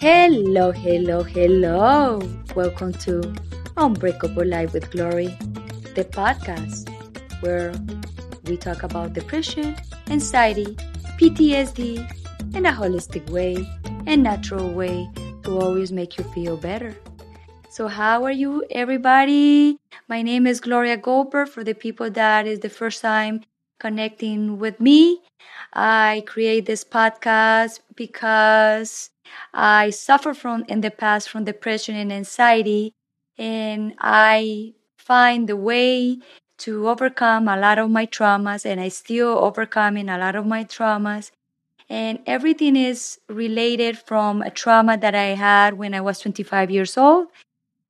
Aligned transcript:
Hello, 0.00 0.70
hello, 0.70 1.24
hello. 1.24 2.20
Welcome 2.54 2.92
to 3.02 3.34
Unbreakable 3.76 4.46
Life 4.46 4.72
with 4.72 4.92
Glory, 4.92 5.26
the 5.96 6.04
podcast 6.04 6.88
where 7.42 7.74
we 8.44 8.56
talk 8.56 8.84
about 8.84 9.12
depression, 9.12 9.74
anxiety, 10.08 10.76
PTSD 11.18 12.54
in 12.54 12.66
a 12.66 12.70
holistic 12.70 13.28
way 13.30 13.66
and 14.06 14.22
natural 14.22 14.72
way 14.72 15.10
to 15.42 15.58
always 15.58 15.90
make 15.90 16.16
you 16.16 16.22
feel 16.32 16.56
better. 16.56 16.94
So, 17.68 17.88
how 17.88 18.22
are 18.22 18.30
you, 18.30 18.64
everybody? 18.70 19.78
My 20.06 20.22
name 20.22 20.46
is 20.46 20.60
Gloria 20.60 20.96
Goldberg. 20.96 21.48
For 21.48 21.64
the 21.64 21.74
people 21.74 22.08
that 22.08 22.46
is 22.46 22.60
the 22.60 22.70
first 22.70 23.02
time 23.02 23.42
connecting 23.80 24.60
with 24.60 24.78
me, 24.78 25.22
I 25.72 26.22
create 26.24 26.66
this 26.66 26.84
podcast 26.84 27.80
because 27.96 29.10
I 29.52 29.90
suffer 29.90 30.34
from 30.34 30.64
in 30.68 30.80
the 30.80 30.90
past 30.90 31.28
from 31.30 31.44
depression 31.44 31.96
and 31.96 32.12
anxiety, 32.12 32.92
and 33.36 33.94
I 33.98 34.74
find 34.96 35.48
the 35.48 35.56
way 35.56 36.18
to 36.58 36.88
overcome 36.88 37.48
a 37.48 37.56
lot 37.56 37.78
of 37.78 37.90
my 37.90 38.06
traumas, 38.06 38.66
and 38.66 38.80
I 38.80 38.88
still 38.88 39.38
overcoming 39.38 40.08
a 40.08 40.18
lot 40.18 40.36
of 40.36 40.46
my 40.46 40.64
traumas. 40.64 41.30
And 41.88 42.18
everything 42.26 42.76
is 42.76 43.18
related 43.28 43.98
from 43.98 44.42
a 44.42 44.50
trauma 44.50 44.98
that 44.98 45.14
I 45.14 45.34
had 45.34 45.74
when 45.78 45.94
I 45.94 46.00
was 46.02 46.18
25 46.18 46.70
years 46.70 46.98
old, 46.98 47.28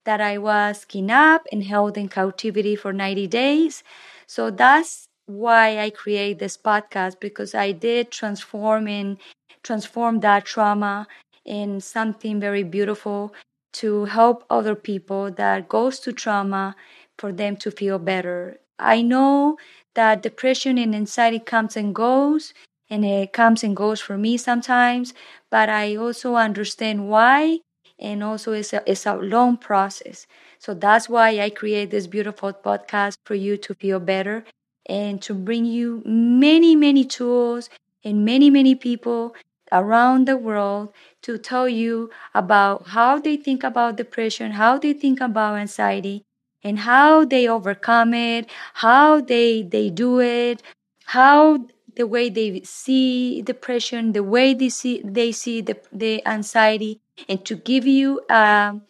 that 0.04 0.20
I 0.20 0.38
was 0.38 0.84
kidnapped 0.84 1.48
and 1.52 1.64
held 1.64 1.98
in 1.98 2.08
captivity 2.08 2.76
for 2.76 2.92
90 2.92 3.26
days. 3.26 3.82
So 4.26 4.50
that's 4.50 5.08
why 5.26 5.78
I 5.78 5.90
create 5.90 6.38
this 6.38 6.56
podcast 6.56 7.20
because 7.20 7.54
I 7.54 7.72
did 7.72 8.10
transform 8.10 8.88
and 8.88 9.18
transform 9.62 10.20
that 10.20 10.44
trauma 10.46 11.06
in 11.48 11.80
something 11.80 12.40
very 12.40 12.62
beautiful 12.62 13.34
to 13.72 14.04
help 14.06 14.44
other 14.50 14.76
people 14.76 15.32
that 15.32 15.68
goes 15.68 16.00
to 16.00 16.12
trauma 16.12 16.76
for 17.18 17.32
them 17.32 17.56
to 17.56 17.70
feel 17.72 17.98
better. 17.98 18.60
I 18.78 19.02
know 19.02 19.58
that 19.94 20.22
depression 20.22 20.78
and 20.78 20.94
anxiety 20.94 21.40
comes 21.40 21.76
and 21.76 21.94
goes 21.94 22.54
and 22.90 23.04
it 23.04 23.32
comes 23.32 23.64
and 23.64 23.76
goes 23.76 24.00
for 24.00 24.18
me 24.18 24.36
sometimes, 24.36 25.14
but 25.50 25.68
I 25.70 25.96
also 25.96 26.36
understand 26.36 27.08
why 27.08 27.60
and 27.98 28.22
also 28.22 28.52
it's 28.52 28.72
a, 28.72 28.82
it's 28.90 29.06
a 29.06 29.16
long 29.16 29.56
process. 29.56 30.26
So 30.58 30.74
that's 30.74 31.08
why 31.08 31.40
I 31.40 31.50
create 31.50 31.90
this 31.90 32.06
beautiful 32.06 32.52
podcast 32.52 33.16
for 33.24 33.34
you 33.34 33.56
to 33.58 33.74
feel 33.74 34.00
better 34.00 34.44
and 34.86 35.20
to 35.22 35.34
bring 35.34 35.64
you 35.64 36.02
many, 36.06 36.76
many 36.76 37.04
tools 37.04 37.68
and 38.04 38.24
many, 38.24 38.50
many 38.50 38.74
people 38.74 39.34
around 39.72 40.26
the 40.26 40.36
world 40.36 40.92
to 41.22 41.38
tell 41.38 41.68
you 41.68 42.10
about 42.34 42.88
how 42.88 43.18
they 43.18 43.36
think 43.36 43.62
about 43.64 43.96
depression, 43.96 44.52
how 44.52 44.78
they 44.78 44.92
think 44.92 45.20
about 45.20 45.56
anxiety, 45.58 46.24
and 46.62 46.80
how 46.80 47.24
they 47.24 47.48
overcome 47.48 48.14
it, 48.14 48.48
how 48.74 49.20
they 49.20 49.62
they 49.62 49.90
do 49.90 50.20
it, 50.20 50.62
how 51.06 51.66
the 51.96 52.06
way 52.06 52.28
they 52.28 52.60
see 52.62 53.42
depression, 53.42 54.12
the 54.12 54.22
way 54.22 54.54
they 54.54 54.68
see 54.68 55.02
they 55.04 55.32
see 55.32 55.60
the, 55.60 55.76
the 55.92 56.24
anxiety, 56.26 57.00
and 57.28 57.44
to 57.44 57.56
give 57.56 57.86
you 57.86 58.20
a, 58.30 58.80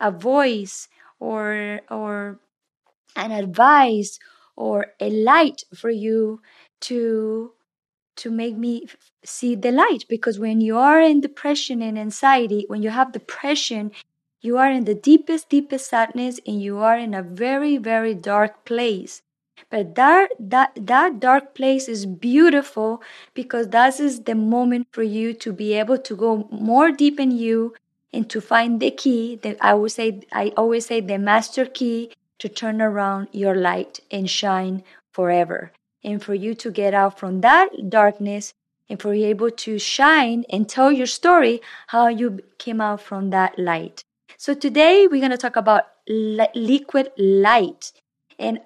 a 0.00 0.10
voice 0.10 0.88
or 1.20 1.80
or 1.90 2.38
an 3.16 3.32
advice 3.32 4.18
or 4.56 4.94
a 5.00 5.10
light 5.10 5.64
for 5.74 5.90
you 5.90 6.40
to 6.80 7.52
to 8.16 8.30
make 8.30 8.56
me 8.56 8.86
see 9.24 9.54
the 9.54 9.72
light 9.72 10.04
because 10.08 10.38
when 10.38 10.60
you 10.60 10.76
are 10.78 11.00
in 11.00 11.20
depression 11.20 11.82
and 11.82 11.98
anxiety 11.98 12.64
when 12.68 12.82
you 12.82 12.90
have 12.90 13.12
depression 13.12 13.90
you 14.40 14.56
are 14.58 14.70
in 14.70 14.84
the 14.84 14.94
deepest 14.94 15.48
deepest 15.48 15.88
sadness 15.88 16.40
and 16.46 16.62
you 16.62 16.78
are 16.78 16.98
in 16.98 17.14
a 17.14 17.22
very 17.22 17.76
very 17.76 18.14
dark 18.14 18.64
place. 18.64 19.22
But 19.70 19.94
that 19.96 20.28
that 20.38 20.72
that 20.86 21.18
dark 21.18 21.54
place 21.54 21.88
is 21.88 22.06
beautiful 22.06 23.02
because 23.34 23.68
that 23.68 23.98
is 23.98 24.20
the 24.22 24.34
moment 24.34 24.86
for 24.92 25.02
you 25.02 25.32
to 25.34 25.52
be 25.52 25.72
able 25.74 25.98
to 25.98 26.14
go 26.14 26.48
more 26.50 26.90
deep 26.92 27.18
in 27.18 27.30
you 27.30 27.74
and 28.12 28.28
to 28.30 28.40
find 28.40 28.80
the 28.80 28.90
key 28.90 29.36
that 29.42 29.56
i 29.60 29.74
would 29.74 29.92
say 29.92 30.20
i 30.32 30.52
always 30.56 30.86
say 30.86 31.00
the 31.00 31.18
master 31.18 31.64
key 31.66 32.12
to 32.38 32.48
turn 32.48 32.80
around 32.80 33.28
your 33.32 33.54
light 33.54 34.00
and 34.10 34.30
shine 34.30 34.82
forever 35.12 35.72
and 36.06 36.22
for 36.22 36.34
you 36.34 36.54
to 36.54 36.70
get 36.70 36.94
out 36.94 37.18
from 37.18 37.40
that 37.42 37.68
darkness 37.90 38.54
and 38.88 39.02
for 39.02 39.12
you 39.12 39.26
able 39.26 39.50
to 39.50 39.78
shine 39.78 40.44
and 40.48 40.68
tell 40.68 40.92
your 40.92 41.06
story 41.06 41.60
how 41.88 42.06
you 42.06 42.40
came 42.58 42.80
out 42.80 43.02
from 43.02 43.30
that 43.30 43.58
light. 43.58 44.02
So 44.38 44.54
today 44.54 45.08
we're 45.10 45.20
going 45.20 45.32
to 45.32 45.36
talk 45.36 45.56
about 45.56 45.84
li- 46.08 46.48
liquid 46.54 47.10
light. 47.18 47.92
And 48.38 48.60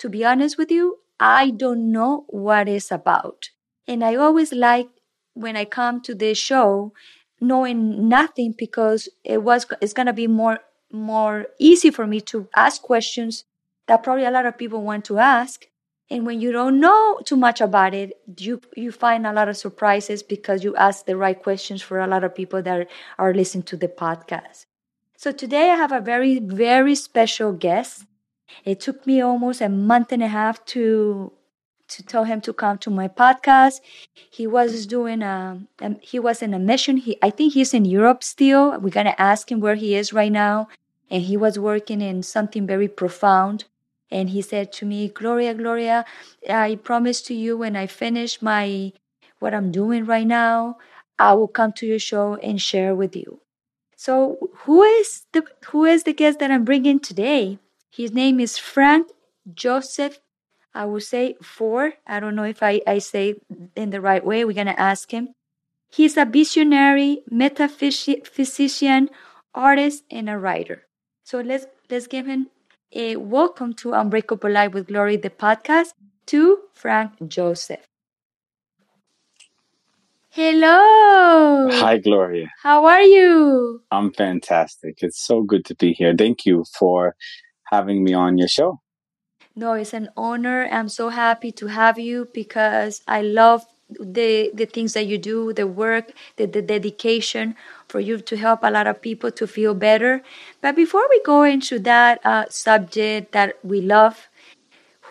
to 0.00 0.08
be 0.08 0.24
honest 0.24 0.58
with 0.58 0.72
you, 0.72 0.98
I 1.20 1.50
don't 1.50 1.92
know 1.92 2.24
what 2.28 2.68
it's 2.68 2.90
about. 2.90 3.50
And 3.86 4.04
I 4.04 4.16
always 4.16 4.52
like 4.52 4.88
when 5.34 5.56
I 5.56 5.64
come 5.64 6.00
to 6.02 6.14
this 6.14 6.38
show 6.38 6.92
knowing 7.40 8.08
nothing 8.08 8.54
because 8.56 9.08
it 9.24 9.42
was 9.42 9.66
it's 9.80 9.92
going 9.92 10.06
to 10.06 10.12
be 10.12 10.26
more 10.26 10.60
more 10.92 11.46
easy 11.58 11.90
for 11.90 12.06
me 12.06 12.20
to 12.20 12.48
ask 12.56 12.82
questions 12.82 13.44
that 13.88 14.02
probably 14.02 14.24
a 14.24 14.30
lot 14.30 14.46
of 14.46 14.56
people 14.56 14.82
want 14.82 15.04
to 15.04 15.18
ask 15.18 15.66
and 16.10 16.26
when 16.26 16.40
you 16.40 16.52
don't 16.52 16.78
know 16.80 17.20
too 17.24 17.36
much 17.36 17.60
about 17.60 17.94
it 17.94 18.12
you 18.38 18.60
you 18.76 18.92
find 18.92 19.26
a 19.26 19.32
lot 19.32 19.48
of 19.48 19.56
surprises 19.56 20.22
because 20.22 20.64
you 20.64 20.74
ask 20.76 21.06
the 21.06 21.16
right 21.16 21.42
questions 21.42 21.82
for 21.82 21.98
a 21.98 22.06
lot 22.06 22.24
of 22.24 22.34
people 22.34 22.62
that 22.62 22.88
are 23.18 23.34
listening 23.34 23.62
to 23.64 23.76
the 23.76 23.88
podcast. 23.88 24.66
So 25.16 25.32
today 25.32 25.70
i 25.70 25.76
have 25.76 25.92
a 25.92 26.00
very 26.00 26.38
very 26.38 26.94
special 26.94 27.52
guest. 27.52 28.04
It 28.64 28.80
took 28.80 29.06
me 29.06 29.20
almost 29.20 29.60
a 29.60 29.68
month 29.68 30.12
and 30.12 30.22
a 30.22 30.28
half 30.28 30.64
to 30.66 31.32
to 31.88 32.02
tell 32.02 32.24
him 32.24 32.40
to 32.40 32.52
come 32.52 32.78
to 32.78 32.90
my 32.90 33.06
podcast. 33.08 33.80
He 34.30 34.46
was 34.46 34.86
doing 34.86 35.22
a, 35.22 35.60
a 35.80 35.96
he 36.00 36.18
was 36.18 36.42
in 36.42 36.54
a 36.54 36.58
mission. 36.58 36.96
He 36.98 37.18
i 37.22 37.30
think 37.30 37.54
he's 37.54 37.74
in 37.74 37.84
europe 37.84 38.22
still. 38.22 38.78
We're 38.80 38.90
to 38.90 39.20
ask 39.20 39.50
him 39.50 39.60
where 39.60 39.76
he 39.76 39.94
is 39.94 40.12
right 40.12 40.32
now. 40.32 40.68
And 41.10 41.22
he 41.22 41.36
was 41.36 41.58
working 41.58 42.00
in 42.00 42.22
something 42.22 42.66
very 42.66 42.88
profound 42.88 43.66
and 44.12 44.30
he 44.30 44.42
said 44.42 44.72
to 44.74 44.86
me, 44.86 45.08
Gloria, 45.08 45.54
Gloria, 45.54 46.04
I 46.48 46.76
promise 46.76 47.22
to 47.22 47.34
you 47.34 47.56
when 47.56 47.74
I 47.76 47.86
finish 47.86 48.42
my 48.42 48.92
what 49.40 49.54
I'm 49.54 49.72
doing 49.72 50.04
right 50.04 50.26
now, 50.26 50.78
I 51.18 51.32
will 51.34 51.48
come 51.48 51.72
to 51.74 51.86
your 51.86 51.98
show 51.98 52.36
and 52.36 52.60
share 52.60 52.94
with 52.94 53.16
you. 53.16 53.40
So 53.96 54.50
who 54.64 54.82
is 54.82 55.24
the 55.32 55.44
who 55.70 55.84
is 55.84 56.04
the 56.04 56.12
guest 56.12 56.38
that 56.40 56.50
I'm 56.50 56.64
bringing 56.64 57.00
today? 57.00 57.58
His 57.90 58.12
name 58.12 58.40
is 58.40 58.58
Frank 58.58 59.08
Joseph. 59.54 60.18
I 60.74 60.86
will 60.86 61.00
say 61.00 61.36
four. 61.42 61.94
I 62.06 62.20
don't 62.20 62.34
know 62.34 62.44
if 62.44 62.62
I, 62.62 62.80
I 62.86 62.98
say 62.98 63.36
in 63.76 63.90
the 63.90 64.00
right 64.00 64.24
way. 64.24 64.44
We're 64.44 64.54
gonna 64.54 64.74
ask 64.78 65.10
him. 65.10 65.34
He's 65.90 66.16
a 66.16 66.24
visionary, 66.24 67.22
metaphysician, 67.30 69.10
artist, 69.54 70.04
and 70.10 70.30
a 70.30 70.38
writer. 70.38 70.86
So 71.24 71.40
let's 71.40 71.66
let's 71.90 72.06
give 72.06 72.26
him 72.26 72.48
a 72.94 73.16
welcome 73.16 73.72
to 73.74 73.92
Unbreakable 73.92 74.50
Life 74.50 74.72
with 74.72 74.88
Glory, 74.88 75.16
the 75.16 75.30
podcast, 75.30 75.94
to 76.26 76.58
Frank 76.74 77.12
Joseph. 77.26 77.86
Hello. 80.30 81.68
Hi, 81.72 81.98
Gloria. 81.98 82.50
How 82.62 82.86
are 82.86 83.02
you? 83.02 83.82
I'm 83.90 84.12
fantastic. 84.12 85.02
It's 85.02 85.22
so 85.22 85.42
good 85.42 85.64
to 85.66 85.74
be 85.74 85.92
here. 85.92 86.14
Thank 86.16 86.46
you 86.46 86.64
for 86.78 87.16
having 87.70 88.02
me 88.04 88.14
on 88.14 88.38
your 88.38 88.48
show. 88.48 88.80
No, 89.54 89.74
it's 89.74 89.92
an 89.92 90.08
honor. 90.16 90.66
I'm 90.70 90.88
so 90.88 91.10
happy 91.10 91.52
to 91.52 91.66
have 91.66 91.98
you 91.98 92.28
because 92.32 93.02
I 93.06 93.22
love 93.22 93.66
the 94.00 94.50
the 94.54 94.64
things 94.64 94.94
that 94.94 95.06
you 95.06 95.18
do, 95.18 95.52
the 95.52 95.66
work, 95.66 96.12
the, 96.36 96.46
the 96.46 96.62
dedication 96.62 97.54
for 97.92 98.00
you 98.00 98.18
to 98.18 98.36
help 98.36 98.60
a 98.64 98.70
lot 98.72 98.86
of 98.88 99.02
people 99.02 99.30
to 99.32 99.46
feel 99.46 99.74
better. 99.74 100.22
But 100.62 100.74
before 100.76 101.04
we 101.10 101.20
go 101.22 101.42
into 101.44 101.78
that 101.80 102.24
uh, 102.24 102.46
subject 102.48 103.32
that 103.32 103.58
we 103.62 103.80
love, 103.82 104.28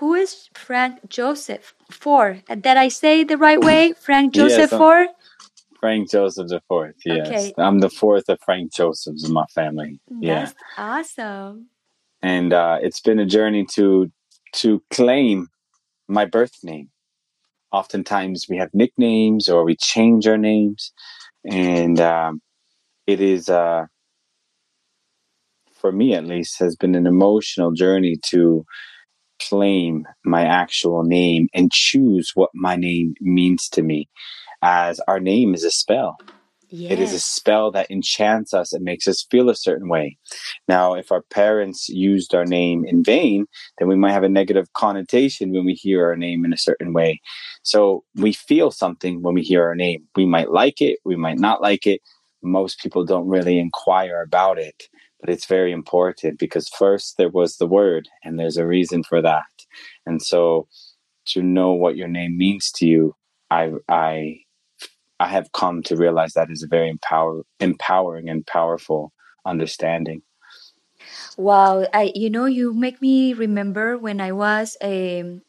who 0.01 0.15
is 0.15 0.49
Frank 0.55 1.07
Joseph 1.09 1.75
Foer? 1.91 2.41
Did 2.49 2.77
I 2.77 2.89
say 2.89 3.23
the 3.23 3.37
right 3.37 3.61
way? 3.61 3.93
Frank 3.93 4.33
Joseph 4.33 4.71
Yes, 4.71 4.71
Foer? 4.71 5.07
Frank 5.79 6.11
Joseph 6.11 6.47
the 6.49 6.61
fourth. 6.67 6.95
Yes, 7.05 7.27
Okay. 7.27 7.53
I'm 7.57 7.79
the 7.79 7.89
fourth 7.89 8.29
of 8.29 8.39
Frank 8.41 8.73
Josephs 8.73 9.25
in 9.27 9.33
my 9.33 9.45
family. 9.53 9.99
Yeah, 10.09 10.51
awesome. 10.77 11.67
and 12.21 12.53
uh, 12.53 12.79
it's 12.81 13.01
been 13.01 13.19
a 13.19 13.25
journey 13.25 13.65
to 13.75 14.11
to 14.53 14.81
claim 14.91 15.47
my 16.07 16.25
birth 16.25 16.57
name. 16.63 16.89
Oftentimes 17.71 18.47
we 18.49 18.57
have 18.57 18.69
nicknames 18.73 19.49
or 19.49 19.63
we 19.63 19.75
change 19.75 20.27
our 20.27 20.37
names, 20.37 20.93
and 21.45 21.99
um, 21.99 22.41
it 23.07 23.21
is 23.21 23.49
uh, 23.49 23.85
for 25.73 25.91
me 25.91 26.13
at 26.13 26.25
least 26.25 26.59
has 26.59 26.75
been 26.75 26.95
an 26.95 27.07
emotional 27.07 27.71
journey 27.71 28.17
to 28.27 28.65
claim 29.49 30.05
my 30.23 30.43
actual 30.45 31.03
name 31.03 31.47
and 31.53 31.71
choose 31.71 32.31
what 32.35 32.51
my 32.53 32.75
name 32.75 33.15
means 33.21 33.67
to 33.69 33.81
me 33.81 34.07
as 34.61 34.99
our 35.07 35.19
name 35.19 35.53
is 35.53 35.63
a 35.63 35.71
spell 35.71 36.17
Yes. 36.73 36.93
It 36.93 36.99
is 37.01 37.13
a 37.13 37.19
spell 37.19 37.69
that 37.71 37.91
enchants 37.91 38.53
us 38.53 38.71
and 38.71 38.85
makes 38.85 39.05
us 39.05 39.27
feel 39.29 39.49
a 39.49 39.55
certain 39.55 39.89
way. 39.89 40.17
Now, 40.69 40.93
if 40.93 41.11
our 41.11 41.21
parents 41.21 41.89
used 41.89 42.33
our 42.33 42.45
name 42.45 42.85
in 42.85 43.03
vain, 43.03 43.45
then 43.77 43.89
we 43.89 43.97
might 43.97 44.13
have 44.13 44.23
a 44.23 44.29
negative 44.29 44.71
connotation 44.71 45.51
when 45.51 45.65
we 45.65 45.73
hear 45.73 46.05
our 46.05 46.15
name 46.15 46.45
in 46.45 46.53
a 46.53 46.57
certain 46.57 46.93
way. 46.93 47.19
So 47.63 48.05
we 48.15 48.31
feel 48.31 48.71
something 48.71 49.21
when 49.21 49.33
we 49.33 49.41
hear 49.41 49.65
our 49.65 49.75
name. 49.75 50.07
We 50.15 50.25
might 50.25 50.49
like 50.49 50.81
it, 50.81 50.99
we 51.03 51.17
might 51.17 51.39
not 51.39 51.61
like 51.61 51.85
it. 51.85 51.99
Most 52.43 52.79
people 52.79 53.05
don't 53.05 53.27
really 53.27 53.59
inquire 53.59 54.21
about 54.21 54.59
it, 54.59 54.83
but 55.19 55.29
it's 55.29 55.45
very 55.45 55.71
important 55.71 56.39
because 56.39 56.69
first 56.69 57.17
there 57.17 57.29
was 57.29 57.57
the 57.57 57.67
word, 57.67 58.07
and 58.23 58.39
there's 58.39 58.57
a 58.57 58.67
reason 58.67 59.03
for 59.03 59.21
that. 59.21 59.43
And 60.05 60.21
so 60.21 60.67
to 61.27 61.43
know 61.43 61.73
what 61.73 61.97
your 61.97 62.07
name 62.07 62.37
means 62.37 62.71
to 62.73 62.87
you, 62.87 63.15
I, 63.51 63.71
I 63.89 64.37
I 65.19 65.27
have 65.29 65.51
come 65.53 65.83
to 65.83 65.97
realize 65.97 66.33
that 66.33 66.51
is 66.51 66.63
a 66.63 66.67
very 66.67 66.89
empower, 66.89 67.43
empowering 67.59 68.29
and 68.29 68.45
powerful 68.47 69.13
understanding. 69.45 70.23
Wow, 71.37 71.87
I 71.93 72.11
you 72.15 72.29
know 72.29 72.45
you 72.45 72.73
make 72.73 73.01
me 73.01 73.33
remember 73.33 73.97
when 73.97 74.21
I 74.21 74.31
was 74.33 74.77
um, 74.81 75.41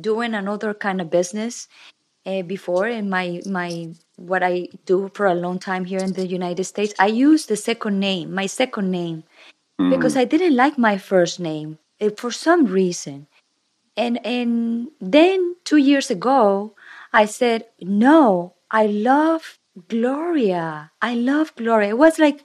doing 0.00 0.34
another 0.34 0.74
kind 0.74 1.00
of 1.00 1.10
business 1.10 1.68
uh, 2.26 2.42
before 2.42 2.88
in 2.88 3.08
my 3.08 3.40
my 3.46 3.94
what 4.16 4.42
I 4.42 4.68
do 4.86 5.10
for 5.14 5.26
a 5.26 5.34
long 5.34 5.58
time 5.58 5.84
here 5.84 6.00
in 6.00 6.12
the 6.12 6.26
United 6.26 6.64
States. 6.64 6.94
I 6.98 7.06
used 7.06 7.48
the 7.48 7.56
second 7.56 7.98
name, 8.00 8.34
my 8.34 8.46
second 8.46 8.90
name, 8.90 9.24
mm. 9.80 9.90
because 9.90 10.16
I 10.16 10.24
didn't 10.24 10.56
like 10.56 10.78
my 10.78 10.98
first 10.98 11.40
name 11.40 11.78
uh, 12.00 12.10
for 12.16 12.30
some 12.30 12.66
reason, 12.66 13.26
and 13.96 14.24
and 14.24 14.88
then 15.00 15.56
two 15.64 15.78
years 15.78 16.10
ago 16.10 16.74
I 17.12 17.26
said 17.26 17.66
no, 17.80 18.54
I 18.70 18.86
love 18.86 19.58
Gloria. 19.88 20.92
I 21.02 21.14
love 21.14 21.54
Gloria. 21.56 21.90
It 21.90 21.98
was 21.98 22.18
like, 22.18 22.44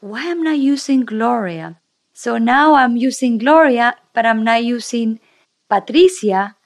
why 0.00 0.24
am 0.24 0.46
I 0.46 0.54
using 0.54 1.04
Gloria? 1.04 1.80
So 2.12 2.38
now 2.38 2.74
I'm 2.74 2.96
using 2.96 3.38
Gloria, 3.38 3.94
but 4.14 4.26
I'm 4.26 4.42
not 4.42 4.64
using 4.64 5.20
Patricia, 5.68 6.56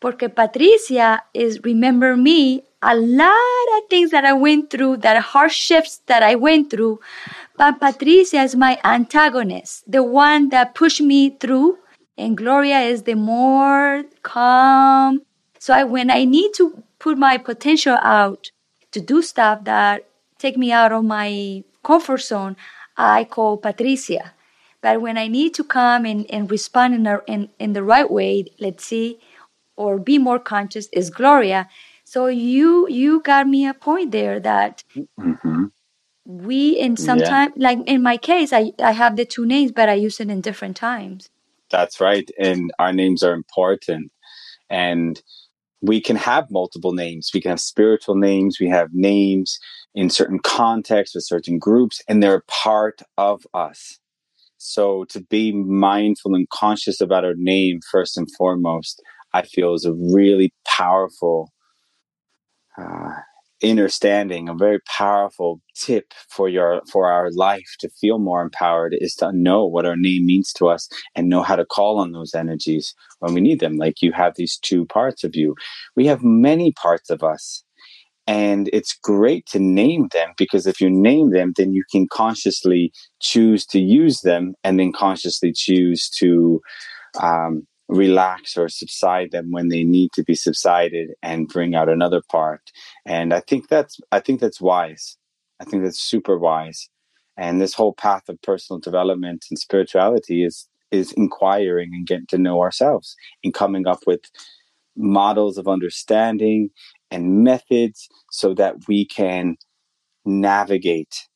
porque 0.00 0.28
Patricia 0.28 1.22
is 1.34 1.60
remember 1.64 2.16
me 2.16 2.62
a 2.82 2.94
lot 2.94 3.66
of 3.76 3.88
things 3.90 4.10
that 4.10 4.24
I 4.24 4.32
went 4.32 4.70
through, 4.70 4.98
that 4.98 5.20
hardships 5.20 6.00
that 6.06 6.22
I 6.22 6.36
went 6.36 6.70
through. 6.70 7.00
But 7.56 7.80
Patricia 7.80 8.42
is 8.42 8.54
my 8.54 8.78
antagonist, 8.84 9.90
the 9.90 10.02
one 10.02 10.50
that 10.50 10.74
pushed 10.74 11.00
me 11.00 11.30
through, 11.30 11.78
and 12.16 12.36
Gloria 12.36 12.80
is 12.80 13.02
the 13.02 13.14
more 13.14 14.04
calm. 14.22 15.22
So 15.58 15.74
I, 15.74 15.84
when 15.84 16.10
I 16.10 16.24
need 16.24 16.54
to 16.54 16.82
put 16.98 17.18
my 17.18 17.36
potential 17.36 17.98
out 18.00 18.50
to 18.92 19.00
do 19.00 19.22
stuff 19.22 19.64
that 19.64 20.06
take 20.38 20.56
me 20.56 20.70
out 20.70 20.92
of 20.92 21.04
my 21.04 21.64
comfort 21.82 22.22
zone, 22.22 22.56
I 22.96 23.24
call 23.24 23.56
Patricia. 23.56 24.34
But 24.80 25.00
when 25.00 25.18
I 25.18 25.26
need 25.26 25.54
to 25.54 25.64
come 25.64 26.04
and, 26.04 26.30
and 26.30 26.48
respond 26.48 26.94
in, 26.94 27.06
a, 27.06 27.20
in, 27.26 27.50
in 27.58 27.72
the 27.72 27.82
right 27.82 28.08
way, 28.08 28.44
let's 28.60 28.84
see, 28.84 29.18
or 29.78 29.98
be 29.98 30.18
more 30.18 30.38
conscious, 30.38 30.88
is 30.92 31.10
Gloria. 31.10 31.68
So 32.04 32.26
you 32.26 32.88
you 32.88 33.20
got 33.20 33.46
me 33.46 33.66
a 33.66 33.74
point 33.74 34.12
there 34.12 34.40
that 34.40 34.82
mm-hmm. 34.96 35.64
we 36.24 36.70
in 36.78 36.96
some 36.96 37.18
yeah. 37.18 37.28
time, 37.28 37.52
like 37.56 37.78
in 37.86 38.02
my 38.02 38.16
case, 38.16 38.52
I, 38.52 38.72
I 38.82 38.92
have 38.92 39.16
the 39.16 39.24
two 39.24 39.46
names, 39.46 39.72
but 39.72 39.88
I 39.88 39.94
use 39.94 40.20
it 40.20 40.30
in 40.30 40.40
different 40.40 40.76
times. 40.76 41.30
That's 41.70 42.00
right. 42.00 42.28
And 42.38 42.70
our 42.78 42.92
names 42.92 43.22
are 43.22 43.34
important. 43.34 44.10
And 44.70 45.20
we 45.80 46.00
can 46.00 46.16
have 46.16 46.50
multiple 46.50 46.92
names. 46.92 47.30
We 47.32 47.40
can 47.40 47.50
have 47.50 47.60
spiritual 47.60 48.16
names. 48.16 48.58
We 48.60 48.68
have 48.68 48.88
names 48.92 49.58
in 49.94 50.10
certain 50.10 50.38
contexts 50.38 51.14
with 51.14 51.24
certain 51.24 51.58
groups, 51.58 52.00
and 52.08 52.22
they're 52.22 52.42
part 52.48 53.02
of 53.16 53.46
us. 53.54 53.98
So 54.58 55.04
to 55.10 55.20
be 55.20 55.52
mindful 55.52 56.34
and 56.34 56.48
conscious 56.50 57.00
about 57.00 57.24
our 57.24 57.34
name 57.36 57.80
first 57.90 58.16
and 58.16 58.28
foremost, 58.36 59.00
I 59.32 59.42
feel 59.42 59.74
is 59.74 59.84
a 59.84 59.92
really 59.92 60.52
powerful 60.64 61.52
uh, 62.76 63.14
understanding, 63.62 64.48
a 64.48 64.54
very 64.54 64.78
powerful 64.80 65.60
tip 65.74 66.12
for 66.28 66.48
your 66.48 66.82
for 66.90 67.08
our 67.08 67.30
life 67.32 67.76
to 67.80 67.88
feel 68.00 68.18
more 68.18 68.40
empowered 68.40 68.94
is 68.98 69.14
to 69.16 69.32
know 69.32 69.66
what 69.66 69.84
our 69.84 69.96
name 69.96 70.26
means 70.26 70.52
to 70.52 70.68
us 70.68 70.88
and 71.16 71.28
know 71.28 71.42
how 71.42 71.56
to 71.56 71.64
call 71.64 71.98
on 71.98 72.12
those 72.12 72.34
energies 72.34 72.94
when 73.18 73.34
we 73.34 73.40
need 73.40 73.60
them. 73.60 73.76
Like 73.76 74.00
you 74.00 74.12
have 74.12 74.34
these 74.36 74.58
two 74.58 74.86
parts 74.86 75.24
of 75.24 75.34
you. 75.34 75.54
We 75.96 76.06
have 76.06 76.22
many 76.22 76.72
parts 76.72 77.10
of 77.10 77.22
us. 77.22 77.64
And 78.28 78.68
it's 78.74 78.92
great 78.92 79.46
to 79.46 79.58
name 79.58 80.08
them 80.12 80.34
because 80.36 80.66
if 80.66 80.82
you 80.82 80.90
name 80.90 81.30
them, 81.30 81.54
then 81.56 81.72
you 81.72 81.82
can 81.90 82.06
consciously 82.12 82.92
choose 83.20 83.64
to 83.66 83.80
use 83.80 84.20
them 84.20 84.52
and 84.62 84.78
then 84.78 84.92
consciously 84.92 85.50
choose 85.50 86.10
to 86.18 86.60
um, 87.22 87.66
relax 87.88 88.56
or 88.56 88.68
subside 88.68 89.30
them 89.30 89.50
when 89.50 89.68
they 89.68 89.82
need 89.82 90.12
to 90.12 90.22
be 90.22 90.34
subsided 90.34 91.10
and 91.22 91.48
bring 91.48 91.74
out 91.74 91.88
another 91.88 92.22
part. 92.30 92.70
And 93.06 93.32
i 93.32 93.40
think 93.40 93.68
that's 93.68 93.98
i 94.12 94.20
think 94.20 94.40
that's 94.40 94.60
wise. 94.60 95.16
I 95.60 95.64
think 95.64 95.82
that's 95.82 96.00
super 96.00 96.38
wise. 96.38 96.88
And 97.36 97.60
this 97.60 97.74
whole 97.74 97.94
path 97.94 98.28
of 98.28 98.40
personal 98.42 98.80
development 98.80 99.46
and 99.50 99.58
spirituality 99.58 100.44
is 100.44 100.68
is 100.90 101.12
inquiring 101.12 101.90
and 101.92 102.06
getting 102.06 102.26
to 102.26 102.38
know 102.38 102.60
ourselves 102.62 103.14
and 103.44 103.52
coming 103.54 103.86
up 103.86 104.00
with 104.06 104.22
models 104.96 105.58
of 105.58 105.68
understanding 105.68 106.70
and 107.10 107.44
methods 107.44 108.08
so 108.30 108.54
that 108.54 108.74
we 108.88 109.04
can 109.04 109.56
navigate 110.24 111.27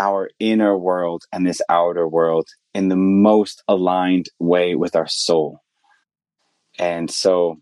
our 0.00 0.30
inner 0.38 0.76
world 0.78 1.24
and 1.30 1.46
this 1.46 1.60
outer 1.68 2.08
world 2.08 2.48
in 2.72 2.88
the 2.88 2.96
most 2.96 3.62
aligned 3.68 4.26
way 4.38 4.74
with 4.74 4.96
our 4.96 5.06
soul. 5.06 5.60
And 6.78 7.10
so, 7.10 7.60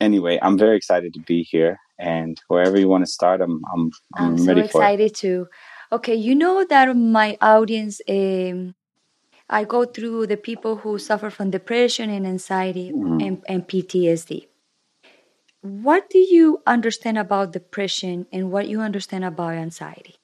anyway, 0.00 0.38
I'm 0.40 0.56
very 0.56 0.76
excited 0.76 1.12
to 1.14 1.20
be 1.20 1.42
here. 1.42 1.78
And 1.98 2.40
wherever 2.46 2.78
you 2.78 2.88
want 2.88 3.04
to 3.04 3.10
start, 3.10 3.40
I'm 3.40 3.62
I'm, 3.72 3.90
I'm, 4.14 4.34
I'm 4.36 4.46
ready 4.46 4.60
so 4.60 4.66
excited 4.66 5.14
to. 5.16 5.48
Okay, 5.90 6.14
you 6.14 6.34
know 6.34 6.64
that 6.68 6.96
my 6.96 7.38
audience, 7.40 8.00
um, 8.08 8.74
I 9.48 9.64
go 9.64 9.84
through 9.84 10.26
the 10.26 10.36
people 10.36 10.76
who 10.76 10.98
suffer 10.98 11.30
from 11.30 11.50
depression 11.50 12.10
and 12.10 12.26
anxiety 12.26 12.92
mm-hmm. 12.92 13.20
and, 13.24 13.42
and 13.48 13.66
PTSD. 13.66 14.46
What 15.62 16.10
do 16.10 16.18
you 16.18 16.62
understand 16.66 17.18
about 17.18 17.52
depression 17.52 18.26
and 18.32 18.52
what 18.52 18.68
you 18.68 18.80
understand 18.80 19.24
about 19.24 19.54
anxiety? 19.54 20.16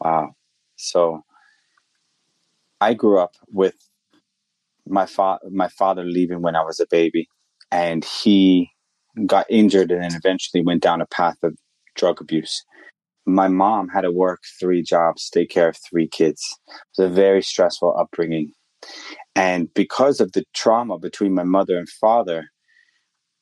Wow. 0.00 0.34
So 0.76 1.22
I 2.80 2.94
grew 2.94 3.18
up 3.20 3.34
with 3.48 3.76
my 4.86 5.06
father 5.06 5.40
my 5.50 5.68
father 5.68 6.04
leaving 6.04 6.42
when 6.42 6.56
I 6.56 6.62
was 6.62 6.80
a 6.80 6.86
baby 6.90 7.28
and 7.70 8.04
he 8.04 8.70
got 9.26 9.46
injured 9.50 9.90
and 9.90 10.02
then 10.02 10.14
eventually 10.14 10.62
went 10.64 10.82
down 10.82 11.00
a 11.00 11.06
path 11.06 11.36
of 11.42 11.56
drug 11.96 12.20
abuse. 12.20 12.64
My 13.26 13.48
mom 13.48 13.88
had 13.88 14.02
to 14.02 14.12
work 14.12 14.40
three 14.60 14.82
jobs, 14.82 15.30
take 15.30 15.50
care 15.50 15.68
of 15.68 15.78
three 15.90 16.08
kids. 16.08 16.42
It 16.68 17.02
was 17.02 17.10
a 17.10 17.14
very 17.14 17.42
stressful 17.42 17.96
upbringing. 17.98 18.52
And 19.36 19.72
because 19.74 20.20
of 20.20 20.32
the 20.32 20.44
trauma 20.54 20.98
between 20.98 21.34
my 21.34 21.44
mother 21.44 21.78
and 21.78 21.88
father, 21.88 22.46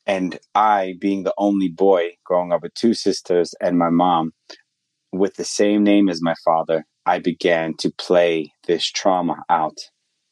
and 0.07 0.39
I 0.55 0.95
being 1.01 1.25
the 1.25 1.35
only 1.39 1.69
boy 1.69 2.13
growing 2.25 2.53
up 2.53 2.63
with 2.63 2.75
two 2.75 2.95
sisters 2.95 3.55
and 3.61 3.79
my 3.79 3.91
mom, 3.91 4.33
with 5.19 5.37
the 5.37 5.45
same 5.45 5.83
name 5.83 6.09
as 6.09 6.23
my 6.23 6.35
father, 6.45 6.85
I 7.07 7.19
began 7.19 7.75
to 7.79 7.91
play 7.91 8.53
this 8.67 8.85
trauma 8.85 9.45
out 9.49 9.79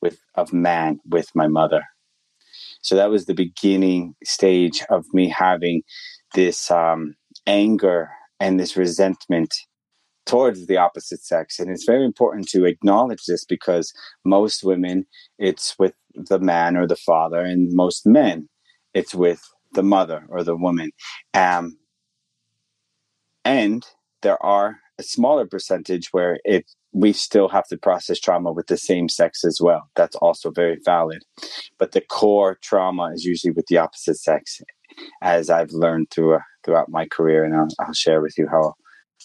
with 0.03 0.19
of 0.35 0.53
man 0.53 1.01
with 1.09 1.29
my 1.35 1.49
mother. 1.49 1.85
So 2.83 2.97
that 2.97 3.11
was 3.11 3.25
the 3.25 3.35
beginning 3.35 4.15
stage 4.25 4.85
of 4.91 5.07
me 5.15 5.29
having 5.29 5.83
this 6.35 6.71
um, 6.71 7.15
anger 7.47 8.11
and 8.41 8.61
this 8.61 8.77
resentment 8.77 9.55
towards 10.27 10.67
the 10.67 10.77
opposite 10.77 11.23
sex. 11.23 11.59
And 11.59 11.71
it's 11.71 11.85
very 11.85 12.05
important 12.05 12.49
to 12.49 12.65
acknowledge 12.65 13.25
this 13.27 13.45
because 13.45 13.93
most 14.25 14.65
women, 14.65 15.07
it's 15.39 15.75
with 15.79 15.95
the 16.15 16.39
man 16.39 16.77
or 16.77 16.87
the 16.87 16.97
father, 16.97 17.41
and 17.41 17.73
most 17.73 18.07
men, 18.07 18.49
it's 18.93 19.15
with 19.15 19.43
the 19.73 19.83
mother 19.83 20.25
or 20.29 20.43
the 20.43 20.57
woman. 20.57 20.91
Um, 21.33 21.79
and 23.45 23.85
there 24.25 24.43
are 24.43 24.81
a 24.99 25.05
smaller 25.05 25.47
percentage 25.47 26.09
where 26.13 26.41
it 26.45 26.65
we 26.93 27.13
still 27.13 27.49
have 27.49 27.67
to 27.67 27.77
process 27.77 28.21
trauma 28.21 28.53
with 28.53 28.69
the 28.69 28.77
same 28.77 29.09
sex 29.09 29.45
as 29.45 29.59
well. 29.61 29.91
That's 29.97 30.15
also 30.17 30.51
very 30.51 30.79
valid. 30.85 31.25
But 31.77 31.91
the 31.91 32.01
core 32.01 32.57
trauma 32.63 33.11
is 33.13 33.25
usually 33.25 33.51
with 33.51 33.67
the 33.67 33.79
opposite 33.79 34.17
sex, 34.17 34.63
as 35.21 35.51
I've 35.51 35.73
learned 35.73 36.13
through, 36.13 36.39
throughout 36.65 36.89
my 36.89 37.07
career, 37.07 37.45
and 37.45 37.55
I'll, 37.55 37.67
I'll 37.81 37.93
share 37.93 38.21
with 38.21 38.39
you 38.39 38.47
how 38.49 38.75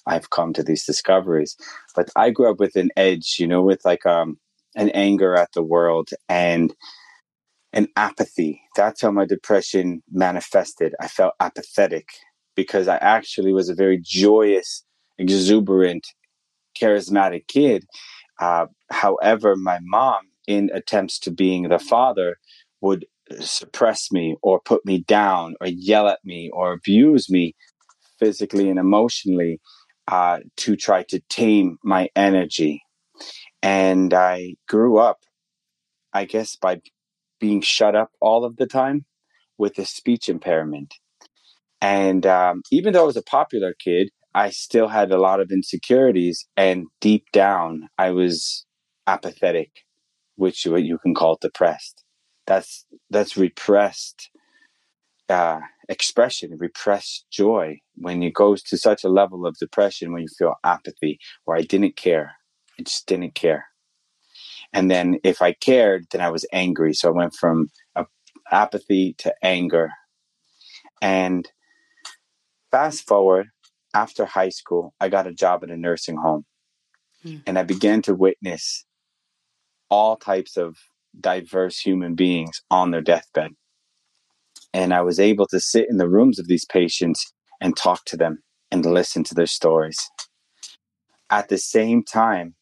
I've 0.07 0.31
come 0.31 0.51
to 0.53 0.63
these 0.63 0.83
discoveries. 0.83 1.55
But 1.95 2.09
I 2.15 2.31
grew 2.31 2.49
up 2.49 2.59
with 2.59 2.75
an 2.75 2.89
edge, 2.97 3.35
you 3.37 3.45
know, 3.45 3.61
with 3.61 3.85
like 3.85 4.03
um, 4.03 4.39
an 4.75 4.89
anger 4.89 5.35
at 5.35 5.51
the 5.53 5.63
world 5.63 6.09
and 6.27 6.73
an 7.71 7.87
apathy. 7.95 8.63
That's 8.75 9.03
how 9.03 9.11
my 9.11 9.25
depression 9.25 10.01
manifested. 10.11 10.95
I 10.99 11.07
felt 11.07 11.35
apathetic 11.39 12.09
because 12.55 12.87
I 12.87 12.97
actually 12.97 13.53
was 13.53 13.69
a 13.69 13.75
very 13.75 13.99
joyous 14.03 14.83
exuberant, 15.19 16.07
charismatic 16.79 17.47
kid. 17.47 17.85
Uh, 18.39 18.67
however, 18.89 19.55
my 19.55 19.79
mom, 19.83 20.21
in 20.47 20.69
attempts 20.73 21.19
to 21.19 21.31
being 21.31 21.69
the 21.69 21.79
father, 21.79 22.37
would 22.81 23.05
suppress 23.39 24.11
me 24.11 24.35
or 24.41 24.59
put 24.59 24.85
me 24.85 25.03
down 25.03 25.55
or 25.61 25.67
yell 25.67 26.07
at 26.07 26.19
me 26.23 26.49
or 26.51 26.73
abuse 26.73 27.29
me 27.29 27.55
physically 28.17 28.69
and 28.69 28.79
emotionally 28.79 29.59
uh, 30.07 30.39
to 30.57 30.75
try 30.75 31.03
to 31.03 31.21
tame 31.29 31.77
my 31.83 32.09
energy. 32.15 32.81
And 33.61 34.13
I 34.13 34.55
grew 34.67 34.97
up, 34.97 35.19
I 36.13 36.25
guess, 36.25 36.55
by 36.55 36.81
being 37.39 37.61
shut 37.61 37.95
up 37.95 38.11
all 38.19 38.43
of 38.45 38.57
the 38.57 38.65
time 38.65 39.05
with 39.57 39.77
a 39.77 39.85
speech 39.85 40.29
impairment. 40.29 40.95
And 41.81 42.25
um, 42.25 42.63
even 42.71 42.93
though 42.93 43.03
I 43.03 43.07
was 43.07 43.17
a 43.17 43.21
popular 43.23 43.73
kid, 43.77 44.09
I 44.33 44.49
still 44.51 44.87
had 44.87 45.11
a 45.11 45.19
lot 45.19 45.39
of 45.39 45.51
insecurities. 45.51 46.45
And 46.55 46.87
deep 47.01 47.31
down, 47.31 47.89
I 47.97 48.11
was 48.11 48.65
apathetic, 49.07 49.71
which 50.35 50.65
what 50.65 50.83
you 50.83 50.97
can 50.99 51.13
call 51.13 51.37
depressed. 51.39 52.03
That's 52.45 52.85
that's 53.09 53.37
repressed 53.37 54.29
uh, 55.29 55.59
expression, 55.87 56.57
repressed 56.57 57.25
joy. 57.31 57.79
When 57.95 58.23
it 58.23 58.33
goes 58.33 58.63
to 58.63 58.77
such 58.77 59.03
a 59.03 59.09
level 59.09 59.45
of 59.45 59.57
depression, 59.57 60.11
when 60.11 60.23
you 60.23 60.27
feel 60.37 60.55
apathy, 60.63 61.19
where 61.45 61.57
I 61.57 61.61
didn't 61.61 61.95
care, 61.95 62.33
I 62.79 62.83
just 62.83 63.05
didn't 63.07 63.35
care. 63.35 63.65
And 64.73 64.89
then 64.89 65.19
if 65.23 65.41
I 65.41 65.53
cared, 65.53 66.05
then 66.11 66.21
I 66.21 66.29
was 66.29 66.45
angry. 66.53 66.93
So 66.93 67.09
I 67.09 67.11
went 67.11 67.33
from 67.33 67.69
apathy 68.51 69.15
to 69.19 69.33
anger. 69.43 69.89
And 71.01 71.47
fast 72.71 73.07
forward 73.07 73.47
after 73.93 74.25
high 74.25 74.49
school, 74.49 74.93
I 74.99 75.09
got 75.09 75.27
a 75.27 75.33
job 75.33 75.63
at 75.63 75.71
a 75.71 75.77
nursing 75.77 76.17
home. 76.17 76.45
Hmm. 77.23 77.37
And 77.45 77.59
I 77.59 77.63
began 77.63 78.01
to 78.03 78.15
witness 78.15 78.85
all 79.89 80.15
types 80.15 80.57
of 80.57 80.77
diverse 81.19 81.79
human 81.79 82.15
beings 82.15 82.61
on 82.69 82.91
their 82.91 83.01
deathbed. 83.01 83.51
And 84.73 84.93
I 84.93 85.01
was 85.01 85.19
able 85.19 85.47
to 85.47 85.59
sit 85.59 85.87
in 85.89 85.97
the 85.97 86.09
rooms 86.09 86.39
of 86.39 86.47
these 86.47 86.65
patients 86.65 87.33
and 87.59 87.75
talk 87.75 88.05
to 88.05 88.17
them 88.17 88.43
and 88.71 88.85
listen 88.85 89.23
to 89.25 89.35
their 89.35 89.47
stories. 89.47 89.99
At 91.29 91.49
the 91.49 91.57
same 91.57 92.03
time, 92.03 92.55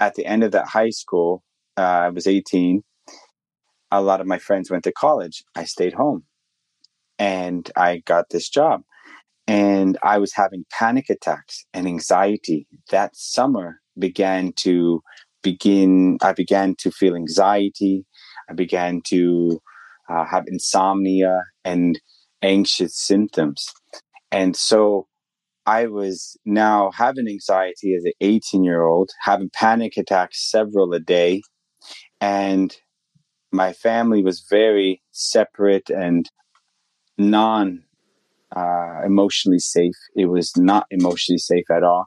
at 0.00 0.14
the 0.14 0.26
end 0.26 0.44
of 0.44 0.52
that 0.52 0.66
high 0.66 0.90
school, 0.90 1.42
uh, 1.76 1.80
I 1.80 2.08
was 2.10 2.26
18. 2.26 2.82
A 3.90 4.02
lot 4.02 4.20
of 4.20 4.26
my 4.26 4.38
friends 4.38 4.70
went 4.70 4.84
to 4.84 4.92
college. 4.92 5.42
I 5.54 5.64
stayed 5.64 5.94
home 5.94 6.24
and 7.18 7.70
I 7.76 8.02
got 8.04 8.26
this 8.30 8.48
job. 8.48 8.82
And 9.48 9.96
I 10.02 10.18
was 10.18 10.32
having 10.34 10.66
panic 10.70 11.08
attacks 11.08 11.64
and 11.72 11.86
anxiety. 11.86 12.66
That 12.90 13.16
summer 13.16 13.80
began 13.98 14.52
to 14.58 15.02
begin, 15.42 16.18
I 16.22 16.32
began 16.32 16.74
to 16.80 16.90
feel 16.90 17.16
anxiety. 17.16 18.04
I 18.50 18.52
began 18.52 19.00
to 19.06 19.58
uh, 20.10 20.26
have 20.26 20.44
insomnia 20.46 21.44
and 21.64 21.98
anxious 22.42 22.94
symptoms. 22.94 23.72
And 24.30 24.54
so 24.54 25.06
I 25.64 25.86
was 25.86 26.36
now 26.44 26.90
having 26.90 27.26
anxiety 27.26 27.94
as 27.94 28.04
an 28.04 28.12
18 28.20 28.64
year 28.64 28.82
old, 28.82 29.10
having 29.22 29.50
panic 29.54 29.96
attacks 29.96 30.50
several 30.50 30.92
a 30.92 31.00
day. 31.00 31.40
And 32.20 32.76
my 33.50 33.72
family 33.72 34.22
was 34.22 34.44
very 34.50 35.02
separate 35.12 35.88
and 35.88 36.28
non 37.16 37.84
uh, 38.56 39.00
emotionally 39.04 39.58
safe. 39.58 39.96
It 40.16 40.26
was 40.26 40.56
not 40.56 40.86
emotionally 40.90 41.38
safe 41.38 41.70
at 41.70 41.82
all. 41.82 42.06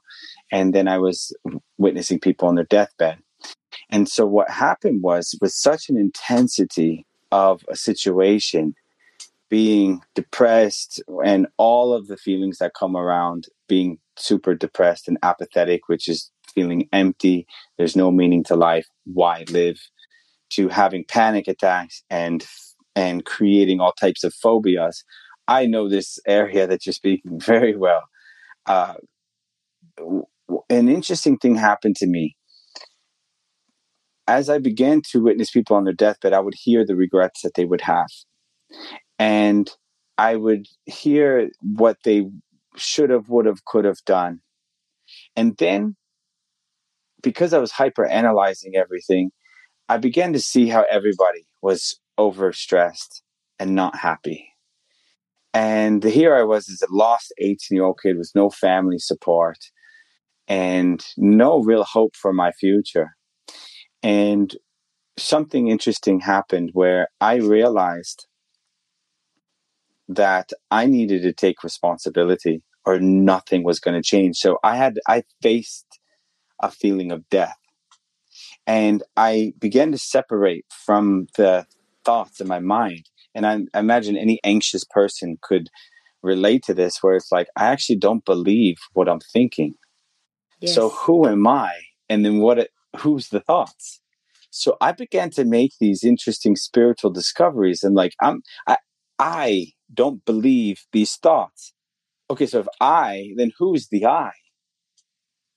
And 0.51 0.73
then 0.73 0.87
I 0.87 0.97
was 0.97 1.35
witnessing 1.77 2.19
people 2.19 2.47
on 2.47 2.55
their 2.55 2.65
deathbed. 2.65 3.19
And 3.89 4.07
so 4.07 4.25
what 4.25 4.49
happened 4.49 5.01
was, 5.03 5.35
with 5.41 5.51
such 5.51 5.89
an 5.89 5.97
intensity 5.97 7.05
of 7.31 7.63
a 7.69 7.75
situation, 7.75 8.73
being 9.49 10.01
depressed 10.15 11.03
and 11.25 11.47
all 11.57 11.93
of 11.93 12.07
the 12.07 12.17
feelings 12.17 12.57
that 12.59 12.73
come 12.73 12.95
around 12.95 13.45
being 13.67 13.97
super 14.17 14.55
depressed 14.55 15.07
and 15.07 15.17
apathetic, 15.23 15.87
which 15.87 16.07
is 16.07 16.31
feeling 16.55 16.87
empty, 16.93 17.45
there's 17.77 17.95
no 17.95 18.11
meaning 18.11 18.43
to 18.45 18.55
life, 18.55 18.87
why 19.05 19.43
live, 19.49 19.77
to 20.51 20.69
having 20.69 21.03
panic 21.07 21.47
attacks 21.47 22.03
and 22.09 22.45
and 22.95 23.25
creating 23.25 23.79
all 23.79 23.93
types 23.93 24.23
of 24.23 24.33
phobias. 24.33 25.03
I 25.47 25.65
know 25.65 25.89
this 25.89 26.19
area 26.27 26.67
that 26.67 26.85
you're 26.85 26.93
speaking 26.93 27.39
very 27.45 27.75
well. 27.75 28.03
Uh, 28.65 28.95
an 30.69 30.89
interesting 30.89 31.37
thing 31.37 31.55
happened 31.55 31.95
to 31.97 32.07
me. 32.07 32.35
As 34.27 34.49
I 34.49 34.59
began 34.59 35.01
to 35.11 35.21
witness 35.21 35.51
people 35.51 35.75
on 35.75 35.83
their 35.83 35.93
deathbed, 35.93 36.33
I 36.33 36.39
would 36.39 36.53
hear 36.55 36.85
the 36.85 36.95
regrets 36.95 37.41
that 37.41 37.53
they 37.55 37.65
would 37.65 37.81
have 37.81 38.07
and 39.19 39.69
I 40.17 40.35
would 40.35 40.67
hear 40.85 41.49
what 41.61 41.97
they 42.03 42.27
should 42.75 43.09
have, 43.09 43.29
would 43.29 43.45
have, 43.45 43.65
could 43.65 43.85
have 43.85 43.99
done. 44.05 44.41
And 45.35 45.55
then, 45.57 45.95
because 47.21 47.53
I 47.53 47.59
was 47.59 47.71
hyper 47.71 48.05
analyzing 48.05 48.75
everything, 48.75 49.31
I 49.89 49.97
began 49.97 50.33
to 50.33 50.39
see 50.39 50.69
how 50.69 50.85
everybody 50.89 51.45
was 51.61 51.99
overstressed 52.19 53.21
and 53.59 53.75
not 53.75 53.95
happy. 53.95 54.50
And 55.53 56.03
here 56.03 56.35
I 56.35 56.43
was 56.43 56.69
as 56.69 56.81
a 56.81 56.93
lost 56.93 57.33
18 57.39 57.57
year 57.75 57.83
old 57.83 57.99
kid 58.01 58.17
with 58.17 58.31
no 58.35 58.49
family 58.49 58.99
support 58.99 59.57
and 60.47 61.05
no 61.17 61.59
real 61.61 61.83
hope 61.83 62.15
for 62.15 62.33
my 62.33 62.51
future. 62.51 63.15
And 64.01 64.55
something 65.17 65.67
interesting 65.67 66.19
happened 66.19 66.71
where 66.73 67.09
I 67.19 67.35
realized 67.35 68.27
that 70.07 70.51
I 70.71 70.85
needed 70.85 71.21
to 71.23 71.33
take 71.33 71.63
responsibility 71.63 72.61
or 72.85 72.99
nothing 72.99 73.63
was 73.63 73.79
going 73.79 74.01
to 74.01 74.07
change. 74.07 74.37
So 74.37 74.57
I 74.63 74.75
had, 74.75 74.99
I 75.07 75.23
faced 75.41 75.99
a 76.61 76.71
feeling 76.71 77.11
of 77.11 77.27
death. 77.29 77.57
And 78.67 79.03
I 79.17 79.53
began 79.59 79.91
to 79.91 79.97
separate 79.97 80.65
from 80.85 81.27
the 81.37 81.65
thoughts 82.05 82.39
in 82.39 82.47
my 82.47 82.59
mind. 82.59 83.05
And 83.33 83.45
I, 83.45 83.59
I 83.73 83.79
imagine 83.79 84.17
any 84.17 84.39
anxious 84.43 84.83
person 84.83 85.37
could 85.41 85.69
relate 86.23 86.63
to 86.65 86.73
this, 86.73 87.01
where 87.01 87.15
it's 87.15 87.31
like, 87.31 87.47
I 87.55 87.65
actually 87.65 87.97
don't 87.97 88.23
believe 88.25 88.77
what 88.93 89.09
I'm 89.09 89.19
thinking. 89.19 89.75
Yes. 90.59 90.75
So 90.75 90.89
who 90.89 91.27
am 91.27 91.47
I? 91.47 91.73
And 92.09 92.23
then 92.23 92.39
what, 92.39 92.59
it, 92.59 92.69
who's 92.97 93.29
the 93.29 93.39
thoughts? 93.39 93.99
So 94.51 94.77
I 94.81 94.91
began 94.91 95.29
to 95.31 95.45
make 95.45 95.71
these 95.79 96.03
interesting 96.03 96.55
spiritual 96.55 97.09
discoveries 97.09 97.83
and 97.83 97.95
like, 97.95 98.13
I'm, 98.21 98.43
I, 98.67 98.77
I 99.17 99.67
don't 99.93 100.23
believe 100.25 100.85
these 100.91 101.15
thoughts. 101.15 101.73
Okay, 102.29 102.45
so 102.45 102.59
if 102.59 102.67
I, 102.79 103.31
then 103.35 103.51
who's 103.57 103.87
the 103.89 104.05
I? 104.05 104.31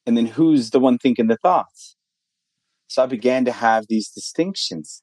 And 0.06 0.16
then 0.16 0.26
who's 0.26 0.70
the 0.70 0.80
one 0.80 0.98
thinking 0.98 1.28
the 1.28 1.36
thoughts? 1.36 1.96
So 2.88 3.02
I 3.02 3.06
began 3.06 3.44
to 3.44 3.52
have 3.52 3.86
these 3.88 4.08
distinctions. 4.08 5.02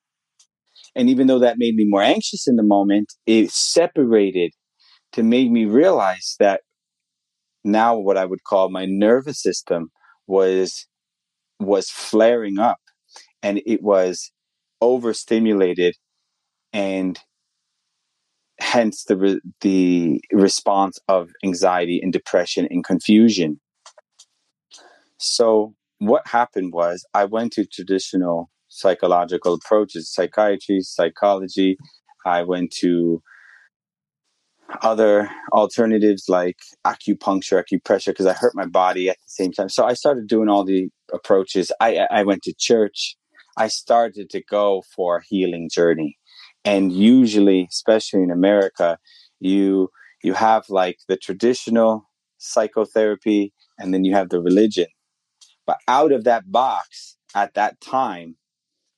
And 0.95 1.09
even 1.09 1.27
though 1.27 1.39
that 1.39 1.57
made 1.57 1.75
me 1.75 1.85
more 1.87 2.01
anxious 2.01 2.47
in 2.47 2.55
the 2.55 2.63
moment, 2.63 3.13
it 3.25 3.51
separated 3.51 4.51
to 5.13 5.23
make 5.23 5.49
me 5.49 5.65
realize 5.65 6.35
that 6.39 6.61
now 7.63 7.97
what 7.97 8.17
I 8.17 8.25
would 8.25 8.43
call 8.43 8.69
my 8.69 8.85
nervous 8.85 9.41
system 9.41 9.91
was 10.27 10.87
was 11.59 11.89
flaring 11.89 12.57
up 12.57 12.79
and 13.43 13.61
it 13.65 13.83
was 13.83 14.31
overstimulated 14.81 15.95
and 16.73 17.19
hence 18.59 19.03
the 19.03 19.17
re- 19.17 19.41
the 19.61 20.21
response 20.31 20.99
of 21.07 21.29
anxiety 21.43 21.99
and 22.01 22.11
depression 22.11 22.67
and 22.69 22.83
confusion. 22.83 23.59
So 25.17 25.75
what 25.99 26.27
happened 26.27 26.73
was 26.73 27.05
I 27.13 27.25
went 27.25 27.53
to 27.53 27.65
traditional 27.65 28.49
psychological 28.71 29.53
approaches, 29.53 30.11
psychiatry, 30.11 30.81
psychology. 30.81 31.77
I 32.25 32.43
went 32.43 32.71
to 32.79 33.21
other 34.81 35.29
alternatives 35.51 36.25
like 36.29 36.57
acupuncture, 36.87 37.61
acupressure, 37.61 38.07
because 38.07 38.25
I 38.25 38.33
hurt 38.33 38.55
my 38.55 38.65
body 38.65 39.09
at 39.09 39.17
the 39.17 39.27
same 39.27 39.51
time. 39.51 39.69
So 39.69 39.85
I 39.85 39.93
started 39.93 40.27
doing 40.27 40.49
all 40.49 40.63
the 40.63 40.89
approaches. 41.11 41.71
I 41.81 42.07
I 42.09 42.23
went 42.23 42.43
to 42.43 42.53
church. 42.57 43.17
I 43.57 43.67
started 43.67 44.29
to 44.29 44.41
go 44.41 44.83
for 44.95 45.17
a 45.17 45.23
healing 45.23 45.69
journey 45.71 46.17
and 46.63 46.91
usually 46.91 47.67
especially 47.69 48.21
in 48.21 48.31
america 48.31 48.97
you 49.39 49.89
you 50.23 50.33
have 50.33 50.63
like 50.69 50.97
the 51.07 51.17
traditional 51.17 52.05
psychotherapy 52.37 53.53
and 53.77 53.93
then 53.93 54.03
you 54.03 54.13
have 54.13 54.29
the 54.29 54.41
religion 54.41 54.87
but 55.65 55.77
out 55.87 56.11
of 56.11 56.23
that 56.23 56.51
box 56.51 57.17
at 57.35 57.53
that 57.53 57.79
time 57.81 58.35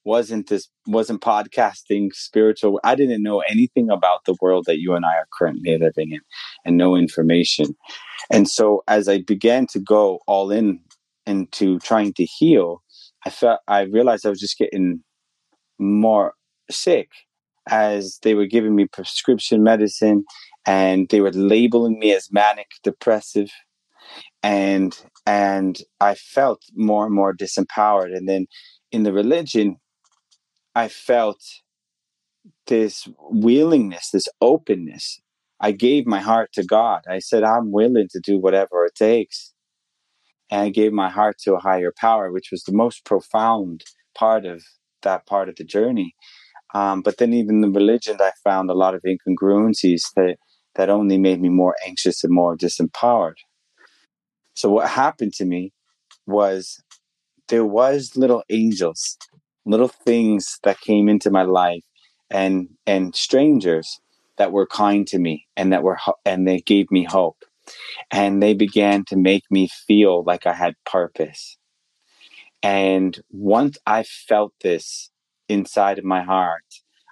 wasn't 0.05 0.47
this 0.49 0.69
wasn't 0.87 1.21
podcasting 1.21 2.13
spiritual 2.13 2.79
i 2.83 2.93
didn't 2.95 3.23
know 3.23 3.39
anything 3.41 3.89
about 3.89 4.25
the 4.25 4.35
world 4.41 4.65
that 4.65 4.79
you 4.79 4.93
and 4.93 5.05
i 5.05 5.13
are 5.13 5.27
currently 5.37 5.77
living 5.77 6.11
in 6.11 6.19
and 6.65 6.77
no 6.77 6.95
information. 6.95 7.75
And 8.31 8.49
so 8.49 8.83
as 8.87 9.07
I 9.07 9.21
began 9.21 9.67
to 9.67 9.79
go 9.79 10.19
all 10.27 10.51
in 10.51 10.79
into 11.25 11.79
trying 11.79 12.13
to 12.13 12.25
heal, 12.25 12.83
I 13.25 13.29
felt 13.29 13.59
I 13.67 13.81
realized 13.81 14.25
I 14.25 14.29
was 14.29 14.39
just 14.39 14.57
getting 14.57 15.01
more 15.79 16.33
sick 16.69 17.09
as 17.69 18.19
they 18.23 18.33
were 18.33 18.45
giving 18.45 18.75
me 18.75 18.85
prescription 18.85 19.63
medicine 19.63 20.25
and 20.65 21.07
they 21.09 21.21
were 21.21 21.31
labeling 21.31 21.99
me 21.99 22.13
as 22.13 22.31
manic 22.31 22.67
depressive. 22.83 23.49
And 24.41 24.97
and 25.25 25.79
I 26.01 26.15
felt 26.15 26.61
more 26.75 27.05
and 27.05 27.15
more 27.15 27.33
disempowered. 27.33 28.15
And 28.15 28.27
then 28.27 28.47
in 28.91 29.03
the 29.03 29.13
religion 29.13 29.77
I 30.75 30.87
felt 30.87 31.41
this 32.67 33.07
willingness 33.29 34.09
this 34.11 34.27
openness. 34.41 35.21
I 35.59 35.71
gave 35.71 36.05
my 36.05 36.19
heart 36.19 36.51
to 36.53 36.63
God. 36.63 37.03
I 37.09 37.19
said 37.19 37.43
I'm 37.43 37.71
willing 37.71 38.07
to 38.11 38.19
do 38.19 38.39
whatever 38.39 38.85
it 38.85 38.95
takes. 38.95 39.53
And 40.49 40.61
I 40.61 40.69
gave 40.69 40.91
my 40.91 41.09
heart 41.09 41.37
to 41.43 41.55
a 41.55 41.59
higher 41.59 41.93
power 41.97 42.31
which 42.31 42.49
was 42.51 42.63
the 42.63 42.73
most 42.73 43.05
profound 43.05 43.83
part 44.15 44.45
of 44.45 44.63
that 45.03 45.25
part 45.25 45.49
of 45.49 45.55
the 45.55 45.63
journey. 45.63 46.15
Um, 46.73 47.01
but 47.01 47.17
then 47.17 47.33
even 47.33 47.61
the 47.61 47.69
religion, 47.69 48.17
I 48.19 48.31
found 48.43 48.69
a 48.69 48.73
lot 48.73 48.95
of 48.95 49.03
incongruencies 49.03 50.01
that 50.15 50.37
that 50.75 50.89
only 50.89 51.19
made 51.19 51.39
me 51.39 51.49
more 51.49 51.75
anxious 51.85 52.23
and 52.23 52.33
more 52.33 52.57
disempowered. 52.57 53.35
So 54.55 54.69
what 54.69 54.89
happened 54.89 55.33
to 55.33 55.45
me 55.45 55.71
was 56.25 56.81
there 57.49 57.65
was 57.65 58.15
little 58.15 58.43
angels, 58.49 59.17
little 59.65 59.87
things 59.87 60.59
that 60.63 60.81
came 60.81 61.09
into 61.09 61.31
my 61.31 61.43
life, 61.43 61.83
and 62.29 62.69
and 62.85 63.15
strangers 63.15 63.99
that 64.37 64.51
were 64.51 64.67
kind 64.67 65.05
to 65.07 65.19
me 65.19 65.47
and 65.55 65.71
that 65.71 65.83
were 65.83 65.97
and 66.25 66.47
they 66.47 66.59
gave 66.59 66.91
me 66.91 67.03
hope, 67.03 67.43
and 68.11 68.41
they 68.41 68.53
began 68.53 69.05
to 69.05 69.15
make 69.15 69.43
me 69.49 69.69
feel 69.87 70.23
like 70.23 70.45
I 70.45 70.53
had 70.53 70.75
purpose. 70.85 71.57
And 72.61 73.19
once 73.29 73.77
I 73.85 74.03
felt 74.03 74.53
this 74.61 75.11
inside 75.49 75.99
of 75.99 76.05
my 76.05 76.23
heart, 76.23 76.63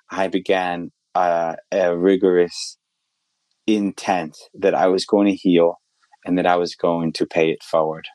I 0.09 0.27
began 0.27 0.91
uh, 1.13 1.55
a 1.71 1.97
rigorous 1.97 2.77
intent 3.67 4.37
that 4.53 4.73
I 4.73 4.87
was 4.87 5.05
going 5.05 5.27
to 5.27 5.35
heal 5.35 5.75
and 6.25 6.37
that 6.37 6.45
I 6.45 6.55
was 6.55 6.75
going 6.75 7.13
to 7.13 7.25
pay 7.25 7.51
it 7.51 7.63
forward. 7.63 8.07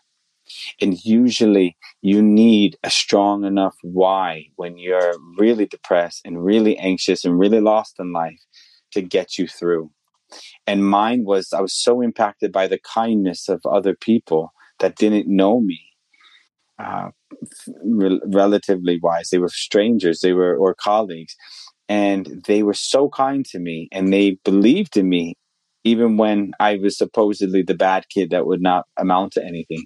And 0.81 1.03
usually 1.05 1.77
you 2.03 2.23
need 2.23 2.77
a 2.83 2.91
strong 2.91 3.45
enough 3.45 3.77
why 3.83 4.47
when 4.57 4.79
you're 4.79 5.15
really 5.39 5.67
depressed 5.67 6.23
and 6.25 6.45
really 6.45 6.79
anxious 6.79 7.25
and 7.25 7.39
really 7.39 7.61
lost 7.61 7.97
in 7.99 8.13
life 8.13 8.41
to 8.93 9.03
get 9.03 9.39
you 9.39 9.49
through. 9.49 9.91
And 10.67 10.87
mine 10.87 11.25
was, 11.25 11.53
I 11.53 11.61
was 11.61 11.75
so 11.75 12.01
impacted 12.01 12.53
by 12.53 12.67
the 12.67 12.81
kindness 12.95 13.49
of 13.49 13.61
other 13.65 13.95
people 13.95 14.53
that 14.81 14.97
didn't 14.97 15.29
know 15.29 15.61
me. 15.61 15.81
Uh, 16.79 17.09
re- 17.83 18.21
relatively 18.27 19.01
wise, 19.03 19.31
they 19.31 19.39
were 19.39 19.49
strangers, 19.49 20.21
they 20.21 20.33
were 20.33 20.57
or 20.57 20.75
colleagues, 20.75 21.35
and 21.89 22.43
they 22.47 22.63
were 22.63 22.75
so 22.75 23.09
kind 23.09 23.45
to 23.47 23.59
me 23.59 23.89
and 23.93 24.13
they 24.13 24.39
believed 24.45 24.97
in 24.97 25.09
me 25.09 25.37
even 25.85 26.17
when 26.17 26.51
I 26.59 26.77
was 26.77 26.99
supposedly 26.99 27.63
the 27.63 27.75
bad 27.75 28.07
kid 28.09 28.31
that 28.31 28.45
would 28.45 28.61
not 28.61 28.87
amount 28.97 29.35
to 29.35 29.45
anything. 29.45 29.85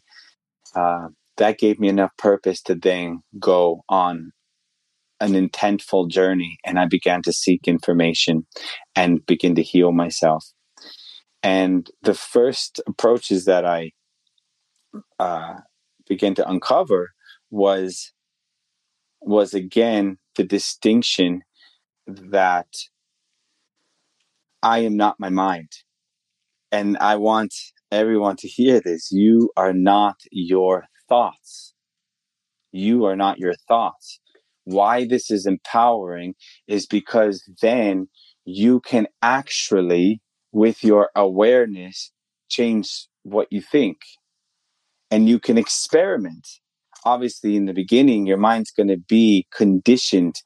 Uh, 0.75 1.09
that 1.37 1.59
gave 1.59 1.81
me 1.81 1.89
enough 1.89 2.11
purpose 2.19 2.63
to 2.63 2.75
then 2.75 3.23
go 3.39 3.83
on 3.89 4.33
an 5.21 5.33
intentful 5.33 6.09
journey 6.09 6.59
and 6.65 6.79
I 6.79 6.87
began 6.87 7.23
to 7.23 7.33
seek 7.33 7.69
information 7.69 8.47
and 8.97 9.25
begin 9.27 9.55
to 9.57 9.63
heal 9.63 9.93
myself. 9.93 10.45
And 11.43 11.89
the 12.03 12.15
first 12.15 12.81
approaches 12.87 13.45
that 13.47 13.65
I 13.65 13.93
uh, 15.19 15.57
began 16.09 16.35
to 16.35 16.49
uncover 16.49 17.11
was 17.51 18.13
was 19.23 19.53
again 19.53 20.19
the 20.37 20.45
distinction 20.45 21.43
that 22.07 22.69
I 24.63 24.81
am 24.81 24.97
not 24.97 25.21
my 25.21 25.29
mind. 25.29 25.69
And 26.73 26.97
I 26.99 27.17
want 27.17 27.55
everyone 27.91 28.37
to 28.37 28.49
hear 28.49 28.81
this. 28.81 29.11
You 29.11 29.51
are 29.57 29.73
not 29.73 30.17
your 30.31 30.85
thoughts. 31.09 31.75
You 32.73 33.05
are 33.05 33.17
not 33.17 33.39
your 33.39 33.55
thoughts. 33.69 34.21
Why 34.65 35.07
this 35.07 35.31
is 35.31 35.47
empowering 35.47 36.35
is 36.69 36.87
because 36.87 37.43
then 37.61 38.09
you 38.45 38.81
can 38.81 39.07
actually, 39.23 40.21
with 40.53 40.85
your 40.85 41.11
awareness, 41.17 42.13
change 42.49 43.07
what 43.23 43.49
you 43.51 43.61
think. 43.61 43.99
And 45.11 45.29
you 45.29 45.41
can 45.41 45.59
experiment. 45.59 46.47
Obviously, 47.05 47.57
in 47.57 47.65
the 47.65 47.73
beginning, 47.73 48.27
your 48.27 48.37
mind's 48.37 48.71
going 48.71 48.89
to 48.89 48.99
be 49.09 49.47
conditioned 49.53 50.37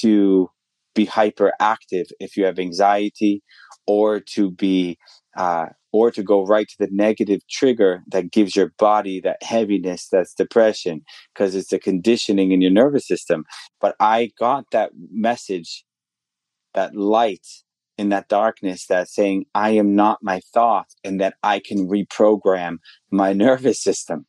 to 0.00 0.48
be 0.94 1.06
hyperactive 1.06 2.06
if 2.18 2.36
you 2.36 2.44
have 2.44 2.58
anxiety 2.58 3.42
or 3.86 4.20
to 4.20 4.50
be 4.50 4.98
uh, 5.36 5.66
or 5.92 6.10
to 6.10 6.22
go 6.22 6.44
right 6.44 6.68
to 6.68 6.76
the 6.78 6.88
negative 6.90 7.40
trigger 7.48 8.02
that 8.08 8.30
gives 8.30 8.54
your 8.54 8.72
body 8.78 9.20
that 9.20 9.42
heaviness 9.42 10.08
that's 10.10 10.34
depression 10.34 11.02
because 11.34 11.54
it's 11.54 11.72
a 11.72 11.78
conditioning 11.78 12.52
in 12.52 12.60
your 12.60 12.70
nervous 12.70 13.06
system. 13.06 13.44
But 13.80 13.96
i 14.00 14.30
got 14.38 14.64
that 14.72 14.90
message 15.12 15.84
that 16.74 16.94
light 16.94 17.46
in 17.98 18.08
that 18.10 18.28
darkness 18.28 18.86
that's 18.86 19.14
saying 19.14 19.44
i 19.54 19.70
am 19.70 19.94
not 19.94 20.18
my 20.22 20.40
thought 20.54 20.86
and 21.04 21.20
that 21.20 21.34
i 21.42 21.60
can 21.60 21.88
reprogram 21.88 22.76
my 23.10 23.32
nervous 23.46 23.82
system. 23.82 24.26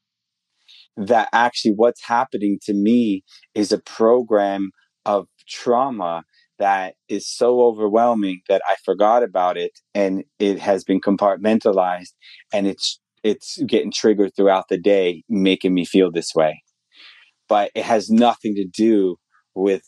That 0.97 1.29
actually 1.31 1.71
what's 1.71 2.03
happening 2.05 2.59
to 2.63 2.73
me 2.73 3.23
is 3.55 3.71
a 3.71 3.79
program 3.79 4.71
of 5.05 5.27
trauma 5.47 6.23
that 6.61 6.93
is 7.09 7.27
so 7.27 7.61
overwhelming 7.61 8.41
that 8.47 8.61
I 8.69 8.75
forgot 8.85 9.23
about 9.23 9.57
it 9.57 9.79
and 9.95 10.23
it 10.37 10.59
has 10.59 10.83
been 10.83 11.01
compartmentalized 11.01 12.11
and 12.53 12.67
it's 12.67 12.99
it's 13.23 13.57
getting 13.63 13.91
triggered 13.91 14.35
throughout 14.35 14.65
the 14.69 14.77
day 14.77 15.23
making 15.27 15.73
me 15.73 15.85
feel 15.85 16.11
this 16.11 16.35
way. 16.35 16.61
But 17.49 17.71
it 17.73 17.83
has 17.83 18.11
nothing 18.11 18.53
to 18.55 18.65
do 18.65 19.15
with 19.55 19.81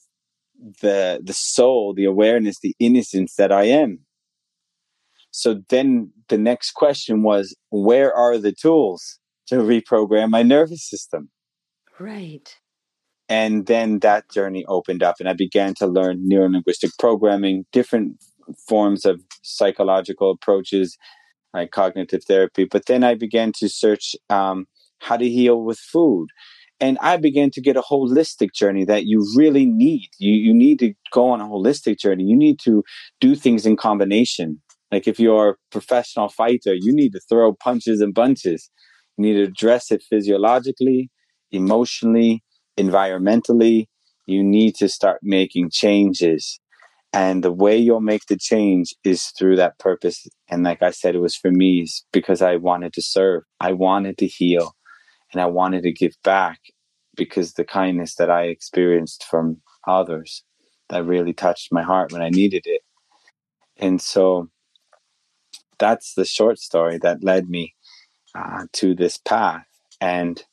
the 0.81 1.21
the 1.23 1.33
soul 1.33 1.93
the 1.93 2.05
awareness 2.05 2.57
the 2.59 2.75
innocence 2.79 3.35
that 3.35 3.51
I 3.51 3.65
am. 3.65 3.99
So 5.29 5.61
then 5.69 6.11
the 6.29 6.39
next 6.39 6.71
question 6.71 7.21
was 7.21 7.55
where 7.69 8.11
are 8.11 8.39
the 8.39 8.51
tools 8.51 9.19
to 9.47 9.57
reprogram 9.57 10.31
my 10.31 10.41
nervous 10.41 10.89
system? 10.89 11.29
Right 11.99 12.55
and 13.33 13.65
then 13.65 13.99
that 13.99 14.29
journey 14.29 14.63
opened 14.67 15.01
up 15.01 15.15
and 15.19 15.27
i 15.27 15.33
began 15.33 15.73
to 15.73 15.87
learn 15.87 16.29
neurolinguistic 16.31 16.91
programming 16.99 17.65
different 17.71 18.09
forms 18.67 19.05
of 19.05 19.21
psychological 19.41 20.31
approaches 20.31 20.97
like 21.53 21.71
cognitive 21.71 22.23
therapy. 22.23 22.65
But 22.65 22.85
then 22.87 23.03
i 23.03 23.13
began 23.15 23.51
to 23.59 23.69
search 23.69 24.15
um, 24.29 24.65
how 24.99 25.17
to 25.17 25.29
heal 25.29 25.63
with 25.63 25.79
food. 25.79 26.27
And 26.79 26.97
i 27.01 27.17
began 27.17 27.49
to 27.51 27.61
get 27.61 27.77
a 27.77 27.81
holistic 27.81 28.53
journey 28.53 28.85
that 28.85 29.05
you 29.05 29.25
really 29.35 29.65
need. 29.65 30.09
You, 30.19 30.33
you 30.33 30.53
need 30.53 30.79
to 30.79 30.93
go 31.11 31.29
on 31.29 31.41
a 31.41 31.45
holistic 31.45 31.97
journey. 31.99 32.23
You 32.23 32.35
need 32.35 32.59
to 32.65 32.83
do 33.19 33.35
things 33.35 33.65
in 33.65 33.75
combination. 33.77 34.61
Like 34.91 35.07
if 35.07 35.19
you're 35.19 35.49
a 35.49 35.55
professional 35.71 36.29
fighter 36.29 36.73
you 36.73 36.93
need 37.01 37.11
to 37.13 37.21
throw 37.29 37.53
punches 37.53 38.01
and 38.01 38.13
bunches. 38.13 38.69
You 39.17 39.21
need 39.25 39.37
to 39.39 39.43
address 39.43 39.91
it 39.91 40.01
physiologically 40.09 41.09
emotionally 41.51 42.43
environmentally, 42.77 43.87
you 44.25 44.43
need 44.43 44.75
to 44.75 44.89
start 44.89 45.19
making 45.21 45.69
changes. 45.71 46.59
And 47.11 47.43
the 47.43 47.51
way 47.51 47.77
you'll 47.77 48.01
make 48.01 48.25
the 48.25 48.37
change 48.37 48.95
is 49.03 49.25
through 49.37 49.57
that 49.57 49.77
purpose. 49.77 50.25
And 50.49 50.63
like 50.63 50.81
I 50.81 50.91
said, 50.91 51.13
it 51.15 51.19
was 51.19 51.35
for 51.35 51.51
me 51.51 51.85
because 52.11 52.41
I 52.41 52.55
wanted 52.55 52.93
to 52.93 53.01
serve, 53.01 53.43
I 53.59 53.73
wanted 53.73 54.17
to 54.19 54.27
heal, 54.27 54.75
and 55.31 55.41
I 55.41 55.45
wanted 55.45 55.83
to 55.83 55.91
give 55.91 56.13
back 56.23 56.59
because 57.15 57.53
the 57.53 57.65
kindness 57.65 58.15
that 58.15 58.31
I 58.31 58.43
experienced 58.45 59.25
from 59.29 59.61
others 59.87 60.43
that 60.89 61.05
really 61.05 61.33
touched 61.33 61.71
my 61.71 61.83
heart 61.83 62.11
when 62.11 62.21
I 62.21 62.29
needed 62.29 62.63
it. 62.65 62.81
And 63.77 64.01
so 64.01 64.49
that's 65.77 66.13
the 66.13 66.25
short 66.25 66.59
story 66.59 66.97
that 66.99 67.23
led 67.23 67.49
me 67.49 67.75
uh, 68.35 68.65
to 68.73 68.95
this 68.95 69.17
path. 69.17 69.65
And 70.01 70.43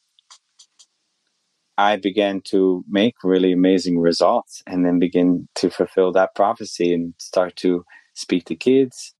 I 1.80 1.96
began 1.96 2.42
to 2.52 2.84
make 2.88 3.14
really 3.24 3.52
amazing 3.52 3.98
results 4.00 4.62
and 4.66 4.84
then 4.84 4.98
begin 4.98 5.48
to 5.56 5.70
fulfill 5.70 6.12
that 6.12 6.34
prophecy 6.34 6.92
and 6.92 7.14
start 7.18 7.56
to 7.56 7.84
speak 8.14 8.44
to 8.46 8.56
kids 8.56 9.14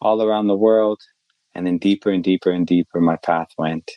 all 0.00 0.22
around 0.22 0.48
the 0.48 0.56
world. 0.56 1.00
And 1.54 1.66
then 1.66 1.78
deeper 1.78 2.10
and 2.10 2.24
deeper 2.24 2.50
and 2.50 2.66
deeper, 2.66 3.00
my 3.00 3.16
path 3.16 3.48
went. 3.58 3.92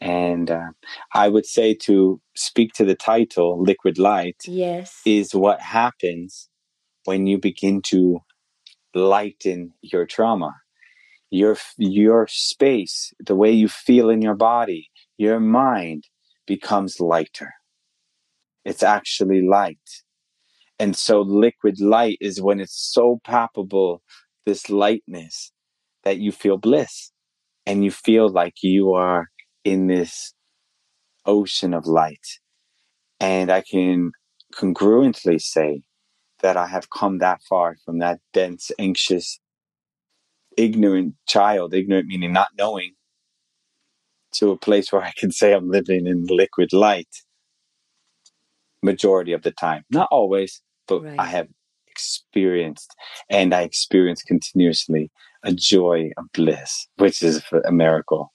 And 0.00 0.50
uh, 0.50 0.70
I 1.14 1.28
would 1.28 1.46
say 1.46 1.74
to 1.86 2.20
speak 2.36 2.72
to 2.74 2.84
the 2.84 2.96
title, 2.96 3.62
Liquid 3.62 3.98
Light, 3.98 4.36
yes, 4.46 5.00
is 5.06 5.34
what 5.34 5.60
happens 5.60 6.48
when 7.06 7.26
you 7.26 7.38
begin 7.38 7.80
to 7.82 8.20
lighten 8.94 9.72
your 9.82 10.06
trauma. 10.06 10.52
your 11.30 11.56
your 11.78 12.26
space, 12.28 13.12
the 13.26 13.36
way 13.36 13.52
you 13.52 13.68
feel 13.68 14.10
in 14.10 14.22
your 14.22 14.36
body, 14.36 14.88
your 15.18 15.40
mind 15.40 16.04
becomes 16.50 16.98
lighter. 16.98 17.52
It's 18.64 18.82
actually 18.82 19.40
light. 19.40 19.88
And 20.80 20.96
so 20.96 21.20
liquid 21.20 21.80
light 21.80 22.18
is 22.20 22.42
when 22.42 22.58
it's 22.58 22.74
so 22.92 23.20
palpable, 23.22 24.02
this 24.46 24.68
lightness 24.68 25.52
that 26.02 26.18
you 26.18 26.32
feel 26.32 26.58
bliss 26.58 27.12
and 27.66 27.84
you 27.84 27.92
feel 27.92 28.28
like 28.28 28.64
you 28.64 28.94
are 28.94 29.28
in 29.62 29.86
this 29.86 30.34
ocean 31.24 31.72
of 31.72 31.86
light. 31.86 32.26
And 33.20 33.48
I 33.48 33.60
can 33.60 34.10
congruently 34.52 35.40
say 35.40 35.82
that 36.40 36.56
I 36.56 36.66
have 36.66 36.90
come 36.90 37.18
that 37.18 37.42
far 37.48 37.76
from 37.84 38.00
that 38.00 38.18
dense, 38.32 38.72
anxious, 38.76 39.38
ignorant 40.56 41.14
child, 41.28 41.74
ignorant 41.74 42.08
meaning 42.08 42.32
not 42.32 42.48
knowing, 42.58 42.94
to 44.32 44.50
a 44.50 44.56
place 44.56 44.92
where 44.92 45.02
I 45.02 45.12
can 45.16 45.30
say 45.30 45.52
I'm 45.52 45.70
living 45.70 46.06
in 46.06 46.26
liquid 46.26 46.72
light 46.72 47.08
majority 48.82 49.32
of 49.32 49.42
the 49.42 49.50
time. 49.50 49.84
Not 49.90 50.08
always, 50.10 50.62
but 50.86 51.02
right. 51.02 51.18
I 51.18 51.26
have 51.26 51.48
experienced 51.88 52.94
and 53.28 53.54
I 53.54 53.62
experience 53.62 54.22
continuously 54.22 55.10
a 55.42 55.52
joy, 55.52 56.10
a 56.16 56.22
bliss, 56.32 56.86
which 56.96 57.22
is 57.22 57.42
a 57.64 57.72
miracle. 57.72 58.32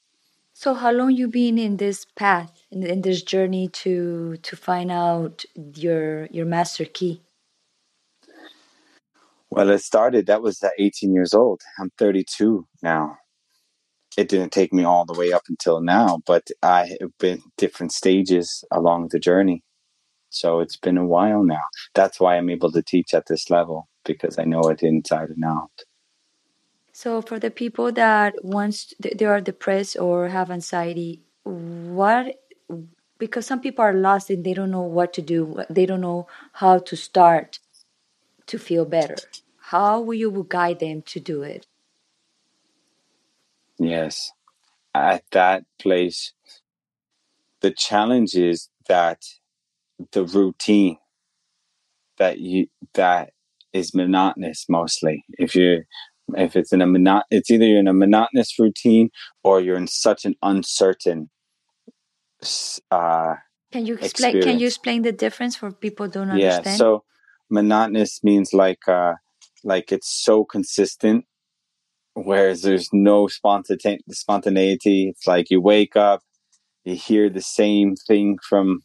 So 0.53 0.73
how 0.73 0.91
long 0.91 1.11
you 1.11 1.27
been 1.27 1.57
in 1.57 1.77
this 1.77 2.05
path 2.15 2.63
in, 2.71 2.85
in 2.85 3.01
this 3.01 3.21
journey 3.21 3.67
to 3.83 4.37
to 4.37 4.55
find 4.55 4.91
out 4.91 5.43
your 5.75 6.27
your 6.27 6.45
master 6.45 6.85
key? 6.85 7.21
Well, 9.49 9.69
it 9.69 9.79
started 9.79 10.27
that 10.27 10.41
was 10.41 10.63
at 10.63 10.71
18 10.79 11.13
years 11.13 11.33
old. 11.33 11.61
I'm 11.79 11.91
32 11.97 12.65
now. 12.81 13.17
It 14.17 14.29
didn't 14.29 14.51
take 14.51 14.73
me 14.73 14.83
all 14.83 15.05
the 15.05 15.17
way 15.17 15.33
up 15.33 15.43
until 15.49 15.81
now, 15.81 16.21
but 16.25 16.47
I 16.61 16.95
have 17.01 17.17
been 17.19 17.41
different 17.57 17.91
stages 17.91 18.63
along 18.71 19.09
the 19.09 19.19
journey. 19.19 19.63
So 20.29 20.59
it's 20.59 20.77
been 20.77 20.97
a 20.97 21.05
while 21.05 21.43
now. 21.43 21.63
That's 21.93 22.19
why 22.19 22.35
I'm 22.37 22.49
able 22.49 22.71
to 22.71 22.81
teach 22.81 23.13
at 23.13 23.27
this 23.27 23.49
level 23.49 23.87
because 24.03 24.37
I 24.37 24.43
know 24.43 24.61
it 24.63 24.83
inside 24.83 25.29
and 25.29 25.43
out. 25.43 25.71
So 26.93 27.21
for 27.21 27.39
the 27.39 27.51
people 27.51 27.91
that 27.93 28.35
once 28.43 28.93
they 28.99 29.25
are 29.25 29.41
depressed 29.41 29.97
or 29.97 30.29
have 30.29 30.49
anxiety, 30.49 31.21
what 31.43 32.39
because 33.17 33.45
some 33.45 33.61
people 33.61 33.83
are 33.83 33.93
lost 33.93 34.29
and 34.29 34.43
they 34.43 34.53
don't 34.53 34.71
know 34.71 34.81
what 34.81 35.13
to 35.13 35.21
do, 35.21 35.63
they 35.69 35.85
don't 35.85 36.01
know 36.01 36.27
how 36.53 36.79
to 36.79 36.95
start 36.95 37.59
to 38.47 38.59
feel 38.59 38.85
better. 38.85 39.15
How 39.57 40.01
will 40.01 40.15
you 40.15 40.45
guide 40.47 40.79
them 40.79 41.01
to 41.03 41.19
do 41.19 41.41
it? 41.41 41.65
Yes. 43.79 44.31
At 44.93 45.23
that 45.31 45.63
place, 45.79 46.33
the 47.61 47.71
challenge 47.71 48.35
is 48.35 48.69
that 48.87 49.21
the 50.11 50.23
routine 50.23 50.97
that 52.17 52.39
you 52.39 52.67
that 52.93 53.31
is 53.73 53.93
monotonous 53.93 54.65
mostly. 54.69 55.23
If 55.37 55.55
you 55.55 55.83
if 56.35 56.55
it's 56.55 56.73
in 56.73 56.81
a 56.81 56.85
monot 56.85 57.23
it's 57.29 57.51
either 57.51 57.65
you're 57.65 57.79
in 57.79 57.87
a 57.87 57.93
monotonous 57.93 58.57
routine 58.57 59.09
or 59.43 59.61
you're 59.61 59.77
in 59.77 59.87
such 59.87 60.25
an 60.25 60.35
uncertain 60.41 61.29
uh 62.91 63.35
can 63.71 63.85
you 63.85 63.95
explain 63.95 64.05
experience. 64.05 64.45
can 64.45 64.59
you 64.59 64.67
explain 64.67 65.01
the 65.01 65.11
difference 65.11 65.55
for 65.55 65.71
people 65.71 66.07
don't 66.07 66.29
understand? 66.29 66.65
Yeah, 66.65 66.77
so 66.77 67.03
monotonous 67.49 68.23
means 68.23 68.53
like 68.53 68.87
uh 68.87 69.13
like 69.63 69.91
it's 69.91 70.09
so 70.09 70.45
consistent 70.45 71.25
whereas 72.15 72.61
there's 72.61 72.89
no 72.91 73.27
spontaneity. 73.27 75.09
It's 75.09 75.27
like 75.27 75.51
you 75.51 75.61
wake 75.61 75.95
up, 75.95 76.21
you 76.83 76.95
hear 76.95 77.29
the 77.29 77.41
same 77.41 77.95
thing 77.95 78.37
from 78.47 78.79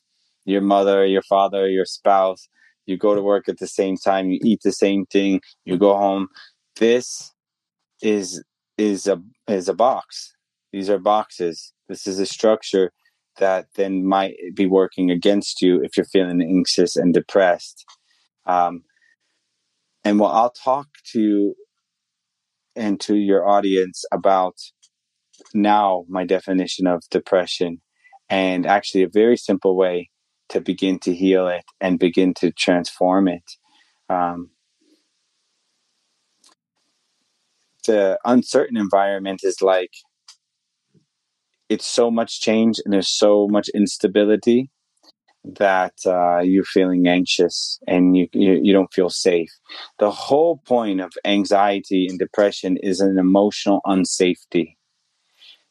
your 0.45 0.61
mother, 0.61 1.07
your 1.07 1.23
father, 1.23 1.69
your 1.69 1.85
spouse. 1.85 2.49
You 2.87 2.99
go 2.99 3.14
to 3.14 3.23
work 3.23 3.49
at 3.49 3.59
the 3.59 3.69
same 3.69 3.97
time. 3.97 4.31
You 4.31 4.40
eat 4.43 4.61
the 4.64 4.73
same 4.73 5.07
thing. 5.07 5.40
You 5.64 5.79
go 5.79 5.97
home. 5.97 6.29
This 6.79 7.33
is 8.03 8.43
is 8.79 9.07
a 9.07 9.23
is 9.47 9.69
a 9.69 9.75
box. 9.75 10.33
These 10.73 10.90
are 10.90 10.99
boxes. 10.99 11.73
This 11.88 12.07
is 12.07 12.19
a 12.19 12.27
structure 12.27 12.93
that 13.38 13.66
then 13.77 14.05
might 14.05 14.35
be 14.55 14.66
working 14.66 15.11
against 15.11 15.62
you 15.62 15.81
if 15.83 15.97
you're 15.97 16.07
feeling 16.07 16.43
anxious 16.43 16.97
and 16.97 17.14
depressed. 17.14 17.85
Um, 18.47 18.83
and 20.05 20.19
what 20.19 20.31
I'll 20.31 20.53
talk 20.53 20.88
to 21.12 21.21
you 21.21 21.55
and 22.77 23.01
to 23.01 23.17
your 23.17 23.49
audience 23.49 24.05
about 24.13 24.55
now 25.55 26.05
my 26.09 26.25
definition 26.25 26.87
of 26.87 27.03
depression 27.11 27.81
and 28.29 28.67
actually 28.67 29.03
a 29.03 29.09
very 29.09 29.37
simple 29.37 29.77
way 29.77 30.11
to 30.49 30.61
begin 30.61 30.99
to 31.01 31.15
heal 31.15 31.49
it 31.49 31.65
and 31.81 31.99
begin 31.99 32.35
to 32.35 32.51
transform 32.53 33.29
it. 33.29 33.45
Um, 34.09 34.51
the 37.87 38.19
uncertain 38.25 38.77
environment 38.77 39.41
is 39.43 39.63
like 39.63 39.91
it's 41.69 41.87
so 41.87 42.11
much 42.11 42.41
change 42.41 42.79
and 42.85 42.93
there's 42.93 43.09
so 43.09 43.49
much 43.49 43.69
instability 43.71 44.71
that 45.44 45.94
uh, 46.07 46.40
you're 46.40 46.64
feeling 46.64 47.07
anxious 47.09 47.79
and 47.87 48.16
you, 48.16 48.29
you, 48.33 48.61
you 48.62 48.72
don't 48.72 48.92
feel 48.92 49.11
safe. 49.11 49.50
The 49.98 50.11
whole 50.11 50.59
point 50.66 51.00
of 51.00 51.12
anxiety 51.24 52.07
and 52.09 52.18
depression 52.18 52.76
is 52.83 53.00
an 53.00 53.18
emotional 53.18 53.81
unsafety. 53.87 54.76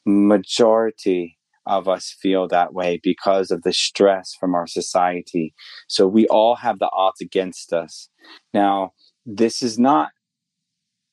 Majority 0.05 1.37
of 1.65 1.87
us 1.87 2.15
feel 2.19 2.47
that 2.47 2.73
way 2.73 2.99
because 3.03 3.51
of 3.51 3.61
the 3.61 3.73
stress 3.73 4.33
from 4.39 4.55
our 4.55 4.65
society. 4.65 5.53
So 5.87 6.07
we 6.07 6.27
all 6.27 6.55
have 6.55 6.79
the 6.79 6.89
odds 6.91 7.21
against 7.21 7.71
us. 7.73 8.09
Now, 8.53 8.93
this 9.25 9.61
is 9.61 9.77
not 9.77 10.09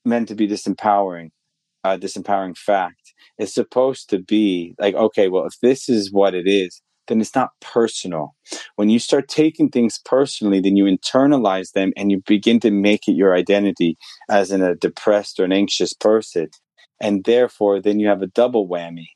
meant 0.04 0.28
to 0.28 0.34
be 0.34 0.48
disempowering, 0.48 1.30
uh, 1.84 1.98
disempowering 1.98 2.56
fact. 2.56 3.12
It's 3.36 3.52
supposed 3.52 4.08
to 4.10 4.18
be 4.18 4.74
like, 4.78 4.94
okay, 4.94 5.28
well, 5.28 5.44
if 5.44 5.60
this 5.60 5.90
is 5.90 6.10
what 6.10 6.34
it 6.34 6.46
is, 6.46 6.80
then 7.06 7.20
it's 7.20 7.34
not 7.34 7.50
personal. 7.60 8.34
When 8.76 8.90
you 8.90 8.98
start 8.98 9.28
taking 9.28 9.68
things 9.68 10.00
personally, 10.04 10.60
then 10.60 10.76
you 10.76 10.84
internalize 10.84 11.72
them 11.72 11.92
and 11.96 12.10
you 12.10 12.22
begin 12.26 12.60
to 12.60 12.70
make 12.70 13.08
it 13.08 13.12
your 13.12 13.34
identity 13.34 13.96
as 14.28 14.50
in 14.50 14.62
a 14.62 14.74
depressed 14.74 15.40
or 15.40 15.44
an 15.44 15.52
anxious 15.52 15.92
person. 15.92 16.48
And 17.00 17.24
therefore, 17.24 17.80
then 17.80 18.00
you 18.00 18.08
have 18.08 18.22
a 18.22 18.28
double 18.28 18.68
whammy 18.68 19.08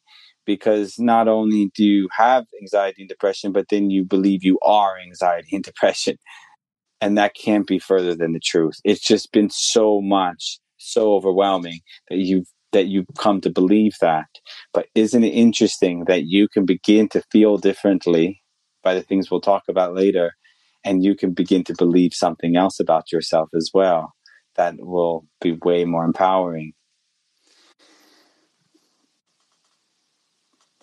because 0.46 0.98
not 0.98 1.28
only 1.28 1.70
do 1.74 1.84
you 1.84 2.08
have 2.12 2.44
anxiety 2.60 3.02
and 3.02 3.08
depression, 3.08 3.52
but 3.52 3.68
then 3.68 3.90
you 3.90 4.04
believe 4.04 4.44
you 4.44 4.58
are 4.62 4.98
anxiety 4.98 5.54
and 5.54 5.64
depression. 5.72 6.16
And 7.00 7.16
that 7.16 7.34
can't 7.34 7.66
be 7.66 7.78
further 7.78 8.14
than 8.14 8.32
the 8.32 8.40
truth. 8.40 8.76
It's 8.84 9.06
just 9.06 9.32
been 9.32 9.48
so 9.50 10.00
much, 10.02 10.58
so 10.76 11.14
overwhelming 11.14 11.80
that 12.10 12.18
you've 12.18 12.48
that 12.72 12.86
you 12.86 13.04
come 13.18 13.40
to 13.40 13.50
believe 13.50 13.94
that. 14.00 14.28
But 14.72 14.86
isn't 14.94 15.24
it 15.24 15.28
interesting 15.28 16.04
that 16.06 16.24
you 16.26 16.48
can 16.48 16.64
begin 16.64 17.08
to 17.10 17.22
feel 17.30 17.56
differently 17.56 18.42
by 18.82 18.94
the 18.94 19.02
things 19.02 19.30
we'll 19.30 19.40
talk 19.40 19.64
about 19.68 19.94
later, 19.94 20.32
and 20.84 21.04
you 21.04 21.14
can 21.14 21.32
begin 21.32 21.64
to 21.64 21.74
believe 21.76 22.14
something 22.14 22.56
else 22.56 22.80
about 22.80 23.12
yourself 23.12 23.50
as 23.54 23.70
well 23.74 24.12
that 24.56 24.74
will 24.78 25.26
be 25.40 25.58
way 25.64 25.84
more 25.84 26.04
empowering. 26.04 26.72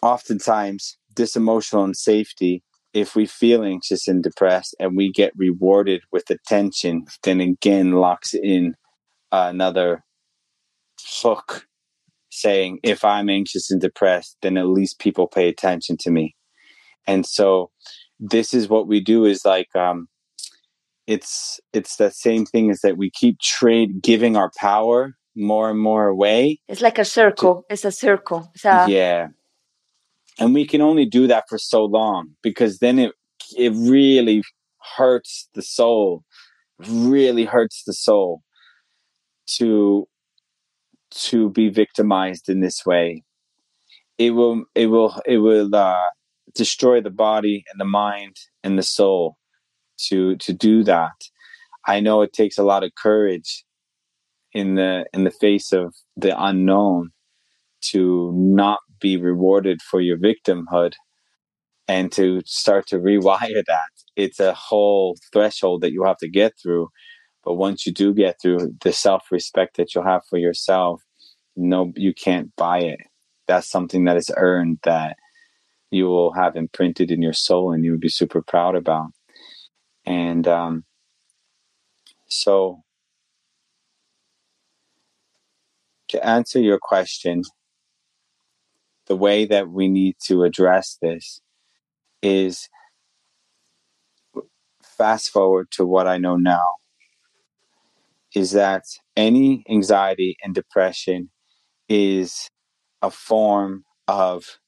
Oftentimes, 0.01 0.97
this 1.15 1.35
emotional 1.35 1.85
unsafety, 1.85 2.61
if 2.93 3.15
we 3.15 3.25
feel 3.25 3.63
anxious 3.63 4.07
and 4.07 4.23
depressed 4.23 4.75
and 4.79 4.95
we 4.95 5.11
get 5.11 5.33
rewarded 5.35 6.01
with 6.11 6.29
attention, 6.29 7.05
then 7.23 7.41
again 7.41 7.93
locks 7.93 8.33
in 8.33 8.75
another 9.31 10.03
hook 11.01 11.65
saying 12.37 12.79
if 12.83 13.03
I'm 13.03 13.29
anxious 13.29 13.71
and 13.71 13.81
depressed, 13.81 14.37
then 14.41 14.57
at 14.57 14.67
least 14.67 14.99
people 14.99 15.27
pay 15.27 15.47
attention 15.47 15.97
to 16.01 16.11
me. 16.11 16.35
And 17.05 17.25
so 17.25 17.71
this 18.19 18.53
is 18.53 18.67
what 18.67 18.87
we 18.87 18.99
do 18.99 19.25
is 19.25 19.45
like 19.45 19.73
um 19.75 20.07
it's 21.07 21.59
it's 21.73 21.95
the 21.95 22.11
same 22.11 22.45
thing 22.45 22.69
as 22.69 22.81
that 22.81 22.97
we 22.97 23.09
keep 23.09 23.39
trade 23.39 24.01
giving 24.01 24.35
our 24.35 24.51
power 24.57 25.15
more 25.35 25.69
and 25.69 25.79
more 25.79 26.07
away. 26.07 26.59
It's 26.67 26.81
like 26.81 26.97
a 26.97 27.05
circle. 27.05 27.55
To, 27.55 27.73
it's 27.73 27.85
a 27.85 27.91
circle. 27.91 28.51
It's 28.55 28.65
a, 28.65 28.85
yeah. 28.89 29.27
And 30.39 30.53
we 30.53 30.67
can 30.67 30.81
only 30.81 31.05
do 31.05 31.27
that 31.27 31.45
for 31.47 31.57
so 31.57 31.85
long 31.85 32.31
because 32.43 32.79
then 32.79 32.99
it 32.99 33.13
it 33.55 33.71
really 33.75 34.43
hurts 34.97 35.47
the 35.53 35.61
soul. 35.61 36.23
Really 36.87 37.45
hurts 37.45 37.83
the 37.85 37.93
soul 37.93 38.41
to 39.57 40.07
to 41.11 41.49
be 41.49 41.69
victimized 41.69 42.49
in 42.49 42.61
this 42.61 42.85
way. 42.85 43.23
It 44.17 44.31
will 44.31 44.65
it 44.75 44.87
will 44.87 45.19
it 45.25 45.37
will 45.37 45.73
uh, 45.75 46.09
destroy 46.55 47.01
the 47.01 47.11
body 47.11 47.63
and 47.71 47.79
the 47.79 47.85
mind 47.85 48.35
and 48.63 48.77
the 48.77 48.83
soul 48.83 49.37
to 50.09 50.35
to 50.37 50.53
do 50.53 50.83
that. 50.83 51.13
I 51.87 51.99
know 51.99 52.21
it 52.21 52.33
takes 52.33 52.57
a 52.57 52.63
lot 52.63 52.83
of 52.83 52.91
courage 52.95 53.63
in 54.53 54.75
the 54.75 55.05
in 55.13 55.23
the 55.23 55.31
face 55.31 55.71
of 55.71 55.93
the 56.15 56.35
unknown 56.41 57.11
to 57.91 58.31
not 58.35 58.79
be 58.99 59.17
rewarded 59.17 59.81
for 59.81 60.01
your 60.01 60.17
victimhood 60.17 60.93
and 61.87 62.11
to 62.11 62.41
start 62.45 62.87
to 62.87 62.97
rewire 62.97 63.63
that. 63.67 63.89
It's 64.15 64.39
a 64.39 64.53
whole 64.53 65.15
threshold 65.31 65.81
that 65.81 65.91
you 65.91 66.03
have 66.03 66.17
to 66.17 66.29
get 66.29 66.53
through. 66.61 66.89
But 67.47 67.53
once 67.53 67.85
you 67.85 67.93
do 67.93 68.13
get 68.13 68.41
through 68.41 68.75
the 68.81 68.91
self 68.91 69.31
respect 69.31 69.77
that 69.77 69.95
you'll 69.95 70.03
have 70.03 70.25
for 70.29 70.37
yourself, 70.37 71.01
no, 71.55 71.93
you 71.95 72.13
can't 72.13 72.53
buy 72.57 72.79
it. 72.79 72.99
That's 73.47 73.69
something 73.69 74.03
that 74.03 74.17
is 74.17 74.29
earned 74.35 74.79
that 74.83 75.15
you 75.89 76.07
will 76.07 76.33
have 76.33 76.57
imprinted 76.57 77.09
in 77.09 77.21
your 77.21 77.31
soul 77.31 77.71
and 77.71 77.85
you 77.85 77.91
would 77.91 78.01
be 78.01 78.09
super 78.09 78.41
proud 78.41 78.75
about. 78.75 79.11
And 80.05 80.45
um, 80.45 80.83
so, 82.27 82.83
to 86.09 86.21
answer 86.25 86.59
your 86.59 86.79
question, 86.81 87.43
the 89.05 89.15
way 89.15 89.45
that 89.45 89.69
we 89.69 89.87
need 89.87 90.17
to 90.25 90.43
address 90.43 90.97
this 91.01 91.39
is 92.21 92.67
fast 94.83 95.29
forward 95.29 95.71
to 95.71 95.85
what 95.85 96.07
I 96.07 96.17
know 96.17 96.35
now 96.35 96.73
is 98.37 98.51
that 98.51 98.83
any 99.15 99.63
anxiety 99.67 100.37
and 100.43 100.53
depression 100.53 101.31
is 101.89 102.47
a 103.01 103.09
form 103.09 103.83
of 104.07 104.59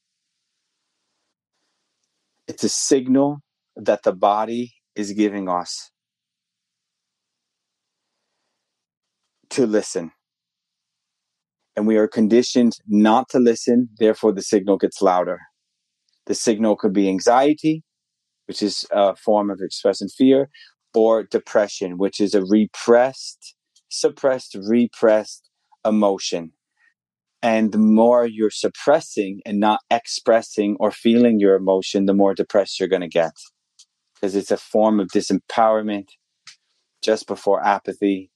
it's 2.48 2.64
a 2.64 2.68
signal 2.68 3.38
that 3.76 4.02
the 4.02 4.12
body 4.12 4.72
is 4.96 5.12
giving 5.12 5.48
us 5.48 5.92
to 9.50 9.68
listen. 9.68 10.10
And 11.76 11.86
we 11.86 11.96
are 11.96 12.08
conditioned 12.08 12.72
not 12.88 13.28
to 13.28 13.38
listen 13.38 13.88
therefore 13.98 14.32
the 14.32 14.42
signal 14.42 14.78
gets 14.78 15.00
louder. 15.00 15.38
The 16.26 16.34
signal 16.34 16.74
could 16.74 16.92
be 16.92 17.08
anxiety 17.08 17.84
which 18.46 18.64
is 18.64 18.84
a 18.90 19.14
form 19.14 19.48
of 19.48 19.60
expressing 19.62 20.08
fear 20.08 20.50
or 20.92 21.22
depression 21.22 21.98
which 21.98 22.20
is 22.20 22.34
a 22.34 22.44
repressed 22.44 23.54
suppressed 23.90 24.56
repressed 24.66 25.48
emotion 25.84 26.52
and 27.42 27.72
the 27.72 27.78
more 27.78 28.26
you're 28.26 28.50
suppressing 28.50 29.40
and 29.46 29.58
not 29.58 29.80
expressing 29.90 30.76
or 30.78 30.90
feeling 30.90 31.40
your 31.40 31.56
emotion, 31.56 32.04
the 32.04 32.14
more 32.14 32.34
depressed 32.34 32.78
you're 32.78 32.88
going 32.88 33.00
to 33.00 33.08
get. 33.08 33.32
Because 34.14 34.36
it's 34.36 34.50
a 34.50 34.58
form 34.58 35.00
of 35.00 35.08
disempowerment 35.08 36.08
just 37.02 37.26
before 37.26 37.64
apathy, 37.64 38.30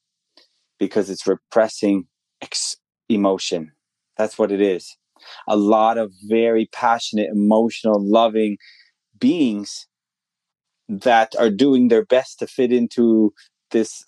because 0.78 1.10
it's 1.10 1.26
repressing 1.26 2.04
ex- 2.40 2.76
emotion. 3.10 3.72
That's 4.16 4.38
what 4.38 4.50
it 4.50 4.62
is. 4.62 4.96
A 5.46 5.56
lot 5.56 5.98
of 5.98 6.12
very 6.26 6.68
passionate, 6.72 7.28
emotional, 7.30 8.02
loving 8.02 8.56
beings 9.18 9.86
that 10.88 11.34
are 11.38 11.50
doing 11.50 11.88
their 11.88 12.04
best 12.06 12.38
to 12.38 12.46
fit 12.46 12.72
into 12.72 13.34
this 13.70 14.04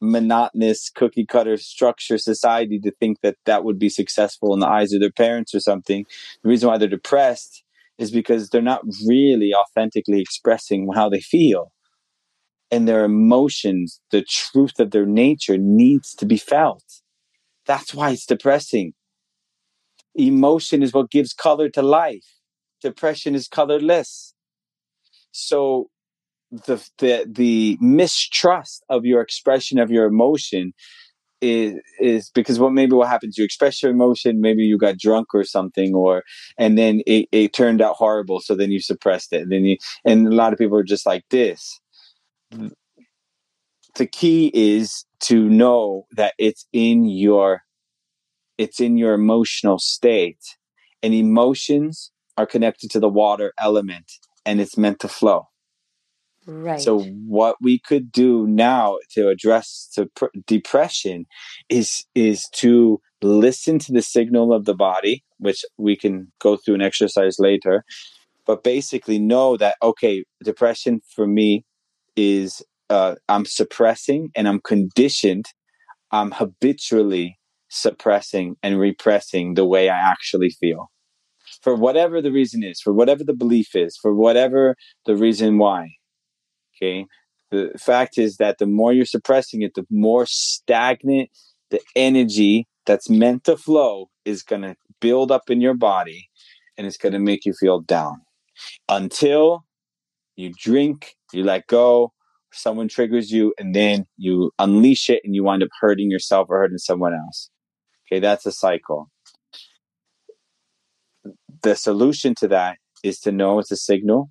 monotonous 0.00 0.90
cookie 0.90 1.26
cutter 1.26 1.56
structure 1.56 2.18
society 2.18 2.78
to 2.80 2.90
think 2.92 3.20
that 3.22 3.36
that 3.46 3.64
would 3.64 3.78
be 3.78 3.88
successful 3.88 4.54
in 4.54 4.60
the 4.60 4.68
eyes 4.68 4.92
of 4.92 5.00
their 5.00 5.10
parents 5.10 5.54
or 5.54 5.60
something. 5.60 6.04
The 6.42 6.48
reason 6.48 6.68
why 6.68 6.78
they're 6.78 6.88
depressed 6.88 7.64
is 7.98 8.10
because 8.10 8.48
they're 8.48 8.62
not 8.62 8.82
really 9.06 9.52
authentically 9.52 10.20
expressing 10.20 10.88
how 10.94 11.08
they 11.08 11.20
feel. 11.20 11.72
And 12.70 12.86
their 12.86 13.04
emotions, 13.04 14.00
the 14.10 14.22
truth 14.22 14.78
of 14.78 14.90
their 14.90 15.06
nature 15.06 15.56
needs 15.58 16.14
to 16.14 16.26
be 16.26 16.36
felt. 16.36 16.84
That's 17.66 17.94
why 17.94 18.10
it's 18.10 18.26
depressing. 18.26 18.92
Emotion 20.14 20.82
is 20.82 20.92
what 20.92 21.10
gives 21.10 21.32
color 21.32 21.68
to 21.70 21.82
life. 21.82 22.24
Depression 22.82 23.34
is 23.34 23.48
colorless. 23.48 24.34
So 25.32 25.90
the 26.50 26.76
the 26.98 27.26
the 27.30 27.78
mistrust 27.80 28.84
of 28.88 29.04
your 29.04 29.20
expression 29.20 29.78
of 29.78 29.90
your 29.90 30.06
emotion 30.06 30.72
is 31.40 31.74
is 32.00 32.30
because 32.30 32.58
what 32.58 32.72
maybe 32.72 32.92
what 32.92 33.08
happens 33.08 33.38
you 33.38 33.44
express 33.44 33.82
your 33.82 33.92
emotion 33.92 34.40
maybe 34.40 34.64
you 34.64 34.76
got 34.76 34.98
drunk 34.98 35.28
or 35.34 35.44
something 35.44 35.94
or 35.94 36.24
and 36.56 36.76
then 36.76 37.00
it, 37.06 37.28
it 37.30 37.52
turned 37.52 37.80
out 37.80 37.94
horrible 37.94 38.40
so 38.40 38.54
then 38.54 38.70
you 38.70 38.80
suppressed 38.80 39.32
it. 39.32 39.42
And 39.42 39.52
then 39.52 39.64
you 39.64 39.76
and 40.04 40.26
a 40.26 40.34
lot 40.34 40.52
of 40.52 40.58
people 40.58 40.76
are 40.76 40.82
just 40.82 41.06
like 41.06 41.24
this. 41.30 41.80
The 43.94 44.06
key 44.06 44.50
is 44.54 45.04
to 45.20 45.48
know 45.48 46.06
that 46.12 46.34
it's 46.38 46.66
in 46.72 47.04
your 47.04 47.62
it's 48.56 48.80
in 48.80 48.96
your 48.96 49.14
emotional 49.14 49.78
state. 49.78 50.40
And 51.00 51.14
emotions 51.14 52.10
are 52.36 52.46
connected 52.46 52.90
to 52.90 53.00
the 53.00 53.08
water 53.08 53.52
element 53.60 54.10
and 54.44 54.60
it's 54.60 54.76
meant 54.76 54.98
to 55.00 55.08
flow 55.08 55.46
Right. 56.48 56.80
So 56.80 57.00
what 57.26 57.56
we 57.60 57.78
could 57.78 58.10
do 58.10 58.46
now 58.46 58.96
to 59.12 59.28
address 59.28 59.90
to 59.94 60.06
pr- 60.16 60.26
depression 60.46 61.26
is 61.68 62.06
is 62.14 62.48
to 62.54 63.02
listen 63.20 63.78
to 63.80 63.92
the 63.92 64.00
signal 64.00 64.54
of 64.54 64.64
the 64.64 64.74
body, 64.74 65.22
which 65.36 65.62
we 65.76 65.94
can 65.94 66.32
go 66.40 66.56
through 66.56 66.76
an 66.76 66.80
exercise 66.80 67.36
later. 67.38 67.84
But 68.46 68.64
basically, 68.64 69.18
know 69.18 69.58
that 69.58 69.76
okay, 69.82 70.24
depression 70.42 71.02
for 71.14 71.26
me 71.26 71.66
is 72.16 72.62
uh, 72.88 73.16
I'm 73.28 73.44
suppressing 73.44 74.30
and 74.34 74.48
I'm 74.48 74.60
conditioned. 74.60 75.44
I'm 76.12 76.30
habitually 76.30 77.38
suppressing 77.68 78.56
and 78.62 78.80
repressing 78.80 79.52
the 79.52 79.66
way 79.66 79.90
I 79.90 79.98
actually 79.98 80.48
feel 80.48 80.86
for 81.60 81.74
whatever 81.74 82.22
the 82.22 82.32
reason 82.32 82.64
is, 82.64 82.80
for 82.80 82.94
whatever 82.94 83.22
the 83.22 83.34
belief 83.34 83.74
is, 83.74 83.98
for 84.00 84.14
whatever 84.14 84.76
the 85.04 85.14
reason 85.14 85.58
why 85.58 85.88
Okay. 86.80 87.06
The 87.50 87.72
fact 87.78 88.18
is 88.18 88.36
that 88.36 88.58
the 88.58 88.66
more 88.66 88.92
you're 88.92 89.06
suppressing 89.06 89.62
it, 89.62 89.74
the 89.74 89.86
more 89.90 90.26
stagnant 90.26 91.30
the 91.70 91.80
energy 91.96 92.66
that's 92.86 93.08
meant 93.10 93.44
to 93.44 93.56
flow 93.56 94.10
is 94.24 94.42
going 94.42 94.62
to 94.62 94.76
build 95.00 95.30
up 95.30 95.50
in 95.50 95.60
your 95.60 95.74
body 95.74 96.28
and 96.76 96.86
it's 96.86 96.96
going 96.96 97.12
to 97.12 97.18
make 97.18 97.44
you 97.44 97.52
feel 97.52 97.80
down 97.80 98.20
until 98.88 99.64
you 100.36 100.52
drink, 100.56 101.14
you 101.32 101.42
let 101.42 101.66
go, 101.66 102.12
someone 102.52 102.88
triggers 102.88 103.30
you, 103.30 103.54
and 103.58 103.74
then 103.74 104.06
you 104.16 104.50
unleash 104.58 105.10
it 105.10 105.20
and 105.24 105.34
you 105.34 105.42
wind 105.44 105.62
up 105.62 105.68
hurting 105.80 106.10
yourself 106.10 106.48
or 106.48 106.58
hurting 106.58 106.78
someone 106.78 107.14
else. 107.14 107.50
Okay, 108.06 108.20
that's 108.20 108.46
a 108.46 108.52
cycle. 108.52 109.10
The 111.62 111.74
solution 111.74 112.34
to 112.36 112.48
that 112.48 112.78
is 113.02 113.18
to 113.20 113.32
know 113.32 113.58
it's 113.58 113.70
a 113.70 113.76
signal 113.76 114.30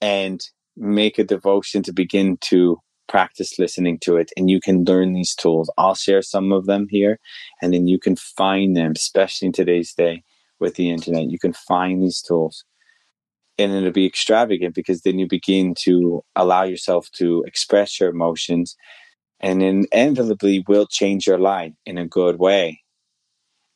and 0.00 0.40
make 0.80 1.18
a 1.18 1.24
devotion 1.24 1.82
to 1.82 1.92
begin 1.92 2.38
to 2.40 2.78
practice 3.06 3.58
listening 3.58 3.98
to 4.00 4.16
it 4.16 4.30
and 4.36 4.48
you 4.48 4.60
can 4.60 4.84
learn 4.84 5.12
these 5.12 5.34
tools. 5.34 5.70
I'll 5.76 5.94
share 5.94 6.22
some 6.22 6.52
of 6.52 6.66
them 6.66 6.86
here 6.88 7.18
and 7.60 7.74
then 7.74 7.86
you 7.86 7.98
can 7.98 8.16
find 8.16 8.76
them 8.76 8.92
especially 8.96 9.46
in 9.46 9.52
today's 9.52 9.92
day 9.92 10.22
with 10.58 10.76
the 10.76 10.90
internet. 10.90 11.30
You 11.30 11.38
can 11.38 11.52
find 11.52 12.02
these 12.02 12.22
tools 12.22 12.64
and 13.58 13.72
it'll 13.72 13.90
be 13.90 14.06
extravagant 14.06 14.74
because 14.74 15.02
then 15.02 15.18
you 15.18 15.26
begin 15.26 15.74
to 15.80 16.22
allow 16.36 16.62
yourself 16.62 17.10
to 17.16 17.44
express 17.46 18.00
your 18.00 18.10
emotions 18.10 18.76
and 19.40 19.62
inevitably 19.62 20.64
will 20.68 20.86
change 20.86 21.26
your 21.26 21.38
life 21.38 21.72
in 21.84 21.98
a 21.98 22.06
good 22.06 22.38
way. 22.38 22.80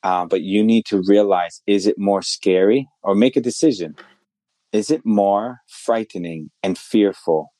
Uh, 0.02 0.26
but 0.26 0.42
you 0.42 0.62
need 0.62 0.84
to 0.86 1.02
realize 1.06 1.60
is 1.66 1.86
it 1.86 1.98
more 1.98 2.22
scary? 2.22 2.88
Or 3.02 3.14
make 3.14 3.36
a 3.36 3.40
decision 3.40 3.96
is 4.74 4.90
it 4.90 5.02
more 5.06 5.60
frightening 5.68 6.50
and 6.64 6.76
fearful 6.76 7.52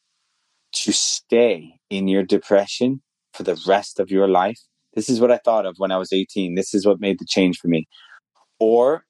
to 0.73 0.93
stay 0.93 1.79
in 1.89 2.09
your 2.09 2.25
depression 2.25 3.03
for 3.33 3.45
the 3.45 3.57
rest 3.69 4.01
of 4.01 4.11
your 4.11 4.27
life? 4.27 4.59
This 4.95 5.09
is 5.09 5.21
what 5.21 5.31
I 5.31 5.39
thought 5.39 5.65
of 5.65 5.77
when 5.79 5.93
I 5.93 5.97
was 5.97 6.13
18. 6.13 6.57
This 6.57 6.75
is 6.75 6.85
what 6.85 7.01
made 7.01 7.21
the 7.21 7.25
change 7.25 7.59
for 7.59 7.69
me. 7.69 7.87
Or 8.59 9.05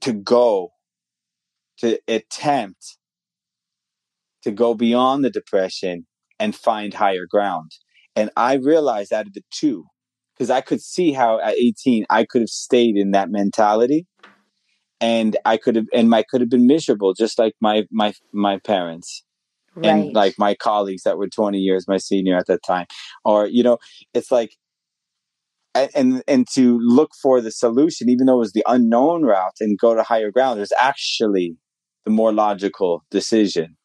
to 0.00 0.12
go, 0.12 0.70
to 1.78 2.00
attempt 2.08 2.98
to 4.42 4.50
go 4.50 4.74
beyond 4.74 5.24
the 5.24 5.30
depression 5.30 6.04
and 6.40 6.56
find 6.56 6.94
higher 6.94 7.26
ground. 7.30 7.70
And 8.16 8.30
I 8.36 8.54
realized 8.54 9.12
out 9.12 9.28
of 9.28 9.34
the 9.34 9.42
two, 9.52 9.84
because 10.34 10.50
I 10.50 10.62
could 10.62 10.82
see 10.82 11.12
how 11.12 11.38
at 11.38 11.54
18 11.54 12.06
I 12.10 12.24
could 12.24 12.40
have 12.40 12.48
stayed 12.48 12.96
in 12.96 13.12
that 13.12 13.30
mentality 13.30 14.08
and 15.00 15.36
I 15.44 15.56
could 15.56 15.76
have 15.76 15.86
and 15.92 16.14
I 16.14 16.22
could 16.22 16.40
have 16.40 16.50
been 16.50 16.66
miserable 16.66 17.14
just 17.14 17.38
like 17.38 17.54
my 17.60 17.86
my 17.90 18.12
my 18.32 18.58
parents 18.58 19.24
right. 19.74 19.88
and 19.88 20.14
like 20.14 20.34
my 20.38 20.54
colleagues 20.54 21.02
that 21.02 21.18
were 21.18 21.28
20 21.28 21.58
years 21.58 21.88
my 21.88 21.96
senior 21.96 22.36
at 22.36 22.46
that 22.46 22.62
time. 22.62 22.86
Or 23.24 23.46
you 23.46 23.62
know 23.62 23.78
it's 24.14 24.30
like 24.30 24.56
and 25.74 26.22
and 26.26 26.46
to 26.54 26.78
look 26.80 27.10
for 27.22 27.40
the 27.40 27.50
solution 27.50 28.08
even 28.08 28.26
though 28.26 28.36
it 28.36 28.38
was 28.38 28.52
the 28.52 28.64
unknown 28.66 29.22
route 29.22 29.56
and 29.60 29.78
go 29.78 29.94
to 29.94 30.02
higher 30.02 30.30
ground 30.30 30.60
is 30.60 30.72
actually 30.80 31.56
the 32.04 32.10
more 32.10 32.32
logical 32.32 33.04
decision. 33.10 33.76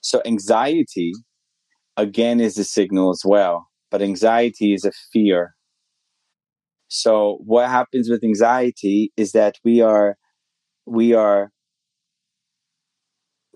So 0.00 0.22
anxiety 0.24 1.12
again 1.96 2.40
is 2.40 2.58
a 2.58 2.64
signal 2.64 3.10
as 3.10 3.22
well 3.24 3.68
but 3.90 4.02
anxiety 4.02 4.74
is 4.74 4.84
a 4.84 4.92
fear 5.12 5.55
So 6.88 7.38
what 7.44 7.68
happens 7.68 8.08
with 8.08 8.22
anxiety 8.22 9.12
is 9.16 9.32
that 9.32 9.56
we 9.64 9.80
are 9.80 10.16
we 10.86 11.14
are 11.14 11.50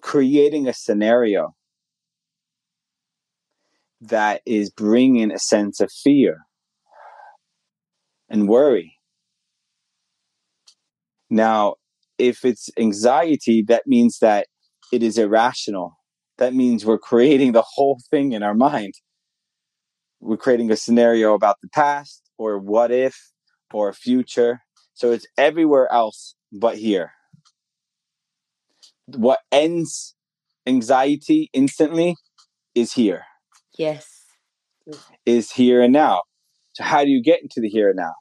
creating 0.02 0.66
a 0.66 0.72
scenario 0.72 1.54
that 4.00 4.40
is 4.46 4.70
bringing 4.70 5.30
a 5.30 5.38
sense 5.38 5.80
of 5.80 5.90
fear 5.92 6.38
and 8.28 8.48
worry. 8.48 8.94
Now, 11.28 11.74
if 12.18 12.44
it's 12.44 12.68
anxiety, 12.78 13.64
that 13.68 13.82
means 13.86 14.18
that 14.20 14.46
it 14.92 15.02
is 15.02 15.18
irrational. 15.18 15.96
That 16.38 16.54
means 16.54 16.84
we're 16.84 16.98
creating 16.98 17.52
the 17.52 17.64
whole 17.74 17.98
thing 18.10 18.32
in 18.32 18.42
our 18.42 18.54
mind. 18.54 18.94
We're 20.20 20.36
creating 20.36 20.70
a 20.70 20.76
scenario 20.76 21.34
about 21.34 21.56
the 21.62 21.68
past 21.68 22.29
or 22.40 22.58
what 22.58 22.90
if 22.90 23.14
or 23.70 23.92
future. 23.92 24.62
So 24.94 25.12
it's 25.12 25.26
everywhere 25.36 25.92
else 25.92 26.34
but 26.50 26.78
here. 26.78 27.12
What 29.06 29.40
ends 29.52 30.16
anxiety 30.66 31.50
instantly 31.52 32.16
is 32.74 32.94
here. 32.94 33.24
Yes. 33.76 34.08
Is 35.26 35.52
here 35.52 35.82
and 35.82 35.92
now. 35.92 36.22
So 36.72 36.82
how 36.82 37.04
do 37.04 37.10
you 37.10 37.22
get 37.22 37.42
into 37.42 37.60
the 37.60 37.68
here 37.68 37.90
and 37.90 37.98
now? 37.98 38.14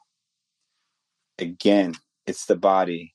Again, 1.38 1.94
it's 2.26 2.44
the 2.44 2.56
body. 2.56 3.14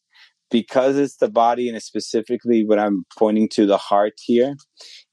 Because 0.50 0.98
it's 0.98 1.18
the 1.18 1.30
body 1.30 1.68
and 1.68 1.78
it's 1.78 1.86
specifically 1.86 2.66
what 2.66 2.80
I'm 2.80 3.04
pointing 3.18 3.50
to 3.50 3.68
the 3.68 3.78
heart 3.78 4.14
here, 4.24 4.56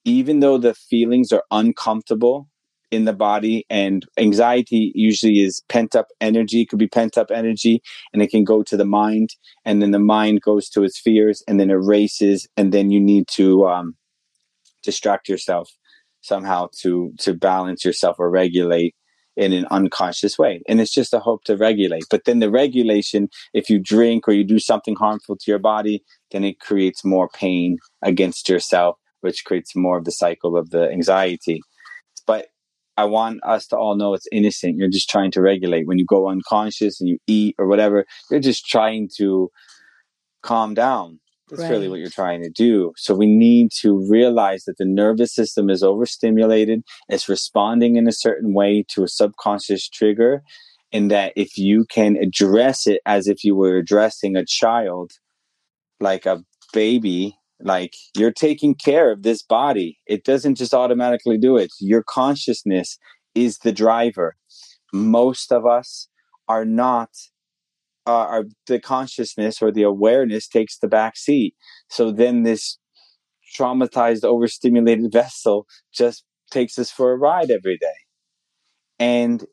even 0.04 0.40
though 0.40 0.56
the 0.56 0.74
feelings 0.74 1.32
are 1.32 1.42
uncomfortable 1.50 2.48
in 2.92 3.06
the 3.06 3.12
body 3.14 3.64
and 3.70 4.04
anxiety 4.18 4.92
usually 4.94 5.40
is 5.40 5.62
pent 5.68 5.96
up 5.96 6.08
energy. 6.20 6.60
It 6.60 6.68
could 6.68 6.78
be 6.78 6.86
pent 6.86 7.16
up 7.16 7.30
energy 7.30 7.82
and 8.12 8.22
it 8.22 8.30
can 8.30 8.44
go 8.44 8.62
to 8.62 8.76
the 8.76 8.84
mind 8.84 9.30
and 9.64 9.80
then 9.80 9.92
the 9.92 9.98
mind 9.98 10.42
goes 10.42 10.68
to 10.70 10.84
its 10.84 11.00
fears 11.00 11.42
and 11.48 11.58
then 11.58 11.70
it 11.70 11.74
races 11.74 12.46
and 12.56 12.70
then 12.70 12.90
you 12.90 13.00
need 13.00 13.26
to 13.28 13.66
um, 13.66 13.96
distract 14.82 15.28
yourself 15.28 15.70
somehow 16.20 16.68
to 16.82 17.12
to 17.18 17.32
balance 17.34 17.82
yourself 17.84 18.16
or 18.18 18.30
regulate 18.30 18.94
in 19.36 19.54
an 19.54 19.66
unconscious 19.70 20.38
way. 20.38 20.60
And 20.68 20.78
it's 20.78 20.92
just 20.92 21.14
a 21.14 21.18
hope 21.18 21.44
to 21.44 21.56
regulate. 21.56 22.04
But 22.10 22.26
then 22.26 22.40
the 22.40 22.50
regulation 22.50 23.28
if 23.54 23.70
you 23.70 23.78
drink 23.78 24.28
or 24.28 24.32
you 24.32 24.44
do 24.44 24.58
something 24.58 24.96
harmful 24.96 25.36
to 25.36 25.50
your 25.50 25.58
body 25.58 26.04
then 26.30 26.44
it 26.44 26.60
creates 26.60 27.04
more 27.04 27.28
pain 27.30 27.78
against 28.02 28.50
yourself 28.50 28.98
which 29.22 29.44
creates 29.46 29.74
more 29.74 29.96
of 29.96 30.04
the 30.04 30.12
cycle 30.12 30.56
of 30.58 30.70
the 30.70 30.90
anxiety 30.90 31.62
I 32.96 33.04
want 33.04 33.40
us 33.44 33.66
to 33.68 33.76
all 33.76 33.96
know 33.96 34.14
it's 34.14 34.26
innocent. 34.32 34.76
You're 34.76 34.88
just 34.88 35.08
trying 35.08 35.30
to 35.32 35.40
regulate. 35.40 35.86
When 35.86 35.98
you 35.98 36.04
go 36.04 36.28
unconscious 36.28 37.00
and 37.00 37.08
you 37.08 37.18
eat 37.26 37.54
or 37.58 37.66
whatever, 37.66 38.04
you're 38.30 38.40
just 38.40 38.66
trying 38.66 39.08
to 39.16 39.50
calm 40.42 40.74
down. 40.74 41.18
That's 41.48 41.62
right. 41.62 41.70
really 41.70 41.88
what 41.88 41.98
you're 41.98 42.08
trying 42.08 42.42
to 42.42 42.50
do. 42.50 42.92
So 42.96 43.14
we 43.14 43.26
need 43.26 43.72
to 43.80 44.06
realize 44.08 44.64
that 44.64 44.78
the 44.78 44.86
nervous 44.86 45.34
system 45.34 45.68
is 45.68 45.82
overstimulated. 45.82 46.82
It's 47.08 47.28
responding 47.28 47.96
in 47.96 48.08
a 48.08 48.12
certain 48.12 48.54
way 48.54 48.84
to 48.88 49.04
a 49.04 49.08
subconscious 49.08 49.88
trigger. 49.88 50.42
And 50.92 51.10
that 51.10 51.32
if 51.36 51.56
you 51.56 51.86
can 51.90 52.16
address 52.16 52.86
it 52.86 53.00
as 53.06 53.26
if 53.26 53.44
you 53.44 53.56
were 53.56 53.76
addressing 53.76 54.36
a 54.36 54.44
child, 54.46 55.12
like 56.00 56.26
a 56.26 56.42
baby, 56.72 57.36
like 57.64 57.94
you're 58.16 58.32
taking 58.32 58.74
care 58.74 59.10
of 59.10 59.22
this 59.22 59.42
body. 59.42 59.98
It 60.06 60.24
doesn't 60.24 60.56
just 60.56 60.74
automatically 60.74 61.38
do 61.38 61.56
it. 61.56 61.72
Your 61.80 62.02
consciousness 62.02 62.98
is 63.34 63.58
the 63.58 63.72
driver. 63.72 64.36
Most 64.92 65.52
of 65.52 65.66
us 65.66 66.08
are 66.48 66.64
not 66.64 67.10
uh, 68.06 68.10
are 68.10 68.44
the 68.66 68.80
consciousness 68.80 69.62
or 69.62 69.70
the 69.70 69.84
awareness 69.84 70.48
takes 70.48 70.78
the 70.78 70.88
back 70.88 71.16
seat. 71.16 71.54
So 71.88 72.10
then 72.10 72.42
this 72.42 72.78
traumatized, 73.56 74.24
overstimulated 74.24 75.12
vessel 75.12 75.66
just 75.94 76.24
takes 76.50 76.78
us 76.78 76.90
for 76.90 77.12
a 77.12 77.16
ride 77.16 77.50
every 77.50 77.78
day. 77.78 77.86
And 78.98 79.44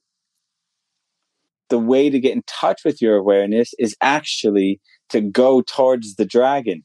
the 1.70 1.80
way 1.80 2.10
to 2.10 2.20
get 2.20 2.34
in 2.34 2.44
touch 2.48 2.82
with 2.84 3.02
your 3.02 3.16
awareness 3.16 3.72
is 3.78 3.96
actually 4.02 4.82
to 5.10 5.22
go 5.22 5.62
towards 5.62 6.16
the 6.16 6.26
dragon. 6.26 6.84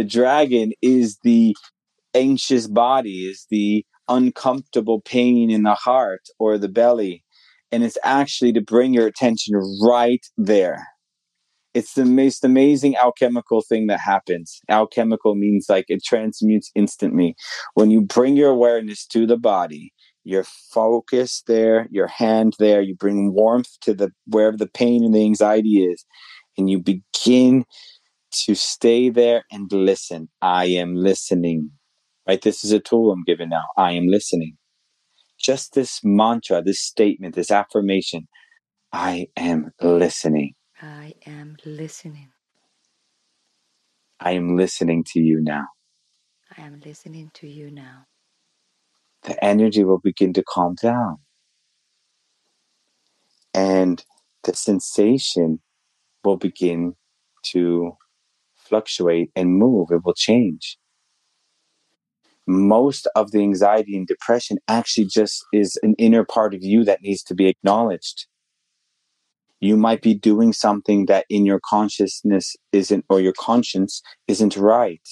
The 0.00 0.04
dragon 0.04 0.72
is 0.80 1.18
the 1.24 1.54
anxious 2.14 2.66
body, 2.66 3.26
is 3.26 3.46
the 3.50 3.84
uncomfortable 4.08 5.02
pain 5.02 5.50
in 5.50 5.62
the 5.62 5.74
heart 5.74 6.22
or 6.38 6.56
the 6.56 6.70
belly. 6.70 7.22
And 7.70 7.84
it's 7.84 7.98
actually 8.02 8.54
to 8.54 8.62
bring 8.62 8.94
your 8.94 9.06
attention 9.06 9.56
right 9.82 10.24
there. 10.38 10.86
It's 11.74 11.92
the 11.92 12.06
most 12.06 12.46
amazing 12.46 12.96
alchemical 12.96 13.60
thing 13.60 13.88
that 13.88 14.00
happens. 14.00 14.62
Alchemical 14.70 15.34
means 15.34 15.66
like 15.68 15.84
it 15.88 16.02
transmutes 16.02 16.70
instantly. 16.74 17.36
When 17.74 17.90
you 17.90 18.00
bring 18.00 18.38
your 18.38 18.48
awareness 18.48 19.04
to 19.08 19.26
the 19.26 19.36
body, 19.36 19.92
your 20.24 20.44
focus 20.72 21.42
there, 21.46 21.88
your 21.90 22.06
hand 22.06 22.54
there, 22.58 22.80
you 22.80 22.96
bring 22.96 23.34
warmth 23.34 23.78
to 23.82 23.92
the 23.92 24.12
wherever 24.26 24.56
the 24.56 24.66
pain 24.66 25.04
and 25.04 25.14
the 25.14 25.26
anxiety 25.26 25.84
is, 25.84 26.06
and 26.56 26.70
you 26.70 26.80
begin 26.80 27.66
to 28.32 28.54
stay 28.54 29.10
there 29.10 29.44
and 29.50 29.70
listen. 29.72 30.28
I 30.40 30.66
am 30.66 30.94
listening. 30.94 31.70
Right? 32.26 32.40
This 32.40 32.64
is 32.64 32.72
a 32.72 32.80
tool 32.80 33.12
I'm 33.12 33.24
giving 33.24 33.48
now. 33.48 33.64
I 33.76 33.92
am 33.92 34.06
listening. 34.06 34.56
Just 35.38 35.74
this 35.74 36.00
mantra, 36.04 36.62
this 36.62 36.80
statement, 36.80 37.34
this 37.34 37.50
affirmation. 37.50 38.28
I 38.92 39.28
am 39.36 39.70
listening. 39.80 40.54
I 40.82 41.14
am 41.26 41.56
listening. 41.64 42.28
I 44.20 44.32
am 44.32 44.56
listening 44.56 45.04
to 45.12 45.20
you 45.20 45.40
now. 45.40 45.66
I 46.56 46.62
am 46.62 46.80
listening 46.84 47.30
to 47.34 47.46
you 47.46 47.70
now. 47.70 48.06
The 49.22 49.42
energy 49.42 49.84
will 49.84 49.98
begin 49.98 50.32
to 50.34 50.42
calm 50.42 50.74
down. 50.74 51.18
And 53.54 54.04
the 54.44 54.54
sensation 54.54 55.60
will 56.24 56.36
begin 56.36 56.96
to 57.52 57.96
fluctuate 58.70 59.30
and 59.36 59.58
move, 59.58 59.88
it 59.90 60.02
will 60.04 60.14
change. 60.14 60.78
Most 62.46 63.06
of 63.14 63.30
the 63.30 63.40
anxiety 63.40 63.96
and 63.96 64.06
depression 64.06 64.58
actually 64.66 65.06
just 65.06 65.44
is 65.52 65.78
an 65.82 65.94
inner 65.98 66.24
part 66.24 66.54
of 66.54 66.62
you 66.62 66.84
that 66.84 67.02
needs 67.02 67.22
to 67.24 67.34
be 67.34 67.46
acknowledged. 67.46 68.26
You 69.60 69.76
might 69.76 70.00
be 70.00 70.14
doing 70.14 70.52
something 70.52 71.06
that 71.06 71.26
in 71.28 71.44
your 71.44 71.60
consciousness 71.64 72.56
isn't, 72.72 73.04
or 73.10 73.20
your 73.20 73.34
conscience 73.38 74.02
isn't 74.26 74.56
right. 74.56 75.06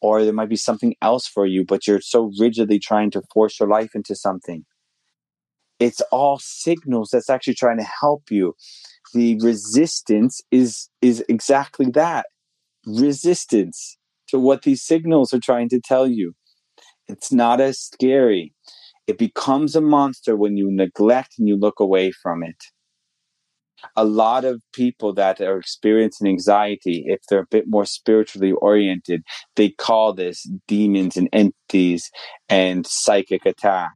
Or 0.00 0.22
there 0.22 0.32
might 0.32 0.48
be 0.48 0.56
something 0.56 0.94
else 1.02 1.26
for 1.26 1.46
you, 1.46 1.64
but 1.64 1.86
you're 1.86 2.00
so 2.00 2.30
rigidly 2.38 2.78
trying 2.78 3.10
to 3.12 3.22
force 3.34 3.58
your 3.58 3.68
life 3.68 3.90
into 3.94 4.14
something. 4.14 4.64
It's 5.80 6.00
all 6.12 6.38
signals 6.40 7.10
that's 7.10 7.28
actually 7.28 7.54
trying 7.54 7.78
to 7.78 7.90
help 8.00 8.30
you. 8.30 8.54
The 9.12 9.38
resistance 9.42 10.40
is, 10.50 10.88
is 11.02 11.24
exactly 11.28 11.90
that 11.90 12.26
resistance 12.86 13.98
to 14.28 14.38
what 14.38 14.62
these 14.62 14.82
signals 14.82 15.32
are 15.32 15.40
trying 15.40 15.68
to 15.70 15.80
tell 15.80 16.06
you. 16.06 16.32
It's 17.08 17.32
not 17.32 17.60
as 17.60 17.80
scary. 17.80 18.52
It 19.06 19.18
becomes 19.18 19.76
a 19.76 19.80
monster 19.80 20.36
when 20.36 20.56
you 20.56 20.70
neglect 20.70 21.34
and 21.38 21.46
you 21.46 21.56
look 21.56 21.78
away 21.78 22.10
from 22.10 22.42
it. 22.42 22.56
A 23.94 24.04
lot 24.04 24.44
of 24.44 24.62
people 24.72 25.12
that 25.14 25.40
are 25.40 25.58
experiencing 25.58 26.26
anxiety, 26.26 27.04
if 27.06 27.20
they're 27.28 27.40
a 27.40 27.46
bit 27.50 27.66
more 27.68 27.84
spiritually 27.84 28.52
oriented, 28.52 29.22
they 29.54 29.68
call 29.68 30.12
this 30.12 30.48
demons 30.66 31.16
and 31.16 31.28
entities 31.32 32.10
and 32.48 32.86
psychic 32.86 33.46
attack. 33.46 33.92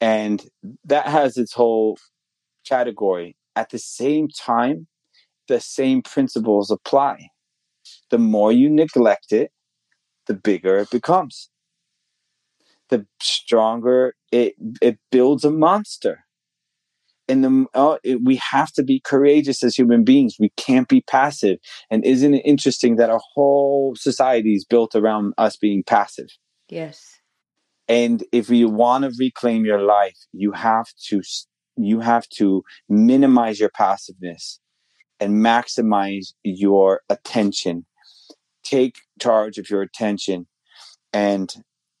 And 0.00 0.44
that 0.84 1.06
has 1.06 1.38
its 1.38 1.54
whole 1.54 1.96
category. 2.68 3.36
At 3.54 3.70
the 3.70 3.78
same 3.78 4.28
time, 4.28 4.88
the 5.48 5.60
same 5.60 6.02
principles 6.02 6.70
apply 6.70 7.28
the 8.12 8.18
more 8.18 8.52
you 8.52 8.70
neglect 8.70 9.32
it, 9.32 9.50
the 10.28 10.34
bigger 10.34 10.76
it 10.76 10.90
becomes. 10.90 11.50
The 12.90 13.06
stronger 13.20 14.14
it 14.30 14.54
it 14.80 14.98
builds 15.10 15.44
a 15.44 15.50
monster. 15.50 16.20
And 17.26 17.42
the 17.42 17.66
oh, 17.74 17.98
it, 18.04 18.20
we 18.22 18.36
have 18.36 18.70
to 18.72 18.82
be 18.82 19.00
courageous 19.00 19.64
as 19.64 19.74
human 19.74 20.04
beings. 20.04 20.36
We 20.38 20.50
can't 20.56 20.88
be 20.88 21.00
passive. 21.00 21.58
And 21.90 22.04
isn't 22.04 22.34
it 22.34 22.42
interesting 22.44 22.96
that 22.96 23.08
our 23.08 23.20
whole 23.34 23.94
society 23.96 24.54
is 24.54 24.66
built 24.66 24.94
around 24.94 25.32
us 25.38 25.56
being 25.56 25.82
passive? 25.82 26.28
Yes. 26.68 27.18
And 27.88 28.22
if 28.30 28.50
you 28.50 28.68
want 28.68 29.04
to 29.04 29.12
reclaim 29.18 29.64
your 29.64 29.80
life, 29.80 30.18
you 30.32 30.52
have 30.52 30.88
to 31.08 31.22
you 31.78 32.00
have 32.00 32.28
to 32.36 32.62
minimize 32.90 33.58
your 33.58 33.70
passiveness 33.70 34.60
and 35.18 35.42
maximize 35.42 36.34
your 36.42 37.00
attention 37.08 37.86
take 38.72 38.96
charge 39.20 39.58
of 39.58 39.68
your 39.68 39.82
attention. 39.82 40.46
And 41.12 41.54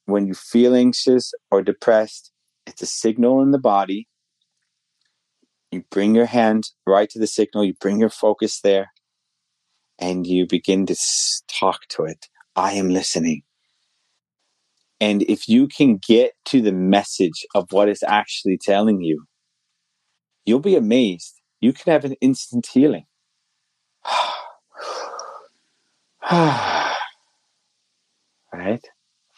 when 0.06 0.26
you 0.26 0.34
feel 0.34 0.74
anxious 0.74 1.32
or 1.50 1.62
depressed, 1.62 2.32
it's 2.66 2.82
a 2.82 2.86
signal 2.86 3.42
in 3.42 3.50
the 3.50 3.58
body. 3.58 4.08
You 5.70 5.84
bring 5.90 6.14
your 6.14 6.26
hand 6.26 6.64
right 6.86 7.08
to 7.10 7.18
the 7.18 7.26
signal, 7.26 7.64
you 7.64 7.74
bring 7.80 7.98
your 7.98 8.10
focus 8.10 8.60
there, 8.60 8.92
and 9.98 10.26
you 10.26 10.46
begin 10.46 10.86
to 10.86 10.96
talk 11.48 11.80
to 11.90 12.04
it. 12.04 12.26
I 12.56 12.72
am 12.72 12.90
listening. 12.90 13.42
And 15.00 15.22
if 15.22 15.48
you 15.48 15.66
can 15.66 15.98
get 16.06 16.32
to 16.46 16.60
the 16.60 16.72
message 16.72 17.46
of 17.54 17.66
what 17.70 17.88
it's 17.88 18.04
actually 18.04 18.58
telling 18.58 19.00
you, 19.00 19.24
you'll 20.44 20.60
be 20.60 20.76
amazed. 20.76 21.40
You 21.60 21.72
can 21.72 21.92
have 21.92 22.04
an 22.04 22.14
instant 22.20 22.66
healing. 22.66 23.04
right? 28.54 28.80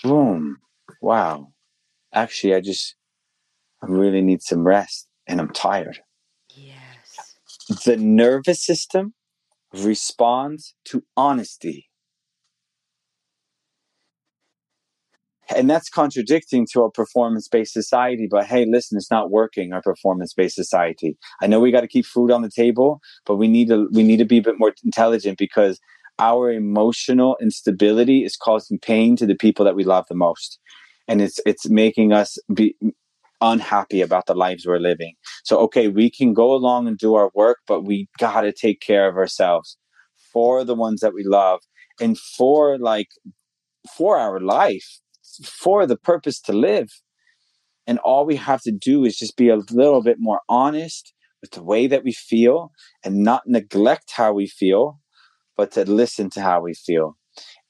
Boom. 0.05 0.59
Wow. 1.03 1.49
Actually, 2.13 2.55
I 2.55 2.61
just, 2.61 2.95
I 3.83 3.87
really 3.89 4.21
need 4.21 4.43
some 4.43 4.65
rest 4.65 5.09
and 5.27 5.41
I'm 5.41 5.51
tired. 5.51 5.99
Yes. 6.55 7.35
The 7.85 7.97
nervous 7.97 8.65
system 8.65 9.15
responds 9.73 10.77
to 10.85 11.03
honesty. 11.17 11.89
And 15.55 15.69
that's 15.69 15.91
contradicting 15.91 16.65
to 16.73 16.85
our 16.85 16.91
performance 16.91 17.49
based 17.49 17.73
society. 17.73 18.29
But 18.31 18.47
hey, 18.47 18.67
listen, 18.67 18.97
it's 18.97 19.11
not 19.11 19.33
working, 19.33 19.73
our 19.73 19.83
performance 19.83 20.33
based 20.33 20.55
society. 20.55 21.19
I 21.43 21.49
know 21.49 21.59
we 21.59 21.73
got 21.73 21.81
to 21.81 21.89
keep 21.89 22.07
food 22.07 22.31
on 22.31 22.43
the 22.43 22.51
table, 22.51 23.01
but 23.27 23.35
we 23.35 23.49
need 23.49 23.69
to 23.69 23.89
we 23.93 24.05
need 24.05 24.19
to 24.19 24.25
be 24.25 24.39
a 24.39 24.43
bit 24.43 24.61
more 24.61 24.73
intelligent 24.85 25.39
because 25.39 25.81
our 26.19 26.51
emotional 26.51 27.37
instability 27.41 28.25
is 28.25 28.37
causing 28.37 28.79
pain 28.79 29.17
to 29.17 29.27
the 29.27 29.35
people 29.35 29.65
that 29.65 29.77
we 29.77 29.85
love 29.85 30.07
the 30.09 30.15
most. 30.15 30.59
And 31.09 31.21
it's 31.21 31.41
it's 31.45 31.69
making 31.69 32.13
us 32.13 32.39
be 32.53 32.77
unhappy 33.41 34.01
about 34.01 34.27
the 34.27 34.35
lives 34.35 34.67
we're 34.67 34.79
living. 34.79 35.15
So 35.45 35.59
okay, 35.61 35.89
we 35.89 36.11
can 36.11 36.33
go 36.33 36.55
along 36.55 36.89
and 36.89 36.97
do 36.97 37.15
our 37.15 37.31
work, 37.35 37.59
but 37.67 37.83
we 37.83 38.09
got 38.19 38.43
to 38.43 38.53
take 38.53 38.81
care 38.81 39.09
of 39.09 39.17
ourselves 39.17 39.77
for 40.33 40.65
the 40.65 40.75
ones 40.75 41.01
that 41.01 41.15
we 41.15 41.25
love 41.25 41.61
and 42.01 42.19
for 42.19 42.79
like 42.79 43.09
for 43.97 44.19
our 44.19 44.41
life 44.41 45.01
for 45.43 45.87
the 45.87 45.97
purpose 45.97 46.41
to 46.41 46.53
live. 46.53 46.89
And 47.87 47.99
all 47.99 48.25
we 48.25 48.37
have 48.37 48.63
to 48.63 48.73
do 48.73 49.05
is 49.05 49.19
just 49.19 49.37
be 49.37 49.49
a 49.49 49.57
little 49.57 50.03
bit 50.03 50.17
more 50.19 50.41
honest 50.49 51.13
with 51.41 51.51
the 51.53 51.63
way 51.63 51.87
that 51.87 52.05
we 52.05 52.13
feel 52.13 52.71
and 53.05 53.23
not 53.23 53.43
neglect 53.47 54.13
how 54.13 54.33
we 54.33 54.47
feel, 54.47 54.99
but 55.57 55.73
to 55.73 55.91
listen 55.91 56.31
to 56.31 56.41
how 56.41 56.61
we 56.61 56.75
feel. 56.75 57.17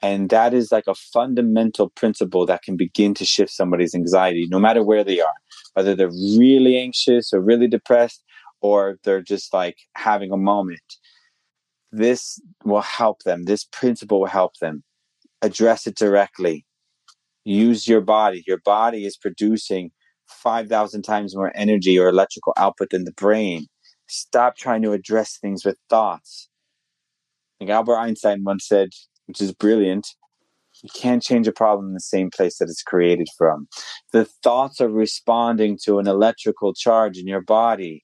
And 0.03 0.29
that 0.31 0.53
is 0.53 0.71
like 0.71 0.87
a 0.87 0.95
fundamental 0.95 1.89
principle 1.91 2.45
that 2.47 2.63
can 2.63 2.77
begin 2.77 3.15
to 3.15 3.25
shift 3.25 3.51
somebody's 3.51 3.95
anxiety, 3.95 4.47
no 4.51 4.59
matter 4.59 4.83
where 4.83 5.05
they 5.05 5.21
are, 5.21 5.35
whether 5.73 5.95
they're 5.95 6.11
really 6.39 6.77
anxious 6.77 7.33
or 7.33 7.41
really 7.41 7.69
depressed, 7.69 8.23
or 8.61 8.99
they're 9.05 9.23
just 9.23 9.55
like 9.55 9.77
having 9.97 10.33
a 10.33 10.37
moment. 10.37 10.83
This 11.93 12.41
will 12.65 12.83
help 12.83 13.23
them. 13.23 13.45
This 13.45 13.65
principle 13.65 14.21
will 14.21 14.27
help 14.27 14.57
them 14.61 14.83
address 15.43 15.87
it 15.87 15.97
directly 15.97 16.67
use 17.45 17.87
your 17.87 18.01
body. 18.01 18.43
Your 18.47 18.59
body 18.65 19.05
is 19.05 19.17
producing 19.17 19.91
5,000 20.29 21.03
times 21.03 21.37
more 21.37 21.53
energy 21.55 21.99
or 21.99 22.09
electrical 22.09 22.55
output 22.57 22.91
than 22.91 23.05
the 23.05 23.13
brain. 23.13 23.67
Stop 24.07 24.57
trying 24.57 24.83
to 24.83 24.93
address 24.93 25.39
things 25.39 25.65
with 25.65 25.77
thoughts. 25.89 26.49
Like 27.61 27.71
Albert 27.71 27.97
Einstein 27.97 28.45
once 28.45 28.67
said, 28.67 28.91
which 29.27 29.41
is 29.41 29.53
brilliant, 29.53 30.09
you 30.83 30.91
can't 30.95 31.23
change 31.23 31.47
a 31.47 31.53
problem 31.53 31.89
in 31.89 31.95
the 31.95 32.01
same 32.01 32.31
place 32.31 32.59
that 32.59 32.69
it's 32.69 32.83
created 32.83 33.29
from. 33.39 33.69
The 34.13 34.25
thoughts 34.25 34.81
are 34.81 34.89
responding 34.89 35.79
to 35.85 35.99
an 35.99 36.09
electrical 36.09 36.75
charge 36.75 37.17
in 37.17 37.27
your 37.27 37.43
body. 37.43 38.03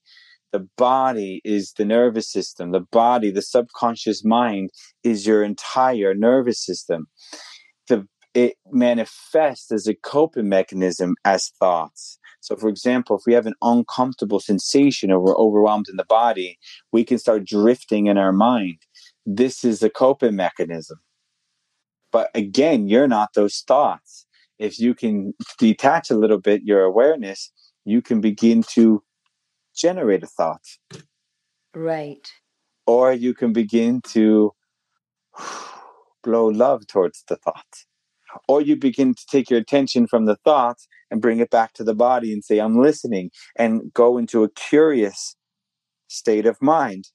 The 0.51 0.67
body 0.77 1.41
is 1.43 1.73
the 1.77 1.85
nervous 1.85 2.31
system. 2.31 2.71
The 2.71 2.85
body, 2.91 3.31
the 3.31 3.41
subconscious 3.41 4.23
mind, 4.25 4.69
is 5.03 5.25
your 5.25 5.43
entire 5.43 6.13
nervous 6.13 6.63
system. 6.63 7.07
The 7.87 8.07
it 8.33 8.53
manifests 8.71 9.71
as 9.71 9.87
a 9.87 9.95
coping 9.95 10.47
mechanism 10.47 11.15
as 11.25 11.51
thoughts. 11.59 12.17
So, 12.39 12.55
for 12.55 12.69
example, 12.69 13.17
if 13.17 13.23
we 13.27 13.33
have 13.33 13.45
an 13.45 13.55
uncomfortable 13.61 14.39
sensation 14.39 15.11
or 15.11 15.19
we're 15.19 15.37
overwhelmed 15.37 15.87
in 15.89 15.97
the 15.97 16.05
body, 16.05 16.57
we 16.91 17.03
can 17.03 17.19
start 17.19 17.45
drifting 17.45 18.07
in 18.07 18.17
our 18.17 18.31
mind. 18.31 18.77
This 19.25 19.63
is 19.63 19.83
a 19.83 19.89
coping 19.89 20.35
mechanism. 20.35 20.99
But 22.11 22.29
again, 22.35 22.87
you're 22.87 23.07
not 23.07 23.29
those 23.35 23.63
thoughts. 23.67 24.25
If 24.59 24.79
you 24.79 24.93
can 24.93 25.33
detach 25.57 26.11
a 26.11 26.17
little 26.17 26.39
bit 26.39 26.63
your 26.63 26.81
awareness, 26.81 27.51
you 27.85 28.01
can 28.01 28.21
begin 28.21 28.63
to 28.73 29.03
generate 29.75 30.23
a 30.23 30.27
thought. 30.27 30.65
Right. 31.73 32.29
Or 32.85 33.13
you 33.13 33.33
can 33.33 33.53
begin 33.53 34.01
to 34.09 34.53
blow 36.23 36.47
love 36.47 36.85
towards 36.87 37.23
the 37.27 37.37
thought 37.37 37.85
or 38.47 38.61
you 38.61 38.75
begin 38.75 39.13
to 39.13 39.25
take 39.29 39.49
your 39.49 39.59
attention 39.59 40.07
from 40.07 40.25
the 40.25 40.35
thoughts 40.37 40.87
and 41.09 41.21
bring 41.21 41.39
it 41.39 41.49
back 41.49 41.73
to 41.73 41.83
the 41.83 41.95
body 41.95 42.31
and 42.33 42.43
say 42.43 42.59
i'm 42.59 42.79
listening 42.81 43.31
and 43.55 43.93
go 43.93 44.17
into 44.17 44.43
a 44.43 44.49
curious 44.49 45.35
state 46.07 46.45
of 46.45 46.61
mind 46.61 47.09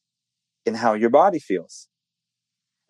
in 0.65 0.75
how 0.75 0.95
your 0.95 1.11
body 1.11 1.39
feels 1.39 1.89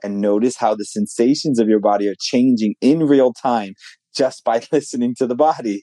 and 0.06 0.20
notice 0.20 0.56
how 0.56 0.74
the 0.74 0.84
sensations 0.84 1.58
of 1.58 1.68
your 1.68 1.80
body 1.80 2.08
are 2.08 2.20
changing 2.20 2.74
in 2.80 3.06
real 3.14 3.32
time 3.32 3.74
just 4.16 4.44
by 4.44 4.62
listening 4.72 5.14
to 5.16 5.26
the 5.26 5.34
body 5.34 5.82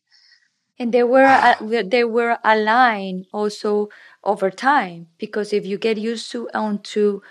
and 0.80 0.92
they 0.94 1.04
were 1.04 1.26
uh, 1.26 1.56
they 1.86 2.04
were 2.04 2.38
aligned 2.44 3.26
also 3.32 3.90
over 4.24 4.50
time 4.50 5.08
because 5.18 5.54
if 5.54 5.66
you 5.66 5.78
get 5.78 5.98
used 5.98 6.32
to 6.32 6.50
onto 6.54 7.22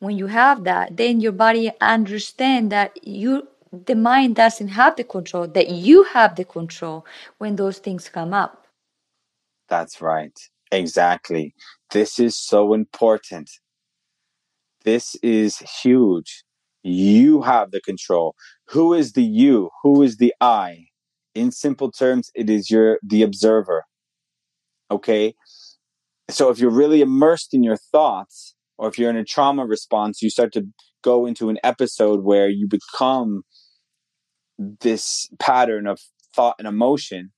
when 0.00 0.16
you 0.16 0.26
have 0.26 0.64
that 0.64 0.96
then 0.96 1.20
your 1.20 1.32
body 1.32 1.70
understand 1.80 2.72
that 2.72 2.90
you 3.06 3.46
the 3.72 3.94
mind 3.94 4.36
doesn't 4.36 4.68
have 4.68 4.96
the 4.96 5.04
control, 5.04 5.46
that 5.46 5.68
you 5.68 6.04
have 6.04 6.36
the 6.36 6.44
control 6.44 7.04
when 7.38 7.56
those 7.56 7.78
things 7.78 8.08
come 8.08 8.32
up. 8.32 8.66
That's 9.68 10.00
right. 10.00 10.32
Exactly. 10.72 11.54
This 11.90 12.18
is 12.18 12.36
so 12.36 12.74
important. 12.74 13.50
This 14.84 15.16
is 15.22 15.58
huge. 15.82 16.44
You 16.82 17.42
have 17.42 17.70
the 17.70 17.80
control. 17.80 18.34
Who 18.68 18.94
is 18.94 19.12
the 19.12 19.22
you? 19.22 19.70
Who 19.82 20.02
is 20.02 20.16
the 20.16 20.32
I? 20.40 20.86
In 21.34 21.50
simple 21.50 21.90
terms, 21.90 22.30
it 22.34 22.48
is 22.48 22.70
your 22.70 22.98
the 23.02 23.22
observer. 23.22 23.84
Okay? 24.90 25.34
So 26.30 26.50
if 26.50 26.58
you're 26.58 26.70
really 26.70 27.00
immersed 27.00 27.54
in 27.54 27.62
your 27.62 27.76
thoughts, 27.76 28.54
or 28.76 28.88
if 28.88 28.98
you're 28.98 29.10
in 29.10 29.16
a 29.16 29.24
trauma 29.24 29.66
response, 29.66 30.22
you 30.22 30.30
start 30.30 30.52
to 30.52 30.66
go 31.02 31.26
into 31.26 31.48
an 31.48 31.58
episode 31.64 32.22
where 32.22 32.48
you 32.48 32.68
become 32.68 33.42
this 34.58 35.28
pattern 35.38 35.86
of 35.86 35.98
thought 36.34 36.56
and 36.58 36.68
emotion, 36.68 37.32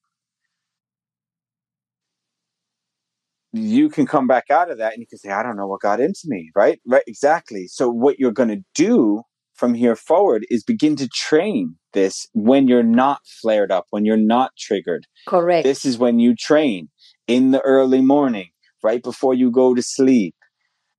you 3.52 3.88
can 3.88 4.06
come 4.06 4.26
back 4.26 4.44
out 4.50 4.70
of 4.70 4.78
that 4.78 4.92
and 4.92 5.00
you 5.00 5.06
can 5.06 5.18
say, 5.18 5.30
I 5.30 5.42
don't 5.42 5.56
know 5.56 5.66
what 5.66 5.80
got 5.80 6.00
into 6.00 6.22
me, 6.26 6.50
right? 6.54 6.80
Right, 6.86 7.02
exactly. 7.06 7.66
So, 7.66 7.88
what 7.88 8.18
you're 8.18 8.32
going 8.32 8.48
to 8.48 8.62
do 8.74 9.22
from 9.54 9.74
here 9.74 9.96
forward 9.96 10.46
is 10.50 10.62
begin 10.62 10.96
to 10.96 11.08
train 11.08 11.76
this 11.92 12.26
when 12.32 12.68
you're 12.68 12.82
not 12.82 13.20
flared 13.42 13.70
up, 13.70 13.86
when 13.90 14.04
you're 14.04 14.16
not 14.16 14.52
triggered. 14.58 15.06
Correct. 15.26 15.64
This 15.64 15.84
is 15.84 15.98
when 15.98 16.18
you 16.18 16.34
train 16.34 16.88
in 17.26 17.50
the 17.50 17.60
early 17.60 18.00
morning, 18.00 18.50
right 18.82 19.02
before 19.02 19.34
you 19.34 19.50
go 19.50 19.74
to 19.74 19.82
sleep, 19.82 20.34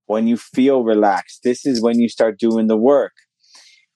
when 0.06 0.28
you 0.28 0.38
feel 0.38 0.84
relaxed. 0.84 1.42
This 1.44 1.66
is 1.66 1.82
when 1.82 2.00
you 2.00 2.10
start 2.10 2.38
doing 2.38 2.68
the 2.68 2.78
work 2.78 3.14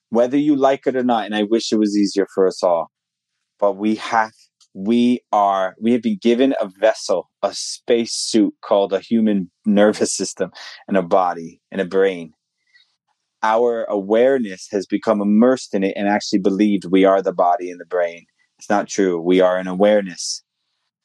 whether 0.09 0.37
you 0.37 0.55
like 0.55 0.87
it 0.87 0.95
or 0.95 1.03
not. 1.03 1.25
And 1.25 1.35
I 1.35 1.43
wish 1.43 1.71
it 1.71 1.77
was 1.77 1.97
easier 1.97 2.27
for 2.33 2.47
us 2.47 2.63
all, 2.63 2.91
but 3.59 3.73
we 3.73 3.95
have, 3.95 4.31
we 4.75 5.21
are, 5.31 5.73
we 5.79 5.93
have 5.93 6.01
been 6.01 6.19
given 6.21 6.53
a 6.59 6.67
vessel, 6.67 7.31
a 7.41 7.53
space 7.53 8.13
suit 8.13 8.53
called 8.61 8.91
a 8.91 8.99
human 8.99 9.49
nervous 9.65 10.13
system 10.13 10.51
and 10.89 10.97
a 10.97 11.01
body 11.01 11.61
and 11.71 11.79
a 11.79 11.85
brain. 11.85 12.33
Our 13.41 13.85
awareness 13.85 14.67
has 14.71 14.85
become 14.85 15.21
immersed 15.21 15.73
in 15.73 15.83
it 15.83 15.93
and 15.95 16.09
actually 16.09 16.39
believed 16.39 16.85
we 16.91 17.05
are 17.05 17.21
the 17.21 17.33
body 17.33 17.71
and 17.71 17.79
the 17.79 17.85
brain. 17.85 18.25
It's 18.59 18.69
not 18.69 18.89
true. 18.89 19.21
We 19.21 19.39
are 19.39 19.57
an 19.57 19.67
awareness 19.67 20.43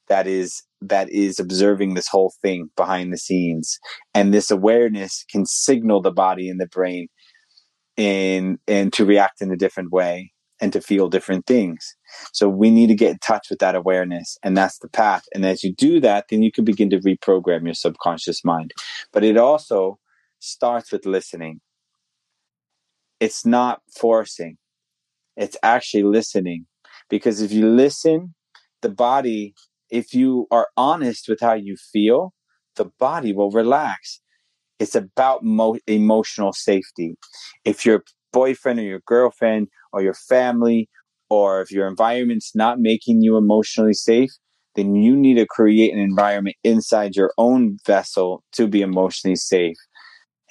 that 0.09 0.27
is 0.27 0.65
that 0.81 1.09
is 1.11 1.39
observing 1.39 1.95
this 1.95 2.09
whole 2.09 2.33
thing 2.43 2.71
behind 2.77 3.13
the 3.13 3.19
scenes 3.19 3.79
and 4.15 4.35
this 4.35 4.51
awareness 4.51 5.25
can 5.31 5.47
signal 5.47 6.03
the 6.03 6.11
body 6.11 6.49
and 6.49 6.61
the 6.61 6.67
brain 6.67 7.07
and 7.97 8.59
and 8.67 8.93
to 8.95 9.05
react 9.05 9.41
in 9.41 9.53
a 9.53 9.57
different 9.57 9.93
way 9.93 10.33
and 10.61 10.73
to 10.73 10.81
feel 10.81 11.09
different 11.09 11.47
things. 11.47 11.97
So 12.33 12.49
we 12.49 12.71
need 12.71 12.89
to 12.89 12.95
get 12.95 13.13
in 13.13 13.19
touch 13.19 13.49
with 13.51 13.59
that 13.61 13.75
awareness, 13.75 14.37
and 14.43 14.57
that's 14.57 14.79
the 14.79 14.89
path. 14.89 15.25
And 15.35 15.45
as 15.45 15.65
you 15.65 15.73
do 15.73 16.01
that, 16.01 16.27
then 16.29 16.43
you 16.43 16.53
can 16.53 16.65
begin 16.65 16.91
to 16.91 16.99
reprogram 16.99 17.65
your 17.65 17.75
subconscious 17.75 18.45
mind. 18.45 18.73
But 19.13 19.25
it 19.25 19.37
also 19.37 19.99
starts 20.39 20.93
with 20.93 21.07
listening. 21.07 21.61
It's 23.21 23.45
not 23.45 23.81
forcing, 23.95 24.57
it's 25.37 25.57
actually 25.63 26.05
listening. 26.05 26.67
Because 27.09 27.41
if 27.41 27.51
you 27.53 27.67
listen, 27.67 28.35
the 28.83 28.89
body, 28.89 29.55
if 29.91 30.15
you 30.15 30.47
are 30.51 30.69
honest 30.77 31.29
with 31.29 31.41
how 31.41 31.55
you 31.55 31.77
feel, 31.93 32.33
the 32.77 32.91
body 32.99 33.33
will 33.33 33.51
relax. 33.51 34.21
It's 34.79 34.95
about 34.95 35.45
mo- 35.45 35.79
emotional 35.87 36.53
safety. 36.53 37.17
If 37.65 37.85
your 37.85 38.05
boyfriend 38.33 38.79
or 38.79 38.85
your 38.85 39.03
girlfriend 39.07 39.69
or 39.93 40.03
your 40.03 40.15
family 40.15 40.89
or 41.29 41.63
if 41.63 41.71
your 41.71 41.87
environment's 41.87 42.55
not 42.55 42.81
making 42.81 43.23
you 43.23 43.37
emotionally 43.37 43.95
safe, 43.95 44.31
then 44.75 44.95
you 44.95 45.17
need 45.17 45.35
to 45.35 45.47
create 45.47 45.93
an 45.93 46.01
environment 46.01 46.57
inside 46.65 47.17
your 47.17 47.33
own 47.39 47.79
vessel 47.87 48.43
to 48.53 48.67
be 48.67 48.83
emotionally 48.83 49.37
safe. 49.37 49.77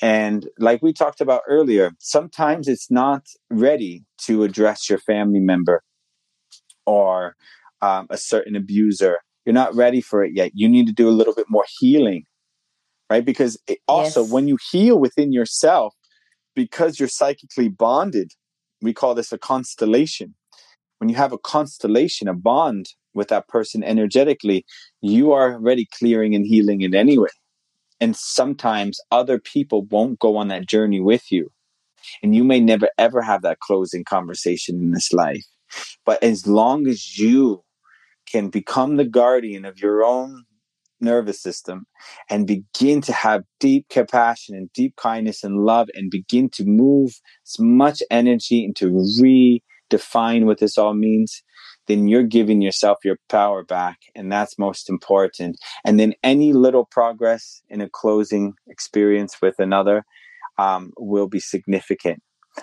And 0.01 0.47
like 0.57 0.81
we 0.81 0.93
talked 0.93 1.19
about 1.19 1.41
earlier, 1.47 1.91
sometimes 1.99 2.67
it's 2.69 2.89
not 2.89 3.23
ready 3.49 4.05
to 4.19 4.43
address 4.43 4.89
your 4.89 4.99
family 4.99 5.41
member 5.41 5.83
or 6.85 7.35
um, 7.81 8.07
a 8.09 8.17
certain 8.17 8.55
abuser. 8.55 9.17
You're 9.45 9.53
not 9.53 9.75
ready 9.75 9.99
for 9.99 10.23
it 10.23 10.31
yet. 10.33 10.51
You 10.53 10.69
need 10.69 10.87
to 10.87 10.93
do 10.93 11.09
a 11.09 11.11
little 11.11 11.33
bit 11.33 11.47
more 11.49 11.65
healing, 11.79 12.23
right? 13.09 13.25
Because 13.25 13.59
it, 13.67 13.79
also, 13.87 14.21
yes. 14.21 14.31
when 14.31 14.47
you 14.47 14.57
heal 14.71 14.97
within 14.99 15.33
yourself, 15.33 15.93
because 16.55 16.99
you're 16.99 17.09
psychically 17.09 17.67
bonded, 17.67 18.31
we 18.81 18.93
call 18.93 19.15
this 19.15 19.31
a 19.31 19.37
constellation. 19.37 20.35
When 20.99 21.09
you 21.09 21.15
have 21.15 21.31
a 21.31 21.37
constellation, 21.37 22.27
a 22.27 22.33
bond 22.33 22.87
with 23.13 23.29
that 23.29 23.47
person 23.47 23.83
energetically, 23.83 24.65
you 25.01 25.31
are 25.31 25.53
already 25.53 25.87
clearing 25.97 26.35
and 26.35 26.45
healing 26.45 26.81
it 26.81 26.93
anyway. 26.93 27.29
And 28.01 28.15
sometimes 28.15 28.99
other 29.11 29.39
people 29.39 29.83
won't 29.83 30.19
go 30.19 30.37
on 30.37 30.47
that 30.49 30.67
journey 30.67 30.99
with 30.99 31.31
you. 31.31 31.49
And 32.23 32.35
you 32.35 32.43
may 32.43 32.59
never 32.59 32.89
ever 32.97 33.21
have 33.21 33.41
that 33.41 33.59
closing 33.59 34.03
conversation 34.03 34.77
in 34.77 34.91
this 34.91 35.11
life. 35.11 35.45
But 36.05 36.23
as 36.23 36.47
long 36.47 36.87
as 36.87 37.17
you 37.17 37.63
can 38.25 38.49
become 38.49 38.95
the 38.95 39.05
guardian 39.05 39.65
of 39.65 39.79
your 39.79 40.03
own 40.03 40.43
nervous 41.01 41.41
system 41.41 41.85
and 42.29 42.47
begin 42.47 43.01
to 43.01 43.13
have 43.13 43.43
deep 43.59 43.87
compassion 43.89 44.55
and 44.55 44.71
deep 44.73 44.95
kindness 44.95 45.43
and 45.43 45.63
love 45.65 45.87
and 45.93 46.11
begin 46.11 46.49
to 46.49 46.65
move 46.65 47.11
as 47.45 47.59
much 47.59 48.01
energy 48.09 48.63
into 48.63 48.91
redefine 49.21 50.45
what 50.45 50.59
this 50.59 50.77
all 50.77 50.93
means, 50.93 51.43
then 51.87 52.07
you're 52.07 52.23
giving 52.23 52.61
yourself 52.61 52.99
your 53.03 53.17
power 53.29 53.63
back. 53.63 53.97
And 54.15 54.31
that's 54.31 54.59
most 54.59 54.89
important. 54.89 55.57
And 55.85 55.99
then 55.99 56.13
any 56.23 56.53
little 56.53 56.85
progress 56.85 57.61
in 57.69 57.81
a 57.81 57.89
closing 57.89 58.53
experience 58.67 59.37
with 59.41 59.55
another 59.59 60.03
um, 60.57 60.91
will 60.97 61.27
be 61.27 61.39
significant 61.39 62.21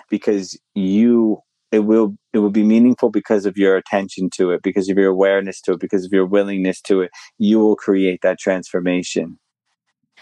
because 0.09 0.57
you 0.75 1.39
it 1.71 1.79
will 1.79 2.15
it 2.33 2.39
will 2.39 2.49
be 2.49 2.63
meaningful 2.63 3.09
because 3.09 3.45
of 3.45 3.57
your 3.57 3.75
attention 3.75 4.29
to 4.31 4.51
it 4.51 4.61
because 4.61 4.89
of 4.89 4.97
your 4.97 5.09
awareness 5.09 5.61
to 5.61 5.73
it 5.73 5.79
because 5.79 6.05
of 6.05 6.13
your 6.13 6.25
willingness 6.25 6.81
to 6.81 7.01
it. 7.01 7.11
You 7.37 7.59
will 7.59 7.75
create 7.75 8.21
that 8.21 8.39
transformation. 8.39 9.39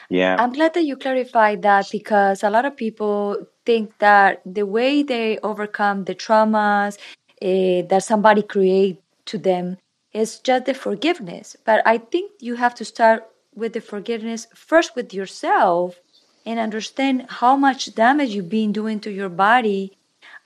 Yeah. 0.09 0.35
I'm 0.39 0.53
glad 0.53 0.73
that 0.73 0.85
you 0.85 0.97
clarified 0.97 1.61
that 1.63 1.87
because 1.91 2.43
a 2.43 2.49
lot 2.49 2.65
of 2.65 2.75
people 2.75 3.37
think 3.65 3.97
that 3.99 4.41
the 4.45 4.65
way 4.65 5.03
they 5.03 5.39
overcome 5.39 6.03
the 6.03 6.15
traumas 6.15 6.97
uh, 7.41 7.87
that 7.87 8.03
somebody 8.03 8.41
create 8.41 9.01
to 9.25 9.37
them 9.37 9.77
is 10.13 10.39
just 10.39 10.65
the 10.65 10.73
forgiveness. 10.73 11.55
But 11.65 11.81
I 11.85 11.97
think 11.97 12.31
you 12.39 12.55
have 12.55 12.75
to 12.75 12.85
start 12.85 13.27
with 13.55 13.73
the 13.73 13.81
forgiveness 13.81 14.47
first 14.53 14.95
with 14.95 15.13
yourself 15.13 15.99
and 16.45 16.59
understand 16.59 17.25
how 17.29 17.55
much 17.55 17.95
damage 17.95 18.29
you've 18.29 18.49
been 18.49 18.71
doing 18.71 18.99
to 18.99 19.11
your 19.11 19.29
body 19.29 19.97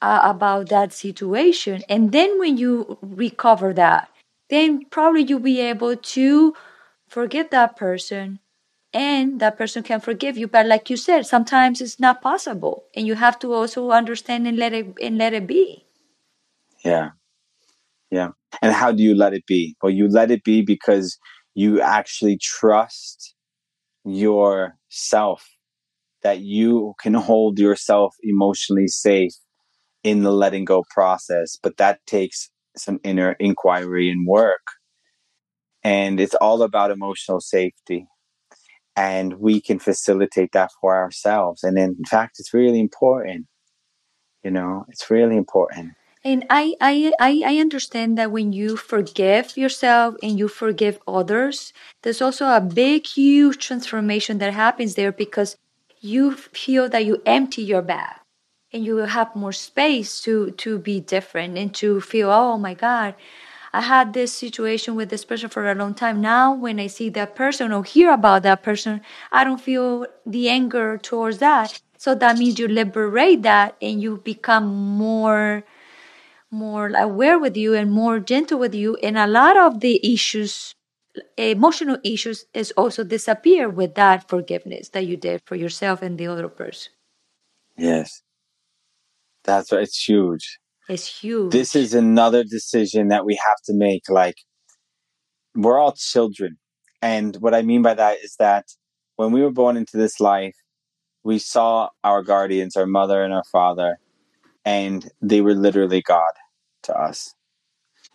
uh, 0.01 0.21
about 0.23 0.69
that 0.69 0.93
situation. 0.93 1.83
And 1.89 2.11
then 2.11 2.39
when 2.39 2.57
you 2.57 2.97
recover 3.01 3.73
that, 3.73 4.09
then 4.49 4.85
probably 4.89 5.23
you'll 5.23 5.39
be 5.39 5.59
able 5.61 5.95
to 5.95 6.53
forgive 7.07 7.49
that 7.51 7.75
person 7.75 8.39
and 8.93 9.39
that 9.39 9.57
person 9.57 9.83
can 9.83 9.99
forgive 9.99 10.37
you. 10.37 10.47
But 10.47 10.65
like 10.65 10.89
you 10.89 10.97
said 10.97 11.25
sometimes 11.25 11.81
it's 11.81 11.99
not 11.99 12.21
possible 12.21 12.85
and 12.95 13.05
you 13.05 13.15
have 13.15 13.37
to 13.39 13.53
also 13.53 13.91
understand 13.91 14.47
and 14.47 14.57
let 14.57 14.73
it 14.73 14.87
and 15.01 15.17
let 15.17 15.33
it 15.33 15.47
be. 15.47 15.85
Yeah. 16.83 17.09
Yeah. 18.09 18.29
And 18.61 18.73
how 18.73 18.91
do 18.91 19.03
you 19.03 19.15
let 19.15 19.33
it 19.33 19.45
be? 19.45 19.75
Well 19.81 19.91
you 19.91 20.07
let 20.07 20.31
it 20.31 20.43
be 20.43 20.61
because 20.61 21.17
you 21.53 21.81
actually 21.81 22.37
trust 22.41 23.35
yourself 24.05 25.47
that 26.23 26.39
you 26.39 26.93
can 27.01 27.13
hold 27.13 27.59
yourself 27.59 28.15
emotionally 28.23 28.87
safe 28.87 29.33
in 30.03 30.23
the 30.23 30.31
letting 30.31 30.65
go 30.65 30.83
process 30.93 31.57
but 31.61 31.77
that 31.77 31.99
takes 32.05 32.49
some 32.77 32.99
inner 33.03 33.33
inquiry 33.33 34.09
and 34.09 34.27
work. 34.27 34.61
And 35.83 36.19
it's 36.19 36.35
all 36.35 36.61
about 36.61 36.91
emotional 36.91 37.39
safety. 37.39 38.05
And 38.95 39.35
we 39.35 39.61
can 39.61 39.79
facilitate 39.79 40.51
that 40.53 40.71
for 40.81 40.95
ourselves. 40.95 41.63
And 41.63 41.77
in 41.77 42.03
fact 42.05 42.37
it's 42.39 42.53
really 42.53 42.79
important 42.79 43.47
you 44.43 44.51
know 44.51 44.85
it's 44.89 45.09
really 45.09 45.37
important. 45.37 45.93
And 46.21 46.45
I, 46.49 46.75
I, 46.81 47.13
I, 47.21 47.55
understand 47.59 48.17
that 48.17 48.29
when 48.29 48.51
you 48.51 48.75
forgive 48.75 49.55
yourself 49.55 50.15
and 50.21 50.37
you 50.37 50.49
forgive 50.49 50.99
others, 51.07 51.71
there's 52.01 52.21
also 52.21 52.45
a 52.47 52.59
big, 52.59 53.07
huge 53.07 53.65
transformation 53.65 54.37
that 54.39 54.53
happens 54.53 54.95
there 54.95 55.13
because 55.13 55.55
you 56.01 56.35
feel 56.35 56.89
that 56.89 57.05
you 57.05 57.21
empty 57.25 57.61
your 57.61 57.81
bag 57.81 58.19
and 58.71 58.85
you 58.85 58.95
will 58.95 59.07
have 59.07 59.35
more 59.35 59.51
space 59.51 60.21
to, 60.21 60.51
to 60.51 60.77
be 60.79 60.99
different 60.99 61.57
and 61.57 61.73
to 61.75 62.01
feel, 62.01 62.29
oh 62.29 62.57
my 62.57 62.73
God, 62.73 63.15
I 63.73 63.81
had 63.81 64.13
this 64.13 64.33
situation 64.33 64.95
with 64.95 65.09
this 65.09 65.25
person 65.25 65.49
for 65.49 65.69
a 65.69 65.75
long 65.75 65.93
time. 65.93 66.21
Now, 66.21 66.53
when 66.53 66.79
I 66.79 66.87
see 66.87 67.09
that 67.09 67.35
person 67.35 67.71
or 67.71 67.83
hear 67.83 68.11
about 68.11 68.43
that 68.43 68.63
person, 68.63 69.01
I 69.31 69.43
don't 69.43 69.61
feel 69.61 70.07
the 70.25 70.49
anger 70.49 70.97
towards 70.97 71.37
that. 71.39 71.79
So 71.97 72.15
that 72.15 72.37
means 72.37 72.57
you 72.59 72.67
liberate 72.67 73.43
that 73.43 73.75
and 73.81 74.01
you 74.01 74.17
become 74.17 74.65
more 74.67 75.63
more 76.51 76.89
aware 76.95 77.37
with 77.37 77.55
you 77.55 77.75
and 77.75 77.91
more 77.91 78.19
gentle 78.19 78.57
with 78.57 78.73
you 78.73 78.95
and 79.03 79.17
a 79.17 79.27
lot 79.27 79.55
of 79.55 79.81
the 79.81 79.99
issues 80.13 80.73
emotional 81.37 81.97
issues 82.03 82.45
is 82.53 82.71
also 82.71 83.03
disappear 83.03 83.69
with 83.69 83.93
that 83.95 84.27
forgiveness 84.27 84.89
that 84.89 85.05
you 85.05 85.15
did 85.15 85.41
for 85.45 85.55
yourself 85.55 86.01
and 86.01 86.17
the 86.17 86.25
other 86.25 86.47
person 86.47 86.91
yes 87.77 88.23
that's 89.43 89.71
right 89.71 89.83
it's 89.83 90.03
huge. 90.03 90.59
It's 90.87 91.21
huge. 91.21 91.51
this 91.51 91.75
is 91.75 91.93
another 91.93 92.43
decision 92.43 93.09
that 93.09 93.25
we 93.25 93.35
have 93.35 93.57
to 93.65 93.73
make 93.73 94.09
like 94.09 94.37
we're 95.55 95.77
all 95.77 95.93
children. 95.93 96.57
And 97.01 97.35
what 97.37 97.53
i 97.53 97.61
mean 97.61 97.81
by 97.81 97.93
that 97.93 98.19
is 98.23 98.35
that 98.39 98.65
when 99.15 99.31
we 99.31 99.41
were 99.41 99.51
born 99.51 99.77
into 99.77 99.97
this 99.97 100.19
life 100.19 100.55
we 101.23 101.39
saw 101.39 101.89
our 102.03 102.23
guardians 102.23 102.75
our 102.75 102.85
mother 102.85 103.23
and 103.23 103.33
our 103.33 103.43
father 103.51 103.97
and 104.65 105.09
they 105.21 105.41
were 105.41 105.55
literally 105.55 106.01
God 106.01 106.33
to 106.83 106.93
us. 106.95 107.33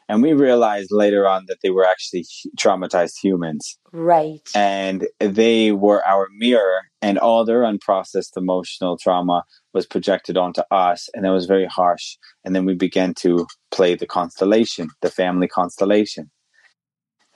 And 0.09 0.23
we 0.23 0.33
realized 0.33 0.91
later 0.91 1.27
on 1.27 1.47
that 1.49 1.59
they 1.63 1.71
were 1.71 1.85
actually 1.85 2.27
traumatized 2.59 3.15
humans. 3.23 3.79
Right. 3.93 4.41
And 4.55 5.09
they 5.19 5.73
were 5.73 6.07
our 6.07 6.29
mirror, 6.37 6.81
and 7.01 7.19
all 7.19 7.45
their 7.45 7.63
unprocessed 7.63 8.37
emotional 8.37 8.99
trauma 8.99 9.45
was 9.73 9.87
projected 9.87 10.37
onto 10.37 10.63
us, 10.71 11.09
and 11.15 11.25
that 11.25 11.31
was 11.31 11.47
very 11.47 11.67
harsh. 11.67 12.17
And 12.45 12.55
then 12.55 12.65
we 12.65 12.75
began 12.75 13.15
to 13.21 13.47
play 13.71 13.95
the 13.95 14.07
constellation, 14.07 14.89
the 15.01 15.11
family 15.11 15.49
constellation, 15.49 16.31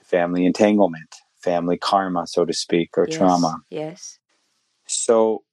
family 0.03 0.45
entanglement, 0.45 1.15
family 1.43 1.77
karma, 1.77 2.27
so 2.27 2.45
to 2.45 2.53
speak, 2.53 2.89
or 2.97 3.07
yes. 3.09 3.17
trauma. 3.17 3.57
Yes. 3.69 4.19
So 4.87 5.43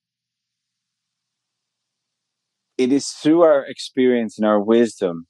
it 2.78 2.92
is 2.92 3.08
through 3.08 3.42
our 3.42 3.64
experience 3.64 4.38
and 4.38 4.46
our 4.46 4.60
wisdom 4.60 5.26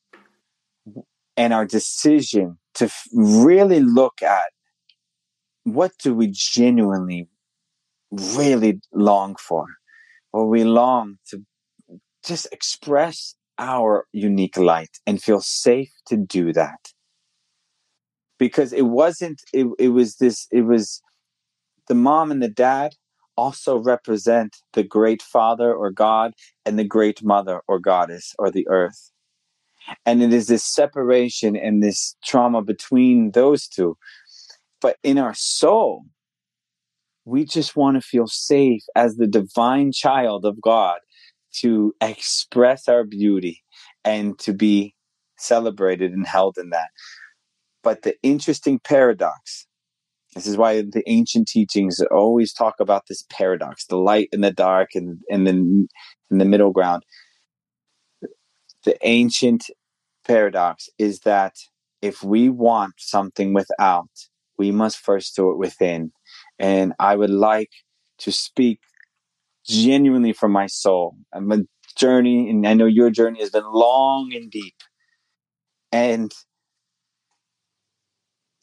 and 1.36 1.52
our 1.52 1.66
decision 1.66 2.58
to 2.74 2.90
really 3.12 3.80
look 3.80 4.22
at 4.22 4.52
what 5.64 5.92
do 6.02 6.14
we 6.14 6.28
genuinely 6.32 7.28
really 8.10 8.80
long 8.92 9.34
for 9.36 9.66
or 10.32 10.48
we 10.48 10.64
long 10.64 11.16
to 11.28 11.42
just 12.24 12.46
express 12.52 13.34
our 13.58 14.06
unique 14.12 14.56
light 14.56 14.98
and 15.06 15.22
feel 15.22 15.40
safe 15.40 15.90
to 16.06 16.16
do 16.16 16.52
that 16.52 16.92
because 18.38 18.72
it 18.72 18.86
wasn't 18.86 19.40
it, 19.52 19.66
it 19.78 19.88
was 19.88 20.16
this 20.16 20.46
it 20.50 20.62
was 20.62 21.02
the 21.88 21.94
mom 21.94 22.30
and 22.30 22.42
the 22.42 22.48
dad 22.48 22.92
also 23.36 23.76
represent 23.76 24.56
the 24.72 24.82
great 24.82 25.22
father 25.22 25.72
or 25.72 25.90
God 25.90 26.32
and 26.64 26.78
the 26.78 26.84
great 26.84 27.22
mother 27.22 27.60
or 27.68 27.78
goddess 27.78 28.34
or 28.38 28.50
the 28.50 28.66
earth. 28.68 29.10
And 30.04 30.22
it 30.22 30.32
is 30.32 30.48
this 30.48 30.64
separation 30.64 31.56
and 31.56 31.82
this 31.82 32.16
trauma 32.24 32.62
between 32.62 33.32
those 33.32 33.68
two. 33.68 33.96
But 34.80 34.96
in 35.02 35.18
our 35.18 35.34
soul, 35.34 36.04
we 37.24 37.44
just 37.44 37.76
want 37.76 37.96
to 37.96 38.00
feel 38.00 38.28
safe 38.28 38.82
as 38.94 39.16
the 39.16 39.26
divine 39.26 39.92
child 39.92 40.44
of 40.44 40.60
God 40.60 40.98
to 41.60 41.94
express 42.00 42.88
our 42.88 43.04
beauty 43.04 43.62
and 44.04 44.38
to 44.40 44.52
be 44.52 44.94
celebrated 45.38 46.12
and 46.12 46.26
held 46.26 46.58
in 46.58 46.70
that. 46.70 46.88
But 47.82 48.02
the 48.02 48.16
interesting 48.22 48.78
paradox 48.80 49.66
This 50.34 50.46
is 50.46 50.56
why 50.58 50.82
the 50.82 51.02
ancient 51.06 51.48
teachings 51.48 52.00
always 52.10 52.52
talk 52.52 52.74
about 52.80 53.04
this 53.08 53.24
paradox, 53.30 53.86
the 53.86 53.96
light 53.96 54.28
and 54.32 54.44
the 54.44 54.52
dark 54.52 54.90
and, 54.94 55.18
and 55.30 55.46
then 55.46 55.88
in 56.30 56.38
the 56.38 56.44
middle 56.44 56.72
ground. 56.72 57.04
The 58.86 58.96
ancient 59.02 59.64
paradox 60.24 60.88
is 60.96 61.20
that 61.20 61.56
if 62.00 62.22
we 62.22 62.48
want 62.48 62.94
something 62.98 63.52
without, 63.52 64.08
we 64.56 64.70
must 64.70 64.98
first 64.98 65.34
do 65.34 65.50
it 65.50 65.58
within. 65.58 66.12
And 66.60 66.94
I 67.00 67.16
would 67.16 67.30
like 67.30 67.70
to 68.18 68.30
speak 68.30 68.78
genuinely 69.66 70.32
from 70.32 70.52
my 70.52 70.66
soul. 70.68 71.16
I'm 71.34 71.50
a 71.50 71.58
journey, 71.96 72.48
and 72.48 72.64
I 72.66 72.74
know 72.74 72.86
your 72.86 73.10
journey 73.10 73.40
has 73.40 73.50
been 73.50 73.66
long 73.66 74.32
and 74.32 74.50
deep. 74.50 74.76
And 75.90 76.32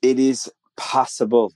it 0.02 0.20
is 0.20 0.50
possible. 0.78 1.52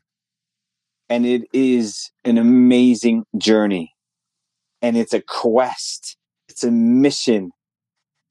And 1.09 1.25
it 1.25 1.43
is 1.53 2.11
an 2.25 2.37
amazing 2.37 3.23
journey. 3.37 3.93
And 4.81 4.97
it's 4.97 5.13
a 5.13 5.21
quest, 5.21 6.17
it's 6.49 6.65
a 6.65 6.71
mission, 6.71 7.51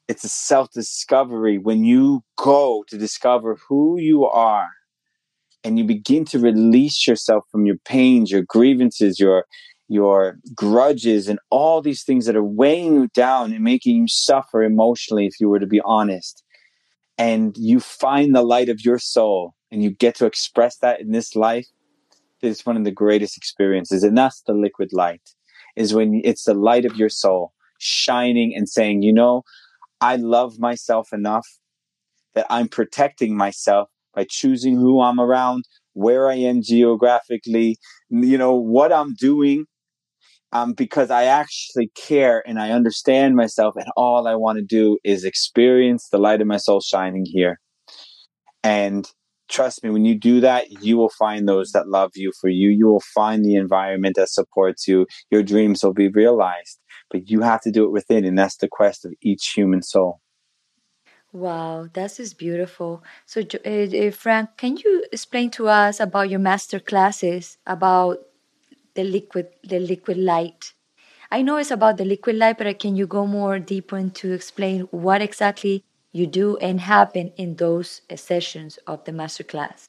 it's 0.09 0.25
a 0.25 0.29
self 0.29 0.71
discovery. 0.73 1.59
When 1.59 1.85
you 1.85 2.23
go 2.37 2.85
to 2.89 2.99
discover 2.99 3.59
who 3.69 3.99
you 3.99 4.25
are 4.27 4.69
and 5.65 5.79
you 5.79 5.85
begin 5.85 6.25
to 6.27 6.39
release 6.39 7.07
yourself 7.07 7.45
from 7.51 7.67
your 7.67 7.77
pains, 7.85 8.31
your 8.31 8.43
grievances, 8.43 9.19
your 9.19 9.47
your 9.89 10.39
grudges 10.55 11.29
and 11.29 11.39
all 11.51 11.81
these 11.81 12.03
things 12.03 12.27
that 12.27 12.37
are 12.37 12.43
weighing 12.43 12.95
you 12.95 13.09
down 13.15 13.53
and 13.53 13.63
making 13.63 13.97
you 13.97 14.09
suffer 14.09 14.63
emotionally 14.63 15.27
if 15.27 15.35
you 15.39 15.49
were 15.49 15.61
to 15.61 15.67
be 15.67 15.81
honest 15.85 16.43
and 17.19 17.57
you 17.57 17.79
find 17.79 18.35
the 18.35 18.43
light 18.43 18.69
of 18.69 18.85
your 18.85 18.99
soul 18.99 19.55
and 19.71 19.85
you 19.85 19.91
get 19.91 20.17
to 20.17 20.27
express 20.27 20.79
that 20.79 21.01
in 21.01 21.13
this 21.13 21.37
life 21.37 21.67
it's 22.43 22.67
one 22.67 22.77
of 22.77 22.83
the 22.83 22.91
greatest 22.91 23.37
experiences 23.37 24.03
and 24.03 24.19
that's 24.19 24.43
the 24.43 24.53
liquid 24.53 24.93
light 24.93 25.23
is 25.77 25.95
when 25.95 26.21
it's 26.25 26.45
the 26.45 26.55
light 26.55 26.85
of 26.85 26.97
your 26.97 27.09
soul 27.09 27.53
shining 27.79 28.53
and 28.57 28.69
saying 28.69 29.03
you 29.03 29.13
know 29.13 29.43
i 30.01 30.17
love 30.17 30.59
myself 30.59 31.13
enough 31.13 31.47
that 32.35 32.47
i'm 32.51 32.69
protecting 32.69 33.37
myself 33.37 33.89
by 34.15 34.25
choosing 34.29 34.77
who 34.77 35.01
i'm 35.01 35.21
around 35.21 35.65
where 35.95 36.29
i 36.29 36.35
am 36.35 36.63
geographically 36.63 37.79
you 38.11 38.39
know 38.39 38.55
what 38.55 38.93
i'm 38.93 39.15
doing 39.15 39.65
um, 40.53 40.73
because 40.73 41.11
I 41.11 41.25
actually 41.25 41.91
care 41.95 42.43
and 42.47 42.59
I 42.59 42.71
understand 42.71 43.37
myself, 43.37 43.75
and 43.77 43.87
all 43.97 44.27
I 44.27 44.35
want 44.35 44.59
to 44.59 44.65
do 44.65 44.99
is 45.05 45.25
experience 45.25 46.09
the 46.09 46.19
light 46.19 46.41
of 46.41 46.47
my 46.47 46.57
soul 46.57 46.81
shining 46.81 47.25
here. 47.27 47.61
And 48.63 49.11
trust 49.49 49.85
me, 49.85 49.91
when 49.91 50.05
you 50.05 50.19
do 50.19 50.41
that, 50.41 50.83
you 50.83 50.97
will 50.97 51.13
find 51.19 51.49
those 51.49 51.73
that 51.73 51.89
love 51.89 52.13
you 52.15 52.33
for 52.41 52.49
you. 52.49 52.71
You 52.71 52.87
will 52.87 53.03
find 53.15 53.45
the 53.45 53.57
environment 53.57 54.17
that 54.17 54.29
supports 54.29 54.89
you. 54.89 55.07
Your 55.31 55.43
dreams 55.43 55.83
will 55.83 55.93
be 55.93 56.09
realized, 56.09 56.81
but 57.11 57.31
you 57.31 57.41
have 57.43 57.61
to 57.63 57.71
do 57.71 57.85
it 57.85 57.91
within, 57.93 58.25
and 58.25 58.39
that's 58.39 58.57
the 58.57 58.69
quest 58.69 59.05
of 59.05 59.15
each 59.23 59.53
human 59.55 59.83
soul. 59.83 60.21
Wow, 61.33 61.89
that 61.93 62.19
is 62.19 62.35
beautiful. 62.35 63.03
So, 63.27 63.43
uh, 63.65 63.69
uh, 63.71 64.11
Frank, 64.11 64.57
can 64.57 64.77
you 64.77 65.05
explain 65.13 65.51
to 65.53 65.69
us 65.69 66.01
about 66.01 66.31
your 66.31 66.39
master 66.41 66.81
classes 66.81 67.59
about 67.67 68.19
the 68.95 69.05
liquid 69.05 69.49
the 69.63 69.79
liquid 69.79 70.17
light 70.19 70.73
i 71.31 71.43
know 71.43 71.57
it's 71.57 71.71
about 71.71 71.97
the 71.99 72.05
liquid 72.05 72.37
light 72.37 72.59
but 72.59 72.79
can 72.79 72.97
you 72.97 73.07
go 73.07 73.27
more 73.27 73.59
deeper 73.59 73.97
into 73.99 74.33
explain 74.33 74.83
what 74.91 75.23
exactly 75.23 75.85
you 76.13 76.27
do 76.27 76.57
and 76.59 76.81
happen 76.81 77.33
in 77.37 77.57
those 77.57 78.03
sessions 78.17 78.79
of 78.87 79.05
the 79.05 79.13
master 79.13 79.45
class? 79.45 79.89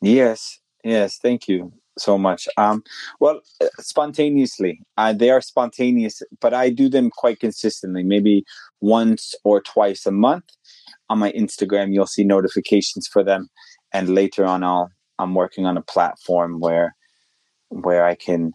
yes 0.00 0.60
yes 0.84 1.18
thank 1.18 1.48
you 1.48 1.72
so 1.98 2.18
much 2.18 2.48
um 2.56 2.82
well 3.20 3.40
uh, 3.60 3.66
spontaneously 3.78 4.80
uh, 4.96 5.12
they 5.12 5.30
are 5.30 5.40
spontaneous 5.40 6.22
but 6.40 6.52
i 6.52 6.68
do 6.68 6.88
them 6.88 7.10
quite 7.10 7.38
consistently 7.40 8.02
maybe 8.02 8.44
once 8.80 9.34
or 9.44 9.60
twice 9.60 10.04
a 10.06 10.12
month 10.12 10.44
on 11.08 11.18
my 11.18 11.30
instagram 11.32 11.92
you'll 11.92 12.06
see 12.06 12.24
notifications 12.24 13.06
for 13.06 13.22
them 13.22 13.48
and 13.92 14.08
later 14.08 14.44
on 14.44 14.64
i'll 14.64 14.90
i'm 15.18 15.34
working 15.34 15.66
on 15.66 15.76
a 15.76 15.82
platform 15.82 16.58
where 16.58 16.94
where 17.82 18.04
I 18.04 18.14
can 18.14 18.52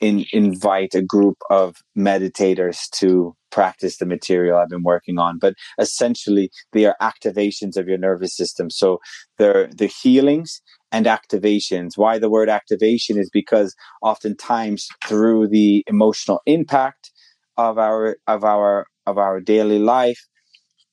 in, 0.00 0.24
invite 0.32 0.94
a 0.94 1.02
group 1.02 1.36
of 1.50 1.76
meditators 1.96 2.88
to 2.96 3.34
practice 3.50 3.98
the 3.98 4.06
material 4.06 4.58
I've 4.58 4.68
been 4.68 4.82
working 4.82 5.18
on. 5.18 5.38
But 5.38 5.54
essentially, 5.78 6.50
they 6.72 6.86
are 6.86 6.96
activations 7.02 7.76
of 7.76 7.88
your 7.88 7.98
nervous 7.98 8.34
system. 8.34 8.70
So 8.70 9.00
they're 9.36 9.66
the 9.66 9.86
healings 9.86 10.62
and 10.92 11.06
activations. 11.06 11.96
Why 11.96 12.18
the 12.18 12.30
word 12.30 12.48
activation 12.48 13.18
is 13.18 13.30
because 13.30 13.74
oftentimes 14.02 14.88
through 15.06 15.48
the 15.48 15.84
emotional 15.86 16.40
impact 16.46 17.10
of 17.56 17.78
our 17.78 18.16
of 18.26 18.44
our 18.44 18.86
of 19.06 19.18
our 19.18 19.40
daily 19.40 19.78
life, 19.78 20.20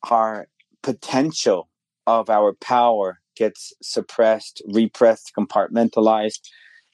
our 0.10 0.48
potential 0.84 1.70
of 2.06 2.30
our 2.30 2.54
power 2.54 3.20
gets 3.36 3.74
suppressed, 3.82 4.62
repressed, 4.68 5.32
compartmentalized. 5.38 6.40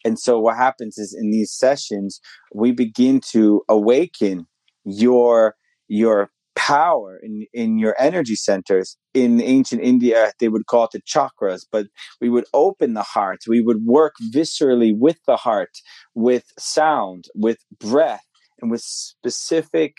And 0.05 0.19
so 0.19 0.39
what 0.39 0.57
happens 0.57 0.97
is 0.97 1.15
in 1.17 1.31
these 1.31 1.51
sessions, 1.51 2.19
we 2.53 2.71
begin 2.71 3.21
to 3.31 3.61
awaken 3.69 4.47
your 4.83 5.55
your 5.87 6.31
power 6.55 7.19
in, 7.21 7.45
in 7.53 7.77
your 7.77 7.95
energy 7.99 8.35
centers. 8.35 8.97
In 9.13 9.41
ancient 9.41 9.81
India, 9.81 10.31
they 10.39 10.49
would 10.49 10.65
call 10.65 10.85
it 10.85 10.91
the 10.91 11.01
chakras, 11.01 11.61
but 11.71 11.87
we 12.21 12.29
would 12.29 12.45
open 12.53 12.93
the 12.93 13.03
heart. 13.03 13.39
We 13.47 13.61
would 13.61 13.85
work 13.85 14.13
viscerally 14.33 14.93
with 14.97 15.17
the 15.27 15.37
heart, 15.37 15.71
with 16.15 16.45
sound, 16.57 17.25
with 17.35 17.57
breath, 17.79 18.25
and 18.61 18.71
with 18.71 18.81
specific 18.81 19.97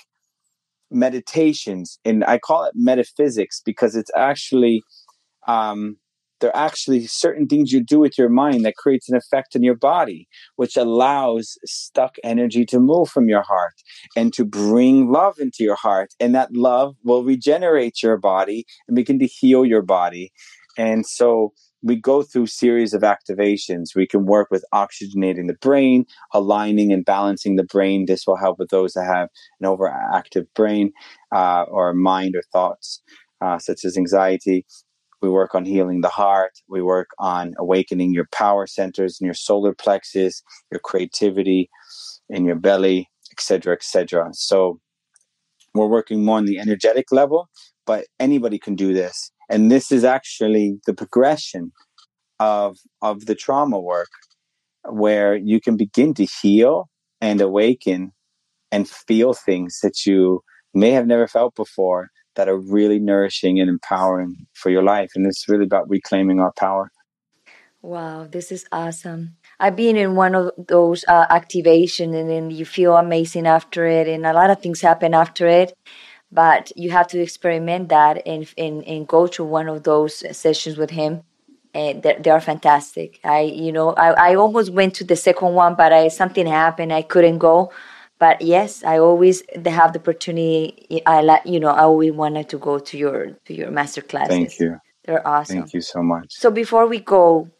meditations. 0.90 1.98
And 2.04 2.24
I 2.24 2.38
call 2.38 2.64
it 2.64 2.72
metaphysics 2.74 3.60
because 3.64 3.96
it's 3.96 4.10
actually 4.16 4.82
um, 5.46 5.96
there 6.44 6.54
are 6.54 6.66
actually 6.66 7.06
certain 7.06 7.46
things 7.46 7.72
you 7.72 7.82
do 7.82 7.98
with 7.98 8.18
your 8.18 8.28
mind 8.28 8.66
that 8.66 8.76
creates 8.76 9.08
an 9.08 9.16
effect 9.16 9.56
in 9.56 9.62
your 9.62 9.76
body, 9.76 10.28
which 10.56 10.76
allows 10.76 11.56
stuck 11.64 12.16
energy 12.22 12.66
to 12.66 12.78
move 12.78 13.08
from 13.08 13.30
your 13.30 13.40
heart 13.40 13.72
and 14.14 14.30
to 14.34 14.44
bring 14.44 15.10
love 15.10 15.38
into 15.38 15.64
your 15.64 15.76
heart. 15.76 16.12
And 16.20 16.34
that 16.34 16.50
love 16.52 16.96
will 17.02 17.24
regenerate 17.24 18.02
your 18.02 18.18
body 18.18 18.66
and 18.86 18.94
begin 18.94 19.18
to 19.20 19.26
heal 19.26 19.64
your 19.64 19.80
body. 19.80 20.32
And 20.76 21.06
so 21.06 21.54
we 21.82 21.96
go 21.96 22.22
through 22.22 22.48
series 22.48 22.92
of 22.92 23.00
activations. 23.00 23.96
We 23.96 24.06
can 24.06 24.26
work 24.26 24.48
with 24.50 24.66
oxygenating 24.74 25.46
the 25.46 25.56
brain, 25.62 26.04
aligning 26.34 26.92
and 26.92 27.06
balancing 27.06 27.56
the 27.56 27.64
brain. 27.64 28.04
This 28.06 28.26
will 28.26 28.36
help 28.36 28.58
with 28.58 28.68
those 28.68 28.92
that 28.92 29.06
have 29.06 29.30
an 29.62 29.66
overactive 29.66 30.44
brain 30.54 30.92
uh, 31.34 31.62
or 31.68 31.94
mind 31.94 32.36
or 32.36 32.42
thoughts, 32.52 33.02
uh, 33.40 33.58
such 33.58 33.82
as 33.86 33.96
anxiety. 33.96 34.66
We 35.24 35.30
work 35.30 35.54
on 35.54 35.64
healing 35.64 36.02
the 36.02 36.10
heart. 36.10 36.52
We 36.68 36.82
work 36.82 37.08
on 37.18 37.54
awakening 37.58 38.12
your 38.12 38.28
power 38.30 38.66
centers 38.66 39.18
and 39.18 39.24
your 39.24 39.32
solar 39.32 39.72
plexus, 39.72 40.42
your 40.70 40.80
creativity 40.80 41.70
in 42.28 42.44
your 42.44 42.56
belly, 42.56 43.08
etc., 43.32 43.72
etc. 43.72 44.28
So 44.34 44.80
we're 45.74 45.86
working 45.86 46.26
more 46.26 46.36
on 46.36 46.44
the 46.44 46.58
energetic 46.58 47.10
level, 47.10 47.48
but 47.86 48.04
anybody 48.20 48.58
can 48.58 48.74
do 48.74 48.92
this. 48.92 49.30
And 49.48 49.70
this 49.70 49.90
is 49.90 50.04
actually 50.04 50.78
the 50.84 50.92
progression 50.92 51.72
of 52.38 52.76
of 53.00 53.24
the 53.24 53.34
trauma 53.34 53.80
work 53.80 54.10
where 54.90 55.34
you 55.36 55.58
can 55.58 55.78
begin 55.78 56.12
to 56.14 56.26
heal 56.42 56.90
and 57.22 57.40
awaken 57.40 58.12
and 58.70 58.86
feel 58.86 59.32
things 59.32 59.78
that 59.82 60.04
you 60.04 60.42
may 60.74 60.90
have 60.90 61.06
never 61.06 61.26
felt 61.26 61.54
before 61.54 62.10
that 62.36 62.48
are 62.48 62.58
really 62.58 62.98
nourishing 62.98 63.60
and 63.60 63.68
empowering 63.68 64.46
for 64.54 64.70
your 64.70 64.82
life. 64.82 65.10
And 65.14 65.26
it's 65.26 65.48
really 65.48 65.64
about 65.64 65.88
reclaiming 65.88 66.40
our 66.40 66.52
power. 66.52 66.90
Wow, 67.82 68.26
this 68.30 68.50
is 68.50 68.64
awesome. 68.72 69.36
I've 69.60 69.76
been 69.76 69.96
in 69.96 70.14
one 70.14 70.34
of 70.34 70.52
those 70.56 71.04
uh, 71.06 71.26
activation 71.28 72.14
and 72.14 72.30
then 72.30 72.50
you 72.50 72.64
feel 72.64 72.96
amazing 72.96 73.46
after 73.46 73.86
it 73.86 74.08
and 74.08 74.24
a 74.24 74.32
lot 74.32 74.48
of 74.48 74.62
things 74.62 74.80
happen 74.80 75.12
after 75.12 75.46
it. 75.46 75.74
But 76.32 76.72
you 76.76 76.90
have 76.90 77.06
to 77.08 77.20
experiment 77.20 77.90
that 77.90 78.26
and, 78.26 78.52
and, 78.56 78.82
and 78.84 79.06
go 79.06 79.26
to 79.28 79.44
one 79.44 79.68
of 79.68 79.82
those 79.82 80.24
sessions 80.36 80.76
with 80.78 80.90
him. 80.90 81.22
And 81.74 82.02
they, 82.02 82.16
they 82.18 82.30
are 82.30 82.40
fantastic. 82.40 83.20
I, 83.22 83.40
you 83.42 83.70
know, 83.70 83.92
I, 83.92 84.30
I 84.30 84.34
almost 84.34 84.72
went 84.72 84.94
to 84.94 85.04
the 85.04 85.16
second 85.16 85.52
one, 85.52 85.74
but 85.74 85.92
I, 85.92 86.08
something 86.08 86.46
happened. 86.46 86.92
I 86.92 87.02
couldn't 87.02 87.38
go 87.38 87.70
but 88.18 88.40
yes 88.40 88.82
i 88.84 88.98
always 88.98 89.42
they 89.56 89.70
have 89.70 89.92
the 89.92 89.98
opportunity 89.98 91.02
i 91.06 91.20
like 91.20 91.42
you 91.44 91.60
know 91.60 91.68
i 91.68 91.80
always 91.80 92.12
wanted 92.12 92.48
to 92.48 92.58
go 92.58 92.78
to 92.78 92.98
your 92.98 93.32
to 93.44 93.54
your 93.54 93.70
master 93.70 94.02
classes. 94.02 94.36
Thank 94.36 94.58
you. 94.60 94.78
They're 95.04 95.26
awesome. 95.26 95.58
Thank 95.58 95.74
you 95.74 95.82
so 95.82 96.02
much. 96.02 96.32
So 96.32 96.50
before 96.50 96.86
we 96.86 96.98
go 97.00 97.50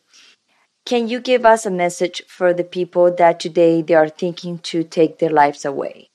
can 0.86 1.08
you 1.08 1.20
give 1.20 1.46
us 1.46 1.64
a 1.64 1.70
message 1.70 2.22
for 2.28 2.52
the 2.52 2.64
people 2.64 3.14
that 3.14 3.40
today 3.40 3.80
they 3.82 3.94
are 3.94 4.08
thinking 4.08 4.58
to 4.58 4.84
take 4.84 5.18
their 5.18 5.30
lives 5.30 5.64
away? 5.64 6.10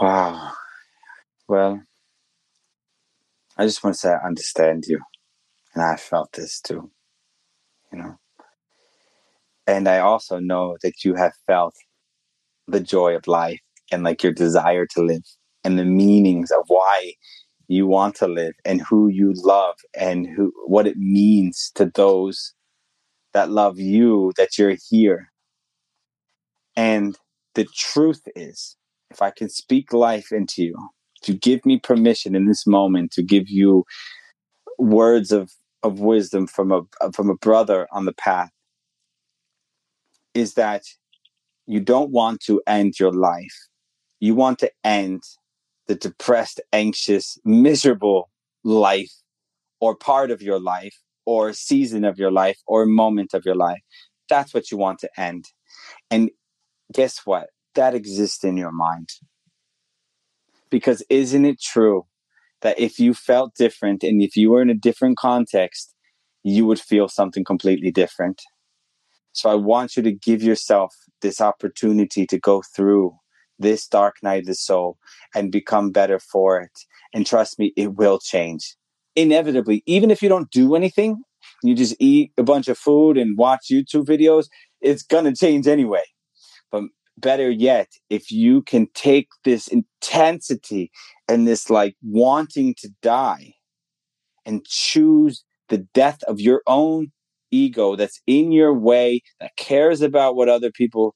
Wow. 0.00 0.52
Well 1.48 1.82
i 3.56 3.64
just 3.64 3.82
want 3.82 3.94
to 3.94 3.98
say 3.98 4.10
i 4.10 4.26
understand 4.26 4.84
you 4.86 5.00
And 5.74 5.84
I 5.84 5.96
felt 5.96 6.32
this 6.32 6.60
too, 6.60 6.90
you 7.92 7.98
know. 7.98 8.18
And 9.68 9.86
I 9.86 9.98
also 9.98 10.40
know 10.40 10.78
that 10.82 11.04
you 11.04 11.14
have 11.14 11.34
felt 11.46 11.76
the 12.66 12.80
joy 12.80 13.14
of 13.14 13.28
life 13.28 13.60
and 13.92 14.02
like 14.02 14.22
your 14.22 14.32
desire 14.32 14.86
to 14.86 15.02
live 15.02 15.22
and 15.62 15.78
the 15.78 15.84
meanings 15.84 16.50
of 16.50 16.64
why 16.68 17.12
you 17.68 17.86
want 17.86 18.14
to 18.16 18.26
live 18.26 18.54
and 18.64 18.80
who 18.80 19.08
you 19.08 19.34
love 19.36 19.76
and 19.94 20.26
who 20.26 20.52
what 20.66 20.86
it 20.86 20.96
means 20.96 21.70
to 21.74 21.92
those 21.94 22.54
that 23.34 23.50
love 23.50 23.78
you 23.78 24.32
that 24.38 24.56
you're 24.58 24.76
here. 24.88 25.28
And 26.74 27.16
the 27.54 27.66
truth 27.76 28.22
is 28.36 28.76
if 29.10 29.20
i 29.22 29.30
can 29.30 29.48
speak 29.48 29.92
life 29.92 30.30
into 30.30 30.62
you 30.62 30.88
to 31.22 31.34
give 31.34 31.64
me 31.66 31.78
permission 31.78 32.36
in 32.36 32.46
this 32.46 32.66
moment 32.66 33.10
to 33.10 33.22
give 33.22 33.48
you 33.48 33.84
words 34.78 35.32
of 35.32 35.50
of 35.82 36.00
wisdom 36.00 36.46
from 36.46 36.70
a 36.70 36.82
from 37.12 37.30
a 37.30 37.34
brother 37.36 37.88
on 37.90 38.04
the 38.04 38.12
path 38.12 38.50
is 40.34 40.54
that 40.54 40.82
you 41.66 41.80
don't 41.80 42.10
want 42.10 42.40
to 42.40 42.62
end 42.66 42.98
your 42.98 43.12
life 43.12 43.68
you 44.20 44.34
want 44.34 44.58
to 44.60 44.70
end 44.84 45.22
the 45.86 45.94
depressed, 45.94 46.60
anxious, 46.72 47.38
miserable 47.44 48.30
life 48.64 49.12
or 49.80 49.94
part 49.94 50.30
of 50.30 50.42
your 50.42 50.60
life 50.60 50.94
or 51.24 51.52
season 51.52 52.04
of 52.04 52.18
your 52.18 52.30
life 52.30 52.58
or 52.66 52.84
moment 52.84 53.32
of 53.32 53.44
your 53.44 53.54
life. 53.54 53.80
That's 54.28 54.52
what 54.52 54.70
you 54.70 54.76
want 54.76 54.98
to 55.00 55.10
end. 55.16 55.46
And 56.10 56.30
guess 56.92 57.20
what? 57.24 57.48
That 57.74 57.94
exists 57.94 58.44
in 58.44 58.56
your 58.56 58.72
mind. 58.72 59.08
Because 60.70 61.02
isn't 61.08 61.44
it 61.44 61.60
true 61.60 62.06
that 62.60 62.78
if 62.78 62.98
you 62.98 63.14
felt 63.14 63.54
different 63.54 64.02
and 64.02 64.20
if 64.20 64.36
you 64.36 64.50
were 64.50 64.60
in 64.60 64.68
a 64.68 64.74
different 64.74 65.16
context, 65.16 65.94
you 66.42 66.66
would 66.66 66.80
feel 66.80 67.08
something 67.08 67.44
completely 67.44 67.90
different? 67.90 68.42
So 69.38 69.48
I 69.48 69.54
want 69.54 69.96
you 69.96 70.02
to 70.02 70.10
give 70.10 70.42
yourself 70.42 70.92
this 71.22 71.40
opportunity 71.40 72.26
to 72.26 72.40
go 72.40 72.60
through 72.74 73.14
this 73.56 73.86
dark 73.86 74.16
night 74.20 74.40
of 74.40 74.46
the 74.46 74.54
soul 74.56 74.98
and 75.32 75.52
become 75.52 75.92
better 75.92 76.18
for 76.18 76.60
it. 76.60 76.76
And 77.14 77.24
trust 77.24 77.56
me, 77.56 77.72
it 77.76 77.94
will 77.94 78.18
change. 78.18 78.74
Inevitably, 79.14 79.84
even 79.86 80.10
if 80.10 80.22
you 80.22 80.28
don't 80.28 80.50
do 80.50 80.74
anything, 80.74 81.22
you 81.62 81.76
just 81.76 81.94
eat 82.00 82.32
a 82.36 82.42
bunch 82.42 82.66
of 82.66 82.76
food 82.76 83.16
and 83.16 83.38
watch 83.38 83.66
YouTube 83.70 84.06
videos, 84.06 84.48
it's 84.80 85.04
going 85.04 85.24
to 85.24 85.36
change 85.36 85.68
anyway. 85.68 86.02
But 86.72 86.82
better 87.16 87.48
yet, 87.48 87.90
if 88.10 88.32
you 88.32 88.62
can 88.62 88.88
take 88.92 89.28
this 89.44 89.68
intensity 89.68 90.90
and 91.28 91.46
this 91.46 91.70
like 91.70 91.94
wanting 92.02 92.74
to 92.78 92.90
die 93.02 93.54
and 94.44 94.66
choose 94.66 95.44
the 95.68 95.78
death 95.94 96.24
of 96.24 96.40
your 96.40 96.62
own 96.66 97.12
ego 97.50 97.96
that's 97.96 98.20
in 98.26 98.52
your 98.52 98.72
way, 98.74 99.22
that 99.40 99.56
cares 99.56 100.00
about 100.02 100.36
what 100.36 100.48
other 100.48 100.70
people 100.70 101.14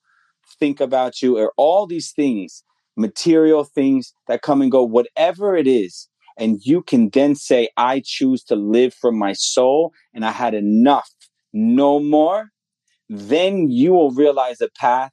think 0.59 0.81
about 0.81 1.23
you, 1.23 1.39
or 1.39 1.53
all 1.57 1.87
these 1.87 2.13
things, 2.13 2.63
material 2.97 3.65
things 3.65 4.13
that 4.29 4.43
come 4.43 4.63
and 4.63 4.71
go, 4.71 4.83
whatever 4.83 5.57
it 5.57 5.67
is. 5.67 6.09
And 6.39 6.61
you 6.63 6.83
can 6.83 7.11
then 7.11 7.35
say, 7.35 7.69
I 7.77 8.03
choose 8.05 8.43
to 8.45 8.57
live 8.57 8.95
from 8.95 9.19
my 9.19 9.35
soul 9.35 9.93
and 10.15 10.25
I 10.25 10.31
had 10.31 10.55
enough, 10.55 11.09
no 11.53 12.01
more. 12.01 12.49
Then 13.09 13.71
you 13.71 13.93
will 13.93 14.11
realize 14.13 14.61
a 14.61 14.71
path 14.71 15.13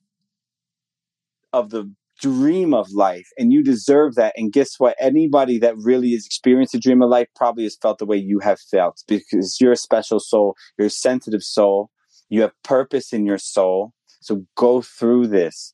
of 1.52 1.72
the 1.72 1.92
dream 2.22 2.74
of 2.74 2.92
life 2.92 3.28
and 3.38 3.52
you 3.52 3.64
deserve 3.64 4.16
that. 4.16 4.34
And 4.38 4.52
guess 4.52 4.80
what? 4.80 4.96
Anybody 5.00 5.58
that 5.60 5.78
really 5.78 6.12
has 6.14 6.26
experienced 6.26 6.76
a 6.76 6.80
dream 6.80 7.02
of 7.02 7.10
life 7.10 7.28
probably 7.36 7.64
has 7.64 7.78
felt 7.82 8.00
the 8.00 8.06
way 8.06 8.18
you 8.18 8.40
have 8.40 8.60
felt 8.60 9.04
because 9.08 9.60
you're 9.60 9.72
a 9.72 9.78
special 9.78 10.20
soul, 10.20 10.56
you're 10.78 10.88
a 10.88 10.92
sensitive 10.92 11.44
soul, 11.44 11.90
you 12.30 12.42
have 12.42 12.52
purpose 12.64 13.14
in 13.14 13.26
your 13.26 13.38
soul. 13.38 13.94
So 14.22 14.46
go 14.56 14.82
through 14.82 15.28
this. 15.28 15.74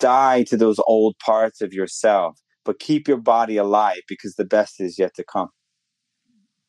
Die 0.00 0.42
to 0.44 0.56
those 0.56 0.80
old 0.88 1.16
parts 1.24 1.60
of 1.60 1.72
yourself, 1.72 2.40
but 2.64 2.80
keep 2.80 3.06
your 3.06 3.16
body 3.16 3.56
alive 3.56 4.00
because 4.08 4.34
the 4.34 4.44
best 4.44 4.80
is 4.80 4.98
yet 4.98 5.14
to 5.14 5.24
come. 5.24 5.50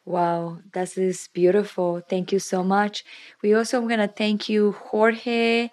Wow, 0.06 0.60
this 0.74 0.98
is 0.98 1.28
beautiful. 1.34 2.02
Thank 2.08 2.32
you 2.32 2.40
so 2.40 2.64
much. 2.64 3.04
We 3.44 3.54
also 3.54 3.82
going 3.82 4.00
to 4.00 4.08
thank 4.08 4.50
you, 4.50 4.72
Jorge, 4.72 5.70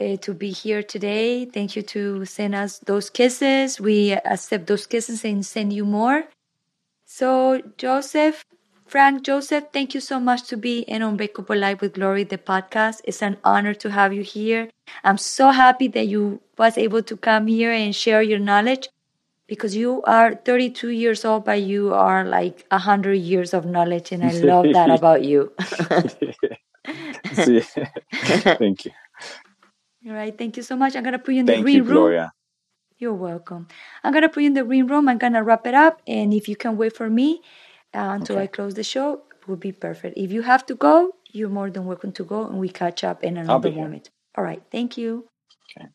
uh, 0.00 0.16
to 0.16 0.34
be 0.34 0.50
here 0.50 0.82
today. 0.82 1.44
Thank 1.44 1.76
you 1.76 1.82
to 1.82 2.24
send 2.24 2.54
us 2.54 2.78
those 2.80 3.10
kisses. 3.10 3.80
We 3.80 4.12
accept 4.12 4.66
those 4.66 4.86
kisses 4.86 5.24
and 5.24 5.44
send 5.44 5.72
you 5.72 5.84
more. 5.84 6.24
So, 7.04 7.60
Joseph, 7.76 8.44
Frank, 8.86 9.22
Joseph, 9.22 9.64
thank 9.72 9.94
you 9.94 10.00
so 10.00 10.18
much 10.18 10.48
to 10.48 10.56
be 10.56 10.80
in 10.80 11.02
Unbreakable 11.02 11.56
Life 11.56 11.80
with 11.80 11.94
Glory, 11.94 12.24
the 12.24 12.38
podcast. 12.38 13.00
It's 13.04 13.22
an 13.22 13.36
honor 13.44 13.74
to 13.74 13.90
have 13.90 14.12
you 14.12 14.22
here. 14.22 14.70
I'm 15.04 15.18
so 15.18 15.50
happy 15.50 15.88
that 15.88 16.06
you 16.06 16.40
was 16.58 16.78
able 16.78 17.02
to 17.02 17.16
come 17.16 17.46
here 17.46 17.72
and 17.72 17.94
share 17.94 18.22
your 18.22 18.38
knowledge 18.38 18.88
because 19.46 19.76
you 19.76 20.02
are 20.04 20.34
32 20.34 20.90
years 20.90 21.24
old, 21.24 21.44
but 21.44 21.60
you 21.62 21.92
are 21.92 22.24
like 22.24 22.64
100 22.70 23.14
years 23.14 23.52
of 23.52 23.66
knowledge, 23.66 24.12
and 24.12 24.24
I 24.24 24.32
love 24.32 24.72
that 24.72 24.90
about 24.98 25.24
you. 25.24 25.52
Thank 27.34 28.84
you. 28.86 28.92
All 30.06 30.14
right, 30.14 30.36
thank 30.36 30.56
you 30.56 30.62
so 30.62 30.76
much. 30.76 30.96
I'm 30.96 31.04
gonna 31.04 31.18
put 31.18 31.34
you 31.34 31.40
in 31.40 31.46
Thank 31.46 31.58
the 31.58 31.62
green 31.64 31.76
you, 31.78 31.84
room. 31.84 31.96
Gloria. 31.96 32.32
You're 32.98 33.14
welcome. 33.14 33.68
I'm 34.02 34.12
gonna 34.12 34.28
put 34.28 34.42
you 34.42 34.46
in 34.48 34.54
the 34.54 34.64
green 34.64 34.86
room. 34.86 35.08
I'm 35.08 35.18
gonna 35.18 35.42
wrap 35.42 35.66
it 35.66 35.74
up, 35.74 36.00
and 36.06 36.32
if 36.32 36.48
you 36.48 36.56
can 36.56 36.76
wait 36.76 36.96
for 36.96 37.10
me 37.10 37.42
uh, 37.94 38.16
until 38.16 38.36
Okay. 38.36 38.44
I 38.44 38.46
close 38.46 38.74
the 38.74 38.84
show, 38.84 39.22
it 39.40 39.48
would 39.48 39.60
be 39.60 39.72
perfect. 39.72 40.16
If 40.16 40.32
you 40.32 40.42
have 40.42 40.64
to 40.66 40.74
go, 40.74 41.14
you're 41.32 41.50
more 41.50 41.70
than 41.70 41.84
welcome 41.86 42.12
to 42.12 42.24
go, 42.24 42.46
and 42.46 42.58
we 42.58 42.68
catch 42.70 43.04
up 43.04 43.22
in 43.22 43.36
another 43.36 43.70
here. 43.70 43.82
moment. 43.84 44.10
All 44.36 44.44
right, 44.44 44.62
thank 44.70 44.96
you. 44.96 45.28
Okay. 45.76 45.88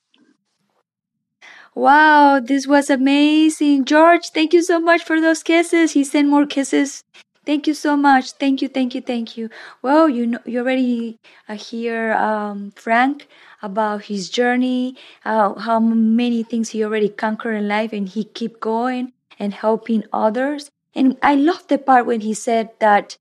Wow, 1.75 2.39
this 2.39 2.67
was 2.67 2.89
amazing, 2.89 3.85
George. 3.85 4.29
Thank 4.29 4.53
you 4.53 4.61
so 4.63 4.79
much 4.79 5.03
for 5.03 5.19
those 5.21 5.43
kisses. 5.43 5.93
He 5.93 6.03
sent 6.03 6.29
more 6.29 6.45
kisses. 6.45 7.03
Thank 7.45 7.67
you 7.67 7.73
so 7.73 7.95
much. 7.97 8.31
Thank 8.33 8.61
you, 8.61 8.67
thank 8.67 8.95
you, 8.95 9.01
thank 9.01 9.37
you. 9.37 9.49
Well, 9.81 10.09
you 10.09 10.27
know, 10.27 10.39
you 10.45 10.59
already 10.59 11.19
uh, 11.49 11.55
hear 11.55 12.13
um, 12.13 12.71
Frank 12.75 13.27
about 13.65 14.05
his 14.05 14.29
journey, 14.29 14.95
how 15.21 15.55
how 15.55 15.79
many 15.79 16.43
things 16.43 16.69
he 16.69 16.83
already 16.83 17.09
conquered 17.09 17.55
in 17.55 17.67
life, 17.67 17.91
and 17.91 18.07
he 18.07 18.23
keep 18.23 18.59
going 18.59 19.11
and 19.39 19.53
helping 19.53 20.03
others. 20.13 20.69
And 20.93 21.17
I 21.21 21.35
love 21.35 21.67
the 21.67 21.77
part 21.77 22.05
when 22.05 22.21
he 22.21 22.33
said 22.33 22.69
that 22.79 23.17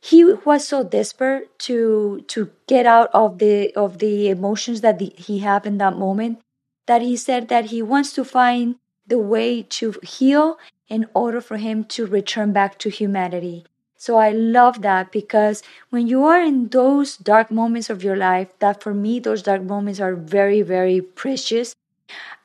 he 0.00 0.24
was 0.24 0.66
so 0.66 0.82
desperate 0.82 1.58
to 1.70 2.24
to 2.28 2.50
get 2.66 2.86
out 2.86 3.10
of 3.12 3.38
the 3.38 3.74
of 3.74 3.98
the 3.98 4.28
emotions 4.28 4.80
that 4.80 4.98
the, 4.98 5.12
he 5.16 5.40
have 5.40 5.66
in 5.66 5.78
that 5.78 5.96
moment 5.96 6.40
that 6.86 7.02
he 7.02 7.16
said 7.16 7.48
that 7.48 7.66
he 7.66 7.82
wants 7.82 8.12
to 8.14 8.24
find 8.24 8.76
the 9.06 9.18
way 9.18 9.62
to 9.62 9.94
heal 10.02 10.58
in 10.88 11.06
order 11.14 11.40
for 11.40 11.56
him 11.58 11.84
to 11.84 12.06
return 12.06 12.52
back 12.52 12.78
to 12.78 12.88
humanity 12.88 13.64
so 13.98 14.16
i 14.16 14.30
love 14.30 14.82
that 14.82 15.12
because 15.12 15.62
when 15.90 16.06
you 16.06 16.24
are 16.24 16.40
in 16.40 16.68
those 16.68 17.16
dark 17.18 17.50
moments 17.50 17.90
of 17.90 18.02
your 18.02 18.16
life 18.16 18.48
that 18.60 18.82
for 18.82 18.94
me 18.94 19.18
those 19.20 19.42
dark 19.42 19.62
moments 19.62 20.00
are 20.00 20.14
very 20.14 20.62
very 20.62 21.00
precious 21.00 21.74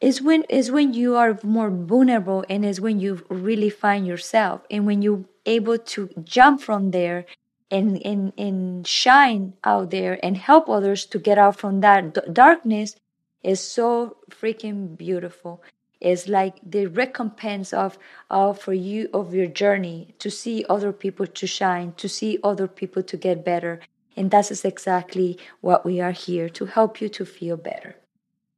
is 0.02 0.22
when 0.22 0.44
is 0.50 0.72
when 0.72 0.94
you 0.94 1.16
are 1.16 1.40
more 1.44 1.70
vulnerable 1.70 2.44
and 2.50 2.66
is 2.66 2.82
when 2.82 3.00
you 3.00 3.24
really 3.30 3.70
find 3.70 4.06
yourself. 4.06 4.62
And 4.70 4.86
when 4.86 5.02
you're 5.02 5.26
able 5.46 5.78
to 5.78 6.10
jump 6.24 6.62
from 6.62 6.92
there 6.92 7.26
and 7.72 8.02
and 8.06 8.34
and 8.38 8.88
shine 8.88 9.54
out 9.64 9.92
there 9.92 10.20
and 10.24 10.38
help 10.38 10.70
others 10.70 11.06
to 11.08 11.20
get 11.20 11.38
out 11.38 11.56
from 11.58 11.82
that 11.82 12.14
d- 12.14 12.22
darkness 12.32 12.96
is 13.44 13.60
so 13.60 14.18
freaking 14.30 14.98
beautiful 14.98 15.62
it's 16.04 16.28
like 16.28 16.56
the 16.64 16.86
recompense 16.88 17.74
of 17.74 17.98
of 18.30 18.60
for 18.60 18.74
you 18.74 19.10
of 19.14 19.34
your 19.34 19.48
journey 19.48 20.14
to 20.20 20.30
see 20.30 20.66
other 20.70 20.92
people 20.92 21.26
to 21.28 21.48
shine 21.48 21.94
to 21.94 22.10
see 22.10 22.40
other 22.44 22.68
people 22.68 23.04
to 23.04 23.18
get 23.18 23.46
better 23.46 23.80
and 24.16 24.32
that 24.32 24.52
is 24.52 24.64
exactly 24.66 25.38
what 25.62 25.86
we 25.86 26.00
are 26.00 26.12
here 26.12 26.50
to 26.50 26.66
help 26.66 27.02
you 27.02 27.10
to 27.10 27.26
feel 27.26 27.58
better 27.58 27.96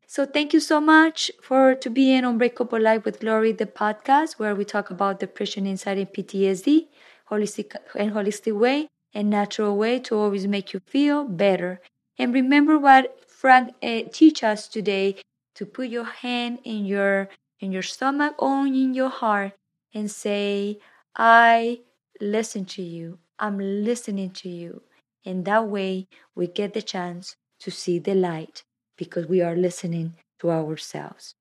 so 0.07 0.25
thank 0.25 0.53
you 0.53 0.59
so 0.59 0.79
much 0.79 1.31
for 1.41 1.75
to 1.75 1.89
be 1.89 2.13
in 2.13 2.23
Unbreakable 2.23 2.79
Life 2.79 3.03
with 3.03 3.19
Glory, 3.19 3.51
the 3.51 3.65
podcast 3.65 4.33
where 4.39 4.55
we 4.55 4.63
talk 4.63 4.89
about 4.89 5.19
depression, 5.19 5.67
anxiety, 5.67 6.01
and 6.01 6.13
PTSD, 6.13 6.87
holistic 7.29 7.75
and 7.95 8.13
holistic 8.13 8.57
way 8.57 8.87
and 9.13 9.29
natural 9.29 9.75
way 9.75 9.99
to 9.99 10.15
always 10.15 10.47
make 10.47 10.73
you 10.73 10.79
feel 10.85 11.25
better. 11.25 11.81
And 12.17 12.33
remember 12.33 12.77
what 12.77 13.29
Frank 13.29 13.73
uh, 13.83 14.03
teach 14.13 14.43
us 14.43 14.67
today: 14.69 15.17
to 15.55 15.65
put 15.65 15.89
your 15.89 16.05
hand 16.05 16.59
in 16.63 16.85
your 16.85 17.29
in 17.59 17.71
your 17.71 17.83
stomach 17.83 18.35
or 18.41 18.67
in 18.67 18.93
your 18.93 19.09
heart 19.09 19.53
and 19.93 20.11
say, 20.11 20.79
"I 21.15 21.81
listen 22.21 22.65
to 22.77 22.81
you. 22.83 23.19
I'm 23.39 23.57
listening 23.59 24.31
to 24.41 24.49
you." 24.49 24.83
And 25.25 25.45
that 25.45 25.67
way, 25.67 26.07
we 26.35 26.47
get 26.47 26.73
the 26.73 26.81
chance 26.81 27.35
to 27.59 27.71
see 27.71 27.99
the 27.99 28.15
light 28.15 28.63
because 28.97 29.27
we 29.27 29.41
are 29.41 29.55
listening 29.55 30.15
to 30.39 30.51
ourselves. 30.51 31.35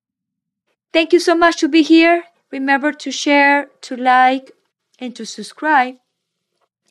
Thank 0.92 1.12
you 1.12 1.20
so 1.20 1.34
much 1.34 1.58
to 1.58 1.68
be 1.68 1.82
here. 1.82 2.24
Remember 2.50 2.92
to 2.92 3.10
share, 3.10 3.70
to 3.82 3.96
like, 3.96 4.52
and 4.98 5.14
to 5.16 5.26
subscribe. 5.26 5.96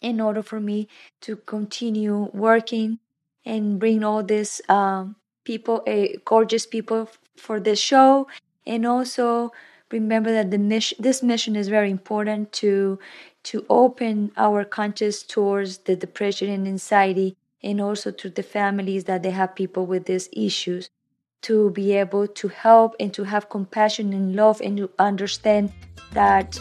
in 0.02 0.20
order 0.22 0.44
for 0.44 0.60
me 0.60 0.88
to 1.22 1.38
continue 1.38 2.30
working 2.34 3.00
and 3.46 3.80
bring 3.80 4.04
all 4.04 4.24
this 4.24 4.62
um, 4.70 5.16
people, 5.44 5.84
uh, 5.88 6.18
gorgeous 6.26 6.66
people 6.66 7.10
for 7.38 7.60
this 7.60 7.80
show. 7.80 8.28
And 8.66 8.86
also 8.86 9.52
remember 9.92 10.32
that 10.32 10.52
the 10.52 10.58
mission, 10.58 10.98
this 11.02 11.22
mission 11.22 11.56
is 11.56 11.68
very 11.68 11.92
important 11.92 12.52
to 12.54 13.00
to 13.44 13.66
open 13.70 14.32
our 14.38 14.64
conscious 14.64 15.22
towards 15.22 15.80
the 15.80 15.98
depression 15.98 16.50
and 16.50 16.66
anxiety 16.66 17.36
and 17.62 17.82
also 17.82 18.10
to 18.10 18.30
the 18.30 18.44
families 18.44 19.04
that 19.04 19.22
they 19.22 19.32
have 19.32 19.54
people 19.54 19.86
with 19.86 20.06
these 20.06 20.30
issues. 20.32 20.90
To 21.42 21.72
be 21.72 21.92
able 21.92 22.28
to 22.28 22.48
help 22.48 22.96
and 23.02 23.14
to 23.16 23.26
have 23.26 23.50
compassion 23.50 24.14
and 24.14 24.34
love 24.34 24.62
and 24.62 24.78
to 24.78 24.90
understand 24.98 25.74
that 26.14 26.58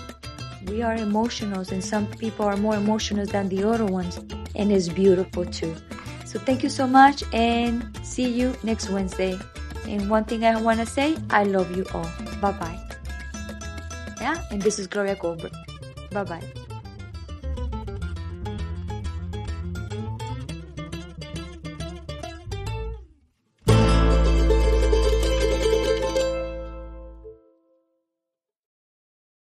we 0.67 0.83
are 0.83 0.97
emotional 0.97 1.65
and 1.71 1.85
some 1.85 2.09
people 2.09 2.47
are 2.47 2.57
more 2.57 2.75
emotional 2.75 3.25
than 3.25 3.49
the 3.49 3.63
other 3.63 3.87
ones. 3.87 4.19
And 4.57 4.73
it's 4.73 4.89
beautiful 4.89 5.47
too 5.47 5.77
so 6.33 6.39
thank 6.39 6.63
you 6.63 6.71
so 6.71 6.87
much 6.87 7.23
and 7.35 7.85
see 8.03 8.27
you 8.27 8.57
next 8.63 8.89
wednesday. 8.89 9.39
And 9.85 10.09
one 10.09 10.25
thing 10.25 10.45
i 10.45 10.59
want 10.59 10.81
to 10.81 10.87
say 10.87 11.19
i 11.29 11.45
love 11.45 11.77
you 11.77 11.85
all. 11.93 12.09
Bye 12.41 12.53
bye 12.53 12.79
yeah 14.21 14.43
and 14.51 14.63
this 14.63 14.79
is 14.79 14.87
gloria 14.87 15.17
goldberg. 15.17 15.53
Bye 16.11 16.25
bye 16.25 16.62